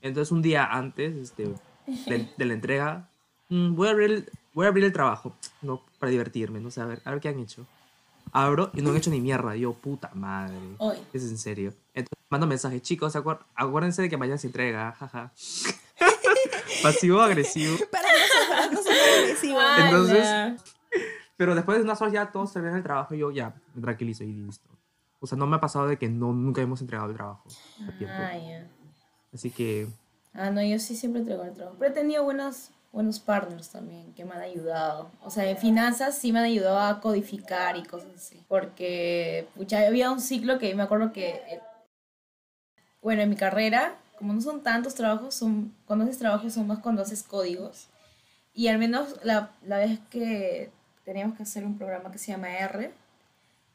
Entonces, 0.02 0.32
un 0.32 0.44
día 0.44 0.66
antes 0.66 1.16
este, 1.16 1.48
de, 2.08 2.28
de 2.38 2.46
la 2.46 2.54
entrega, 2.54 3.10
mm, 3.50 3.74
voy, 3.76 3.88
a 3.88 3.92
abrir 3.92 4.12
el, 4.12 4.32
voy 4.54 4.66
a 4.68 4.70
abrir 4.70 4.86
el 4.86 4.94
trabajo, 4.94 5.34
¿no? 5.64 5.82
Para 5.98 6.12
divertirme, 6.12 6.60
¿no? 6.60 6.68
O 6.68 6.72
sea, 6.72 6.84
a 6.84 6.88
ver, 6.88 7.02
a 7.04 7.10
ver 7.12 7.20
qué 7.20 7.30
han 7.30 7.40
hecho. 7.40 7.66
Abro 8.32 8.72
y 8.74 8.82
no 8.82 8.90
han 8.92 8.98
hecho 8.98 9.10
ni 9.10 9.22
mierda. 9.22 9.56
Y 9.56 9.62
yo, 9.62 9.74
puta 9.74 10.12
madre. 10.14 10.56
Hoy. 10.78 10.98
Es 11.14 11.24
en 11.24 11.38
serio. 11.38 11.74
Entonces, 11.94 12.26
mando 12.30 12.48
mensajes, 12.48 12.82
chicos, 12.82 13.16
acuer- 13.16 13.40
acuérdense 13.56 14.02
de 14.02 14.10
que 14.10 14.18
mañana 14.18 14.38
se 14.38 14.48
entrega, 14.48 14.92
jaja. 14.94 15.32
Pasivo 16.84 17.22
agresivo. 17.22 17.76
Para 17.92 18.08
no 18.72 18.80
agresivo. 19.22 19.60
Entonces-. 19.78 20.62
Pero 21.36 21.56
después 21.56 21.78
de 21.78 21.84
unas 21.84 22.02
horas 22.02 22.14
ya 22.14 22.32
todos 22.32 22.52
terminan 22.54 22.78
el 22.78 22.84
trabajo 22.84 23.14
y 23.14 23.20
yo 23.20 23.32
ya 23.32 23.54
me 23.76 23.82
tranquilizo 23.82 24.24
y 24.24 24.34
listo. 24.34 24.70
O 25.20 25.28
sea, 25.28 25.38
no 25.38 25.48
me 25.48 25.56
ha 25.56 25.60
pasado 25.60 25.88
de 25.88 25.98
que 25.98 26.10
no, 26.10 26.34
nunca 26.34 26.62
hemos 26.62 26.82
entregado 26.82 27.10
el 27.10 27.16
trabajo. 27.16 27.44
Ah, 28.08 28.38
ya. 28.38 28.68
Así 29.34 29.50
que, 29.52 29.88
Ah, 30.34 30.52
no, 30.52 30.62
yo 30.64 30.78
sí 30.80 30.96
siempre 30.96 31.22
entrego 31.22 31.44
el 31.44 31.54
trabajo. 31.54 31.78
Pero 31.80 31.92
he 31.92 31.94
tenido 31.94 32.24
buenos, 32.24 32.70
buenos 32.92 33.20
partners 33.20 33.70
también 33.70 34.14
que 34.14 34.26
me 34.26 34.34
han 34.34 34.42
ayudado. 34.42 35.12
O 35.24 35.30
sea, 35.30 35.50
en 35.50 35.58
finanzas 35.58 36.18
sí 36.18 36.32
me 36.32 36.40
han 36.40 36.46
ayudado 36.46 36.80
a 36.80 37.00
codificar 37.02 37.78
y 37.78 37.84
cosas 37.84 38.10
así. 38.16 38.44
Porque, 38.48 39.48
pucha, 39.56 39.86
había 39.86 40.12
un 40.12 40.22
ciclo 40.22 40.58
que 40.60 40.74
me 40.76 40.84
acuerdo 40.84 41.14
que, 41.14 41.30
eh, 41.30 41.62
bueno, 43.02 43.22
en 43.22 43.30
mi 43.30 43.36
carrera, 43.36 43.96
como 44.18 44.34
no 44.34 44.42
son 44.42 44.64
tantos 44.64 44.96
trabajos, 44.96 45.36
son, 45.36 45.74
cuando 45.86 46.06
haces 46.06 46.18
trabajos 46.18 46.54
son 46.54 46.68
más 46.68 46.80
cuando 46.80 47.02
haces 47.02 47.24
códigos. 47.24 47.88
Y 48.54 48.68
al 48.68 48.80
menos 48.80 49.16
la, 49.24 49.52
la 49.66 49.78
vez 49.78 50.00
que 50.10 50.72
teníamos 51.06 51.38
que 51.38 51.44
hacer 51.44 51.64
un 51.64 51.78
programa 51.78 52.12
que 52.12 52.18
se 52.18 52.32
llama 52.32 52.50
R, 52.50 52.92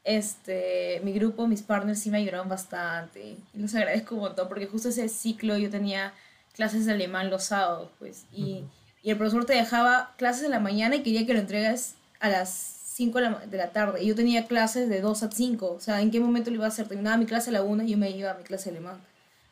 este, 0.03 0.99
mi 1.03 1.13
grupo, 1.13 1.47
mis 1.47 1.61
partners 1.61 1.99
sí 1.99 2.09
me 2.09 2.17
ayudaron 2.17 2.49
bastante. 2.49 3.37
Y 3.53 3.59
los 3.59 3.73
agradezco 3.73 4.15
un 4.15 4.21
montón 4.21 4.49
porque 4.49 4.67
justo 4.67 4.89
ese 4.89 5.07
ciclo 5.07 5.57
yo 5.57 5.69
tenía 5.69 6.13
clases 6.53 6.85
de 6.85 6.93
alemán 6.93 7.29
los 7.29 7.45
sábados, 7.45 7.89
pues. 7.99 8.25
Y, 8.33 8.65
y 9.03 9.11
el 9.11 9.17
profesor 9.17 9.45
te 9.45 9.53
dejaba 9.53 10.13
clases 10.17 10.45
en 10.45 10.51
la 10.51 10.61
mañana 10.61 10.95
y 10.95 11.03
quería 11.03 11.25
que 11.25 11.33
lo 11.33 11.39
entregues 11.39 11.95
a 12.21 12.29
las 12.29 12.49
5 12.93 13.19
de 13.19 13.29
la, 13.29 13.39
de 13.45 13.57
la 13.57 13.71
tarde. 13.71 14.01
Y 14.01 14.07
yo 14.07 14.15
tenía 14.15 14.47
clases 14.47 14.87
de 14.87 15.01
2 15.01 15.23
a 15.23 15.29
5. 15.29 15.71
O 15.71 15.79
sea, 15.81 16.01
¿en 16.01 16.09
qué 16.09 16.21
momento 16.21 16.49
lo 16.49 16.55
iba 16.55 16.65
a 16.65 16.69
hacer? 16.69 16.87
Terminaba 16.87 17.17
mi 17.17 17.25
clase 17.25 17.49
a 17.49 17.53
la 17.53 17.63
1 17.63 17.83
y 17.83 17.91
yo 17.91 17.97
me 17.97 18.09
iba 18.11 18.31
a 18.31 18.35
mi 18.35 18.43
clase 18.43 18.71
de 18.71 18.77
alemán. 18.77 19.01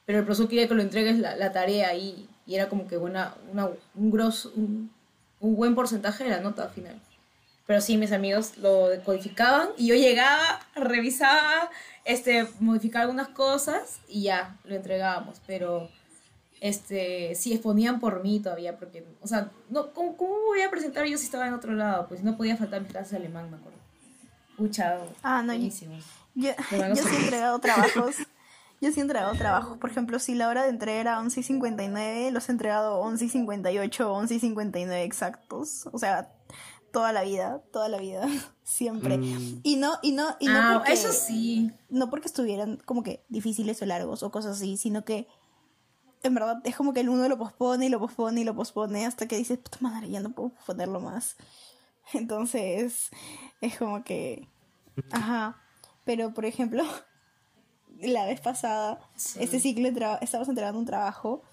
Pero 0.06 0.20
el 0.20 0.26
profesor 0.26 0.48
quería 0.48 0.70
que 0.70 0.74
lo 0.74 0.82
entregues 0.82 1.20
la, 1.20 1.36
la 1.36 1.52
tarea 1.52 1.94
y, 1.96 2.30
y 2.46 2.56
era 2.56 2.70
como 2.70 2.88
que 2.88 2.96
buena, 2.96 3.36
una, 3.52 3.70
un, 3.96 4.12
grosso, 4.12 4.54
un, 4.56 4.90
un 5.42 5.56
buen 5.58 5.76
porcentaje 5.76 6.24
de 6.24 6.30
la 6.30 6.40
nota 6.40 6.64
al 6.64 6.70
final. 6.70 6.96
Pero 7.68 7.82
sí, 7.82 7.98
mis 7.98 8.14
amigos 8.14 8.58
lo 8.58 8.90
codificaban 9.04 9.70
y 9.78 9.88
yo 9.88 9.96
llegaba, 9.96 10.62
revisaba, 10.76 11.70
este, 12.06 12.48
modificaba 12.60 13.04
algunas 13.04 13.30
cosas 13.30 14.00
y 14.08 14.24
ya, 14.24 14.58
lo 14.64 14.76
entregábamos. 14.76 15.42
Pero 15.46 15.90
este, 16.62 17.36
sí 17.36 17.52
exponían 17.52 18.00
por 18.00 18.24
mí 18.24 18.40
todavía, 18.40 18.78
porque, 18.78 19.06
o 19.22 19.28
sea, 19.28 19.52
no, 19.70 19.92
¿cómo, 19.94 20.16
cómo 20.16 20.34
voy 20.48 20.62
a 20.62 20.70
presentar 20.72 21.06
yo 21.08 21.18
si 21.18 21.26
estaba 21.26 21.48
en 21.48 21.54
otro 21.54 21.74
lado? 21.74 22.08
Pues 22.08 22.24
no 22.24 22.38
podía 22.38 22.56
faltar 22.56 22.82
mi 22.82 22.88
clase 22.88 23.12
de 23.12 23.18
alemán, 23.18 23.50
me 23.52 23.58
acuerdo. 23.58 23.78
Pucha, 24.58 25.00
Ah, 25.24 25.42
no, 25.42 25.54
yo- 25.54 25.60
buenísimo. 25.60 25.96
Yo, 26.36 26.52
yo 26.72 26.96
sí 26.96 27.02
sé. 27.04 27.16
he 27.16 27.20
entregado 27.24 27.60
trabajos. 27.60 28.16
Yo 28.84 28.92
sí 28.92 29.00
he 29.00 29.04
entregado 29.04 29.34
trabajos. 29.36 29.78
Por 29.78 29.92
ejemplo, 29.92 30.18
si 30.18 30.34
la 30.34 30.48
hora 30.48 30.64
de 30.64 30.70
entrega 30.72 31.00
era 31.00 31.20
11 31.20 31.42
y 31.42 31.44
59, 31.44 32.32
los 32.32 32.50
he 32.50 32.52
entregado 32.52 32.96
11 32.98 33.26
y 33.26 33.30
58, 33.30 34.12
11 34.12 34.34
y 34.34 34.40
59 34.40 35.04
exactos. 35.04 35.88
O 35.92 36.00
sea, 36.00 36.34
toda 36.92 37.14
la 37.14 37.22
vida, 37.22 37.62
toda 37.72 37.90
la 37.90 38.00
vida, 38.00 38.26
siempre. 38.64 39.20
mm, 39.20 39.60
Y 39.62 39.76
no, 39.76 40.00
y 40.02 40.14
no, 40.14 40.36
y 40.40 40.48
no 40.48 40.58
ah, 40.60 40.74
porque, 40.78 40.94
eso 40.94 41.12
sí. 41.12 41.72
no 41.90 42.10
porque 42.10 42.26
estuvieran 42.28 42.78
como 42.86 43.04
que 43.04 43.24
difíciles 43.30 43.80
o 43.84 43.86
largos 43.86 44.24
o 44.24 44.32
cosas 44.32 44.58
así, 44.58 44.78
sino 44.78 45.06
que 45.06 45.28
en 46.24 46.34
verdad 46.34 46.62
es 46.64 46.76
como 46.76 46.94
que 46.94 47.00
el 47.02 47.10
uno 47.10 47.28
lo 47.28 47.38
pospone 47.38 47.86
y 47.86 47.90
lo 47.90 48.00
pospone 48.00 48.42
y 48.42 48.44
lo 48.44 48.56
pospone 48.56 49.06
hasta 49.06 49.28
que 49.28 49.38
dices, 49.38 49.58
puta 49.60 49.78
madre, 49.82 50.10
ya 50.10 50.20
no 50.20 50.32
puedo 50.32 50.50
posponerlo 50.50 51.00
más. 51.00 51.36
Entonces, 52.14 53.10
es 53.62 53.78
como 53.78 54.04
que, 54.04 54.48
ajá. 55.12 55.62
Pero, 56.06 56.34
por 56.34 56.46
ejemplo, 56.46 56.84
la 58.00 58.26
vez 58.26 58.42
pasada, 58.42 59.00
Sí. 59.16 59.40
este 59.42 59.60
ciclo 59.60 59.88
estábamos 60.22 60.50
entregando 60.50 60.80
un 60.80 60.86
trabajo, 60.86 61.44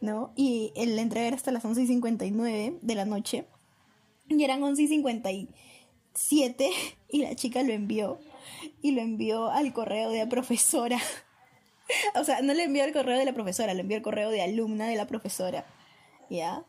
¿no? 0.00 0.32
Y 0.36 0.72
el- 0.76 0.98
entrega 0.98 1.26
era 1.26 1.36
hasta 1.36 1.50
las 1.52 1.64
11 1.64 1.82
y 1.82 1.86
59 1.86 2.78
de 2.82 2.94
la 2.94 3.04
noche. 3.04 3.46
Y 4.28 4.42
eran 4.44 4.62
11 4.62 4.82
y 4.82 4.88
57 4.88 6.70
y 7.08 7.22
la 7.22 7.34
chica 7.34 7.62
lo 7.62 7.72
envió. 7.72 8.18
Y 8.82 8.92
lo 8.92 9.00
envió 9.02 9.50
al 9.50 9.72
correo 9.72 10.10
de 10.10 10.18
la 10.18 10.28
profesora. 10.28 10.98
o 12.14 12.24
sea, 12.24 12.42
no 12.42 12.54
le 12.54 12.64
envió 12.64 12.84
al 12.84 12.92
correo 12.92 13.18
de 13.18 13.24
la 13.24 13.32
profesora, 13.32 13.74
le 13.74 13.82
envió 13.82 13.96
al 13.96 14.02
correo 14.02 14.30
de 14.30 14.42
alumna 14.42 14.86
de 14.86 14.96
la 14.96 15.06
profesora. 15.06 15.64
¿Ya? 16.28 16.64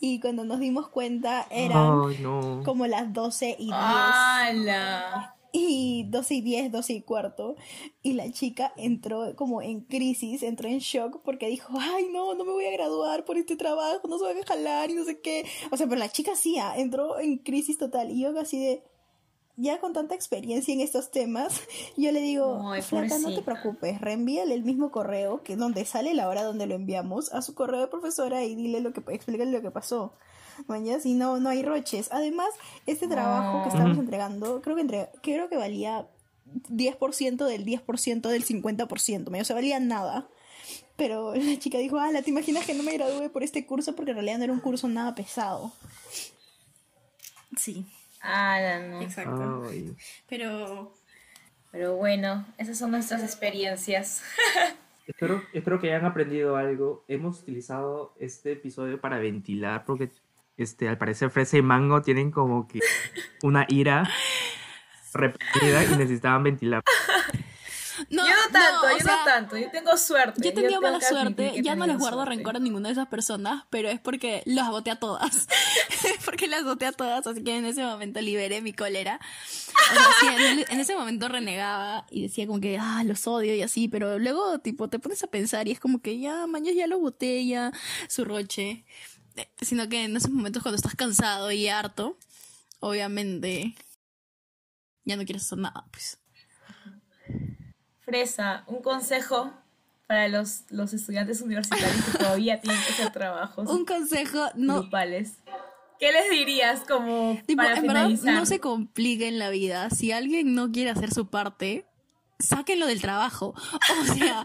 Y 0.00 0.20
cuando 0.20 0.44
nos 0.44 0.58
dimos 0.58 0.88
cuenta 0.88 1.46
eran 1.50 2.22
no. 2.22 2.62
como 2.64 2.86
las 2.86 3.12
12 3.12 3.56
y 3.58 3.66
10. 3.66 3.72
¡Hala! 3.72 5.36
Y 5.54 6.06
12 6.08 6.34
y 6.34 6.40
10, 6.40 6.72
12 6.72 6.92
y 6.94 7.02
cuarto. 7.02 7.56
Y 8.02 8.14
la 8.14 8.30
chica 8.32 8.72
entró 8.76 9.36
como 9.36 9.62
en 9.62 9.82
crisis, 9.82 10.42
entró 10.42 10.68
en 10.68 10.78
shock 10.78 11.20
porque 11.22 11.48
dijo, 11.48 11.74
ay 11.78 12.08
no, 12.10 12.34
no 12.34 12.44
me 12.44 12.52
voy 12.52 12.64
a 12.64 12.72
graduar 12.72 13.24
por 13.24 13.36
este 13.36 13.54
trabajo, 13.56 14.08
no 14.08 14.18
se 14.18 14.24
van 14.24 14.38
a 14.38 14.46
jalar 14.46 14.90
y 14.90 14.94
no 14.94 15.04
sé 15.04 15.20
qué. 15.20 15.44
O 15.70 15.76
sea, 15.76 15.86
pero 15.86 15.98
la 15.98 16.08
chica 16.08 16.34
sí, 16.34 16.58
ah, 16.58 16.74
entró 16.76 17.20
en 17.20 17.38
crisis 17.38 17.78
total. 17.78 18.10
Y 18.10 18.20
yo 18.20 18.38
así 18.40 18.58
de, 18.58 18.82
ya 19.56 19.80
con 19.80 19.92
tanta 19.92 20.14
experiencia 20.14 20.72
en 20.74 20.80
estos 20.80 21.10
temas, 21.10 21.60
yo 21.96 22.10
le 22.12 22.20
digo, 22.20 22.70
Ay, 22.70 22.82
flaca, 22.82 23.18
no 23.18 23.32
te 23.34 23.42
preocupes, 23.42 24.00
reenvíale 24.00 24.54
el 24.54 24.64
mismo 24.64 24.90
correo 24.90 25.42
que 25.42 25.56
donde 25.56 25.84
sale 25.84 26.14
la 26.14 26.28
hora 26.28 26.42
donde 26.42 26.66
lo 26.66 26.74
enviamos 26.74 27.32
a 27.32 27.42
su 27.42 27.54
correo 27.54 27.80
de 27.80 27.88
profesora 27.88 28.44
y 28.44 28.54
dile 28.54 28.80
lo 28.80 28.92
que, 28.92 29.02
explícale 29.12 29.50
lo 29.52 29.62
que 29.62 29.70
pasó. 29.70 30.14
Mañas, 30.66 31.06
y 31.06 31.14
no, 31.14 31.38
no 31.40 31.48
hay 31.48 31.62
roches. 31.62 32.08
Además, 32.12 32.48
este 32.86 33.08
trabajo 33.08 33.62
que 33.62 33.68
estábamos 33.68 33.96
Ujú. 33.96 34.02
entregando, 34.04 34.60
creo 34.62 34.76
que 34.76 34.82
entre, 34.82 35.08
creo 35.22 35.48
que 35.48 35.56
valía 35.56 36.06
10% 36.68 37.46
del 37.46 37.64
10% 37.64 38.28
del 38.28 38.44
50%, 38.44 39.30
me- 39.30 39.40
o 39.40 39.44
sea, 39.44 39.54
valía 39.56 39.80
nada. 39.80 40.28
Pero 40.96 41.34
la 41.34 41.58
chica 41.58 41.78
dijo, 41.78 41.98
ah, 41.98 42.10
¿te 42.22 42.30
imaginas 42.30 42.66
que 42.66 42.74
no 42.74 42.82
me 42.82 42.92
gradué 42.92 43.30
por 43.30 43.42
este 43.42 43.64
curso? 43.66 43.94
Porque 43.96 44.10
en 44.10 44.16
realidad 44.18 44.38
no 44.38 44.44
era 44.44 44.52
un 44.52 44.60
curso 44.60 44.88
nada 44.88 45.14
pesado. 45.14 45.72
Sí, 47.58 47.86
¡Hala, 48.22 48.80
no! 48.86 49.02
exacto. 49.02 49.66
Ay. 49.68 49.94
Pero 50.28 50.94
Pero 51.72 51.96
bueno, 51.96 52.46
esas 52.58 52.78
son 52.78 52.92
nuestras 52.92 53.22
experiencias. 53.22 54.22
Espero, 55.04 55.42
espero 55.52 55.80
que 55.80 55.92
hayan 55.92 56.06
aprendido 56.06 56.56
algo. 56.56 57.04
Hemos 57.08 57.40
utilizado 57.40 58.14
este 58.20 58.52
episodio 58.52 59.00
para 59.00 59.18
ventilar 59.18 59.84
porque 59.84 60.10
este, 60.56 60.88
al 60.88 60.96
parecer 60.96 61.30
Fresa 61.30 61.58
y 61.58 61.62
Mango 61.62 62.02
tienen 62.02 62.30
como 62.30 62.68
que 62.68 62.78
una 63.42 63.66
ira 63.68 64.08
reprimida 65.12 65.84
y 65.84 65.96
necesitaban 65.96 66.44
ventilar. 66.44 66.82
no, 68.12 68.26
yo 68.26 68.32
no 68.32 68.52
tanto, 68.52 68.98
yo 68.98 69.04
sea, 69.04 69.16
no 69.16 69.24
tanto. 69.24 69.56
Yo 69.56 69.70
tengo 69.70 69.96
suerte. 69.96 70.40
Yo 70.42 70.50
he 70.50 70.52
tenido 70.52 70.80
mala 70.80 71.00
suerte, 71.00 71.60
ya 71.62 71.74
no 71.74 71.86
les 71.86 71.98
guardo 71.98 72.18
suerte. 72.18 72.36
rencor 72.36 72.56
a 72.56 72.58
ninguna 72.60 72.88
de 72.88 72.92
esas 72.92 73.08
personas, 73.08 73.64
pero 73.70 73.88
es 73.88 74.00
porque 74.00 74.42
los 74.46 74.68
boté 74.68 74.90
a 74.90 74.96
todas. 74.96 75.48
porque 76.24 76.46
las 76.46 76.64
boté 76.64 76.86
a 76.86 76.92
todas, 76.92 77.26
así 77.26 77.42
que 77.42 77.56
en 77.56 77.64
ese 77.64 77.82
momento 77.82 78.20
liberé 78.20 78.60
mi 78.60 78.72
cólera. 78.72 79.18
O 79.18 79.94
sea, 79.94 80.04
sí, 80.20 80.26
en, 80.26 80.64
en 80.68 80.80
ese 80.80 80.94
momento 80.94 81.28
renegaba 81.28 82.06
y 82.10 82.22
decía 82.22 82.46
como 82.46 82.60
que, 82.60 82.78
ah, 82.78 83.02
los 83.04 83.26
odio 83.26 83.54
y 83.54 83.62
así, 83.62 83.88
pero 83.88 84.18
luego, 84.18 84.58
tipo, 84.58 84.88
te 84.88 84.98
pones 84.98 85.22
a 85.22 85.26
pensar 85.26 85.68
y 85.68 85.72
es 85.72 85.80
como 85.80 86.00
que 86.00 86.18
ya, 86.18 86.46
mañana 86.46 86.76
ya 86.76 86.86
lo 86.86 86.98
boté, 86.98 87.46
ya, 87.46 87.72
su 88.08 88.24
roche. 88.24 88.84
Eh, 89.36 89.48
Sino 89.62 89.88
que 89.88 90.04
en 90.04 90.16
esos 90.16 90.30
momentos 90.30 90.62
cuando 90.62 90.76
estás 90.76 90.94
cansado 90.94 91.50
y 91.52 91.68
harto, 91.68 92.18
obviamente, 92.80 93.74
ya 95.04 95.16
no 95.16 95.24
quieres 95.24 95.44
hacer 95.44 95.58
nada, 95.58 95.86
pues. 95.90 96.18
Fresa, 98.04 98.64
un 98.66 98.82
consejo 98.82 99.52
para 100.06 100.28
los, 100.28 100.64
los 100.70 100.92
estudiantes 100.92 101.40
universitarios 101.40 102.04
que 102.04 102.18
todavía 102.18 102.60
tienen 102.60 102.82
que 102.82 102.92
hacer 102.92 103.12
trabajos 103.12 103.68
Un 103.68 103.84
consejo, 103.84 104.50
no, 104.54 104.80
grupales. 104.80 105.38
¿Qué 105.98 106.12
les 106.12 106.30
dirías 106.30 106.80
como 106.80 107.40
Tipo, 107.46 107.62
para 107.62 107.78
en 107.78 107.86
verdad, 107.86 108.08
no 108.08 108.44
se 108.44 108.58
complique 108.58 109.28
en 109.28 109.38
la 109.38 109.50
vida. 109.50 109.88
Si 109.90 110.10
alguien 110.10 110.54
no 110.54 110.72
quiere 110.72 110.90
hacer 110.90 111.14
su 111.14 111.28
parte, 111.28 111.86
sáquenlo 112.40 112.86
del 112.86 113.00
trabajo. 113.00 113.54
O 114.00 114.04
sea, 114.14 114.44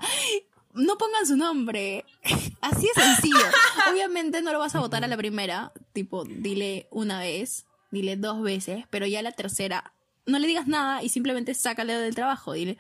no 0.74 0.98
pongan 0.98 1.26
su 1.26 1.36
nombre. 1.36 2.06
Así 2.62 2.88
es 2.96 3.04
sencillo. 3.04 3.46
Obviamente 3.92 4.42
no 4.42 4.54
lo 4.54 4.60
vas 4.60 4.76
a 4.76 4.80
votar 4.80 5.04
a 5.04 5.08
la 5.08 5.18
primera. 5.18 5.74
Tipo, 5.94 6.26
dile 6.26 6.88
una 6.92 7.20
vez, 7.20 7.66
dile 7.90 8.16
dos 8.18 8.42
veces, 8.42 8.86
pero 8.92 9.08
ya 9.08 9.22
la 9.24 9.32
tercera, 9.32 9.94
no 10.28 10.38
le 10.38 10.48
digas 10.48 10.68
nada 10.68 11.02
y 11.04 11.10
simplemente 11.10 11.56
sácale 11.56 11.96
del 11.96 12.14
trabajo. 12.14 12.54
Dile. 12.54 12.78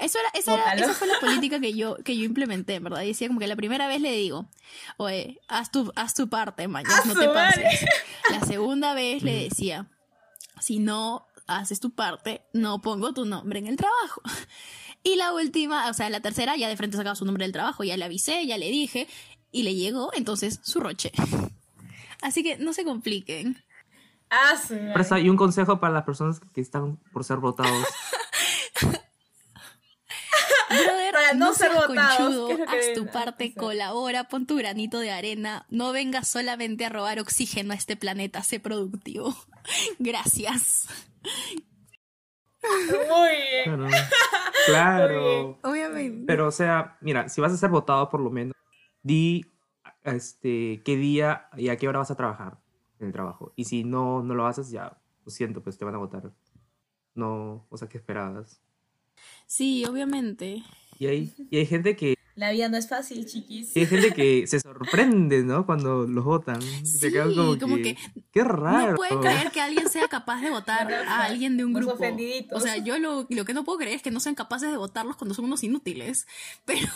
Eso 0.00 0.18
era, 0.18 0.28
esa, 0.34 0.54
era- 0.54 0.72
esa 0.74 0.94
fue 0.94 1.06
la 1.06 1.18
política 1.20 1.60
que 1.60 1.74
yo, 1.74 1.96
que 2.04 2.16
yo 2.16 2.24
implementé, 2.24 2.76
en 2.76 2.84
¿verdad? 2.84 3.02
Y 3.02 3.08
decía 3.08 3.28
como 3.28 3.38
que 3.40 3.46
la 3.46 3.56
primera 3.56 3.86
vez 3.86 4.00
le 4.00 4.12
digo, 4.12 4.48
oye, 4.96 5.40
haz 5.48 5.70
tu, 5.70 5.92
haz 5.94 6.14
tu 6.14 6.28
parte, 6.28 6.66
mañana, 6.68 6.96
¡A 7.02 7.04
no 7.06 7.14
te 7.14 7.26
madre! 7.28 7.62
pases. 7.64 7.86
La 8.30 8.40
segunda 8.46 8.94
vez 8.94 9.22
le 9.22 9.44
decía, 9.44 9.86
si 10.60 10.78
no 10.78 11.26
haces 11.46 11.80
tu 11.80 11.90
parte, 11.94 12.42
no 12.52 12.80
pongo 12.80 13.12
tu 13.12 13.24
nombre 13.26 13.58
en 13.58 13.66
el 13.66 13.76
trabajo. 13.76 14.22
Y 15.02 15.16
la 15.16 15.32
última, 15.32 15.88
o 15.88 15.94
sea, 15.94 16.10
la 16.10 16.20
tercera, 16.20 16.56
ya 16.58 16.68
de 16.68 16.76
frente 16.76 16.98
sacaba 16.98 17.16
su 17.16 17.24
nombre 17.24 17.46
del 17.46 17.52
trabajo, 17.52 17.84
ya 17.84 17.96
le 17.96 18.04
avisé, 18.04 18.46
ya 18.46 18.58
le 18.58 18.70
dije, 18.70 19.08
y 19.50 19.62
le 19.62 19.74
llegó, 19.74 20.10
entonces, 20.12 20.60
su 20.62 20.78
roche. 20.78 21.10
Así 22.20 22.42
que 22.42 22.58
no 22.58 22.74
se 22.74 22.84
compliquen. 22.84 23.64
Ah, 24.28 24.56
sí. 24.62 24.76
Presa, 24.92 25.18
y 25.18 25.30
un 25.30 25.38
consejo 25.38 25.80
para 25.80 25.94
las 25.94 26.04
personas 26.04 26.38
que 26.52 26.60
están 26.60 26.98
por 27.14 27.24
ser 27.24 27.38
votados. 27.38 27.86
Brother, 30.68 31.16
Para 31.30 31.38
no 31.38 31.54
ser 31.54 31.70
seas 31.72 31.86
votados, 31.86 32.16
conchudo, 32.16 32.46
¿qué 32.46 32.52
es 32.52 32.58
lo 32.58 32.66
que 32.66 32.78
haz 32.78 32.92
tu 32.94 33.06
parte, 33.06 33.54
colabora, 33.54 34.24
pon 34.24 34.46
tu 34.46 34.56
granito 34.56 34.98
de 35.00 35.10
arena, 35.10 35.66
no 35.68 35.92
vengas 35.92 36.28
solamente 36.28 36.84
a 36.84 36.88
robar 36.88 37.18
oxígeno 37.20 37.72
a 37.72 37.76
este 37.76 37.96
planeta, 37.96 38.42
sé 38.42 38.60
productivo. 38.60 39.34
Gracias. 39.98 40.88
Muy 42.62 43.30
bien. 43.30 43.64
Claro. 43.64 43.88
claro. 44.66 45.58
Obviamente. 45.62 46.24
Pero, 46.26 46.48
o 46.48 46.50
sea, 46.50 46.98
mira, 47.00 47.28
si 47.28 47.40
vas 47.40 47.52
a 47.52 47.56
ser 47.56 47.70
votado, 47.70 48.10
por 48.10 48.20
lo 48.20 48.30
menos, 48.30 48.54
di 49.02 49.46
este, 50.04 50.82
qué 50.84 50.96
día 50.96 51.48
y 51.56 51.68
a 51.68 51.76
qué 51.76 51.88
hora 51.88 52.00
vas 52.00 52.10
a 52.10 52.16
trabajar 52.16 52.58
en 52.98 53.06
el 53.06 53.12
trabajo. 53.12 53.52
Y 53.56 53.64
si 53.64 53.84
no, 53.84 54.22
no 54.22 54.34
lo 54.34 54.46
haces, 54.46 54.70
ya, 54.70 54.98
lo 55.24 55.30
siento, 55.30 55.62
pues 55.62 55.78
te 55.78 55.84
van 55.84 55.94
a 55.94 55.98
votar. 55.98 56.32
No, 57.14 57.66
o 57.68 57.76
sea, 57.76 57.88
¿qué 57.88 57.98
esperabas? 57.98 58.60
Sí, 59.46 59.84
obviamente. 59.84 60.62
Y 61.00 61.06
hay, 61.06 61.32
y 61.50 61.56
hay 61.56 61.64
gente 61.66 61.96
que 61.96 62.14
La 62.34 62.52
vida 62.52 62.68
no 62.68 62.76
es 62.76 62.86
fácil, 62.88 63.24
chiquis. 63.24 63.74
y 63.74 63.80
hay 63.80 63.86
gente 63.86 64.12
que 64.12 64.46
se 64.46 64.60
sorprende, 64.60 65.42
¿no? 65.42 65.64
Cuando 65.64 66.06
los 66.06 66.22
votan. 66.26 66.60
se 66.60 67.10
quedan 67.10 67.34
como, 67.34 67.58
como 67.58 67.76
que, 67.76 67.94
que 67.94 68.22
qué 68.30 68.44
raro. 68.44 68.90
No 68.92 68.96
puede 68.96 69.18
creer 69.18 69.50
que 69.50 69.62
alguien 69.62 69.88
sea 69.88 70.08
capaz 70.08 70.42
de 70.42 70.50
votar 70.50 70.92
a 71.08 71.24
alguien 71.24 71.56
de 71.56 71.64
un 71.64 71.72
Los 71.72 71.80
grupo. 71.86 71.94
ofendiditos. 71.94 72.56
O 72.56 72.60
sea, 72.60 72.76
yo 72.76 72.98
lo, 72.98 73.26
lo 73.30 73.44
que 73.46 73.54
no 73.54 73.64
puedo 73.64 73.78
creer 73.78 73.96
es 73.96 74.02
que 74.02 74.10
no 74.10 74.20
sean 74.20 74.34
capaces 74.34 74.70
de 74.70 74.76
votarlos 74.76 75.16
cuando 75.16 75.34
son 75.34 75.46
unos 75.46 75.64
inútiles. 75.64 76.26
Pero, 76.66 76.86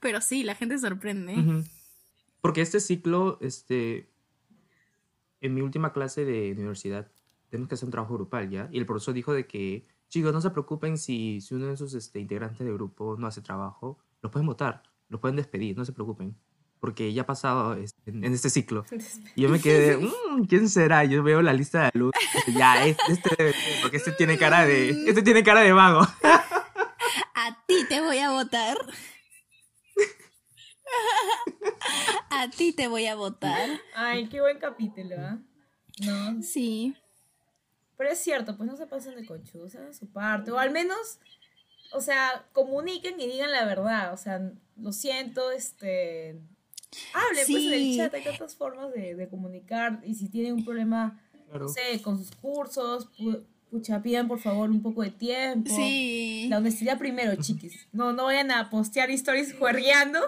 pero 0.00 0.20
sí, 0.22 0.42
la 0.42 0.54
gente 0.54 0.78
se 0.78 0.88
sorprende. 0.88 1.36
Porque 2.40 2.62
este 2.62 2.80
ciclo, 2.80 3.36
este, 3.42 4.08
en 5.42 5.54
mi 5.54 5.60
última 5.60 5.92
clase 5.92 6.24
de 6.24 6.52
universidad, 6.52 7.06
tenemos 7.50 7.68
que 7.68 7.74
hacer 7.74 7.84
un 7.86 7.92
trabajo 7.92 8.14
grupal, 8.14 8.48
¿ya? 8.48 8.68
Y 8.72 8.78
el 8.78 8.86
profesor 8.86 9.12
dijo 9.12 9.34
de 9.34 9.46
que, 9.46 9.84
chicos, 10.10 10.32
no 10.34 10.42
se 10.42 10.50
preocupen 10.50 10.98
si, 10.98 11.40
si 11.40 11.54
uno 11.54 11.68
de 11.68 11.76
sus 11.78 11.94
este, 11.94 12.20
integrantes 12.20 12.58
del 12.66 12.74
grupo 12.74 13.16
no 13.18 13.26
hace 13.26 13.40
trabajo, 13.40 13.98
los 14.20 14.30
pueden 14.30 14.46
votar, 14.46 14.82
los 15.08 15.20
pueden 15.20 15.36
despedir, 15.36 15.76
no 15.78 15.84
se 15.86 15.92
preocupen. 15.92 16.36
Porque 16.80 17.12
ya 17.12 17.22
ha 17.22 17.26
pasado 17.26 17.74
en, 17.74 18.24
en 18.24 18.32
este 18.34 18.50
ciclo. 18.50 18.84
Y 19.36 19.42
yo 19.42 19.48
me 19.48 19.60
quedé, 19.60 19.96
"Mm, 19.96 20.44
¿quién 20.48 20.68
será? 20.68 21.04
Yo 21.04 21.22
veo 21.22 21.40
la 21.42 21.52
lista 21.52 21.84
de 21.84 21.90
luz. 21.98 22.12
Ya, 22.54 22.84
este, 22.86 23.12
este 23.12 23.30
debe 23.38 23.52
ser, 23.52 23.82
porque 23.82 23.96
este 23.98 24.12
tiene 24.12 24.38
cara 24.38 24.64
de, 24.66 24.90
este 25.08 25.22
tiene 25.22 25.42
cara 25.42 25.60
de 25.60 25.72
vago. 25.72 26.00
A 27.34 27.64
ti 27.66 27.84
te 27.88 28.00
voy 28.00 28.18
a 28.18 28.30
votar. 28.30 28.76
A 32.30 32.48
ti 32.50 32.72
te 32.72 32.88
voy 32.88 33.06
a 33.06 33.14
votar. 33.14 33.68
Ay, 33.94 34.28
qué 34.28 34.40
buen 34.40 34.58
capítulo, 34.58 35.16
¿ah? 35.18 35.38
No, 36.04 36.42
Sí. 36.42 36.94
Pero 38.00 38.12
es 38.12 38.18
cierto, 38.18 38.56
pues 38.56 38.66
no 38.66 38.78
se 38.78 38.86
pasen 38.86 39.14
de 39.14 39.26
conchudos, 39.26 39.74
hagan 39.74 39.92
su 39.92 40.06
parte. 40.10 40.50
O 40.52 40.58
al 40.58 40.70
menos, 40.70 41.18
o 41.92 42.00
sea, 42.00 42.46
comuniquen 42.54 43.20
y 43.20 43.26
digan 43.26 43.52
la 43.52 43.66
verdad. 43.66 44.14
O 44.14 44.16
sea, 44.16 44.40
lo 44.78 44.90
siento, 44.92 45.50
este. 45.50 46.40
Hablen 47.12 47.44
pues 47.46 47.64
en 47.66 47.72
el 47.74 47.96
chat, 47.98 48.14
hay 48.14 48.24
tantas 48.24 48.56
formas 48.56 48.90
de, 48.94 49.14
de 49.16 49.28
comunicar. 49.28 50.00
Y 50.02 50.14
si 50.14 50.30
tienen 50.30 50.54
un 50.54 50.64
problema, 50.64 51.20
Claro. 51.50 51.66
no 51.66 51.68
sé, 51.68 52.00
con 52.00 52.16
sus 52.16 52.34
cursos, 52.36 53.10
pu- 53.18 53.44
pucha, 53.70 54.02
pidan 54.02 54.26
por 54.28 54.40
favor 54.40 54.68
un 54.70 54.82
poco 54.82 55.02
de 55.02 55.10
tiempo. 55.10 55.74
Sí. 55.74 56.46
La 56.48 56.58
honestidad 56.58 56.98
primero, 56.98 57.34
chiquis. 57.40 57.86
No, 57.92 58.12
no 58.12 58.24
vayan 58.24 58.50
a 58.50 58.68
postear 58.70 59.10
stories 59.10 59.54
juergueando 59.58 60.18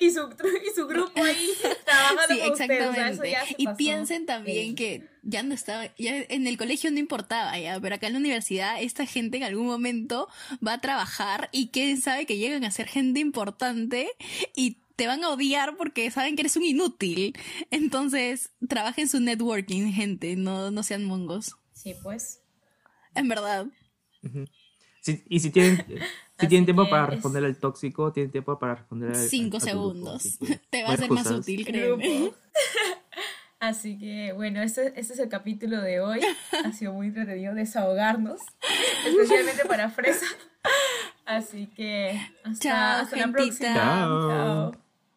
y 0.00 0.10
su, 0.10 0.20
y 0.66 0.74
su 0.74 0.86
grupo 0.86 1.22
ahí 1.22 1.48
trabajando 1.84 2.34
Sí, 2.34 2.40
con 2.40 2.52
ustedes. 2.52 2.88
O 2.88 2.92
sea, 2.94 3.08
eso 3.10 3.22
exactamente. 3.22 3.30
ya 3.30 3.46
se 3.46 3.54
y 3.58 3.64
pasó. 3.64 3.76
piensen 3.76 4.26
también 4.26 4.68
Sí. 4.70 4.74
que 4.74 5.08
ya 5.22 5.42
no 5.42 5.54
estaba, 5.54 5.86
ya 5.98 6.16
en 6.28 6.46
el 6.46 6.56
colegio 6.56 6.90
no 6.90 6.98
importaba 6.98 7.58
ya, 7.58 7.78
pero 7.80 7.94
acá 7.94 8.06
en 8.08 8.14
la 8.14 8.18
universidad 8.18 8.80
esta 8.82 9.06
gente 9.06 9.36
en 9.36 9.42
algún 9.44 9.66
momento 9.66 10.28
va 10.66 10.74
a 10.74 10.80
trabajar 10.80 11.48
y 11.52 11.68
quién 11.68 12.00
sabe 12.00 12.26
que 12.26 12.38
llegan 12.38 12.64
a 12.64 12.70
ser 12.70 12.86
gente 12.88 13.20
importante 13.20 14.08
y 14.56 14.78
te 14.96 15.06
van 15.06 15.22
a 15.22 15.28
odiar 15.28 15.76
porque 15.76 16.10
saben 16.10 16.34
que 16.34 16.42
eres 16.42 16.56
un 16.56 16.64
inútil. 16.64 17.36
Entonces, 17.70 18.50
trabajen 18.68 19.08
su 19.08 19.20
networking, 19.20 19.92
gente, 19.92 20.34
no, 20.34 20.70
no 20.72 20.82
sean 20.82 21.04
mongos. 21.04 21.54
Sí, 21.72 21.94
pues. 22.02 22.40
En 23.14 23.28
verdad. 23.28 23.66
Si- 25.00 25.24
y 25.28 25.40
si 25.40 25.50
tienen, 25.50 25.84
si 26.38 26.46
tienen 26.48 26.64
tiempo 26.66 26.88
para 26.88 27.04
es- 27.04 27.10
responder 27.10 27.44
al 27.44 27.56
tóxico, 27.56 28.12
tienen 28.12 28.30
tiempo 28.30 28.58
para 28.58 28.74
responder 28.76 29.10
al 29.10 29.28
Cinco 29.28 29.60
segundos. 29.60 30.38
Te 30.70 30.82
va 30.82 30.90
a 30.90 30.96
ser 30.96 31.10
más 31.10 31.26
útil, 31.30 31.64
créeme. 31.64 32.30
Así 33.60 33.98
que, 33.98 34.32
bueno, 34.34 34.62
este, 34.62 34.88
este 35.00 35.14
es 35.14 35.18
el 35.18 35.28
capítulo 35.28 35.80
de 35.80 36.00
hoy. 36.00 36.20
Ha 36.64 36.72
sido 36.72 36.92
muy 36.92 37.08
entretenido 37.08 37.54
desahogarnos, 37.54 38.40
especialmente 39.04 39.64
para 39.64 39.90
Fresa. 39.90 40.26
Así 41.26 41.66
que, 41.66 42.20
hasta, 42.44 42.60
Chao, 42.68 43.02
hasta 43.02 43.16
la 43.16 43.32
próxima. 43.32 43.74
Chao. 43.74 44.28
Chao. 44.28 44.87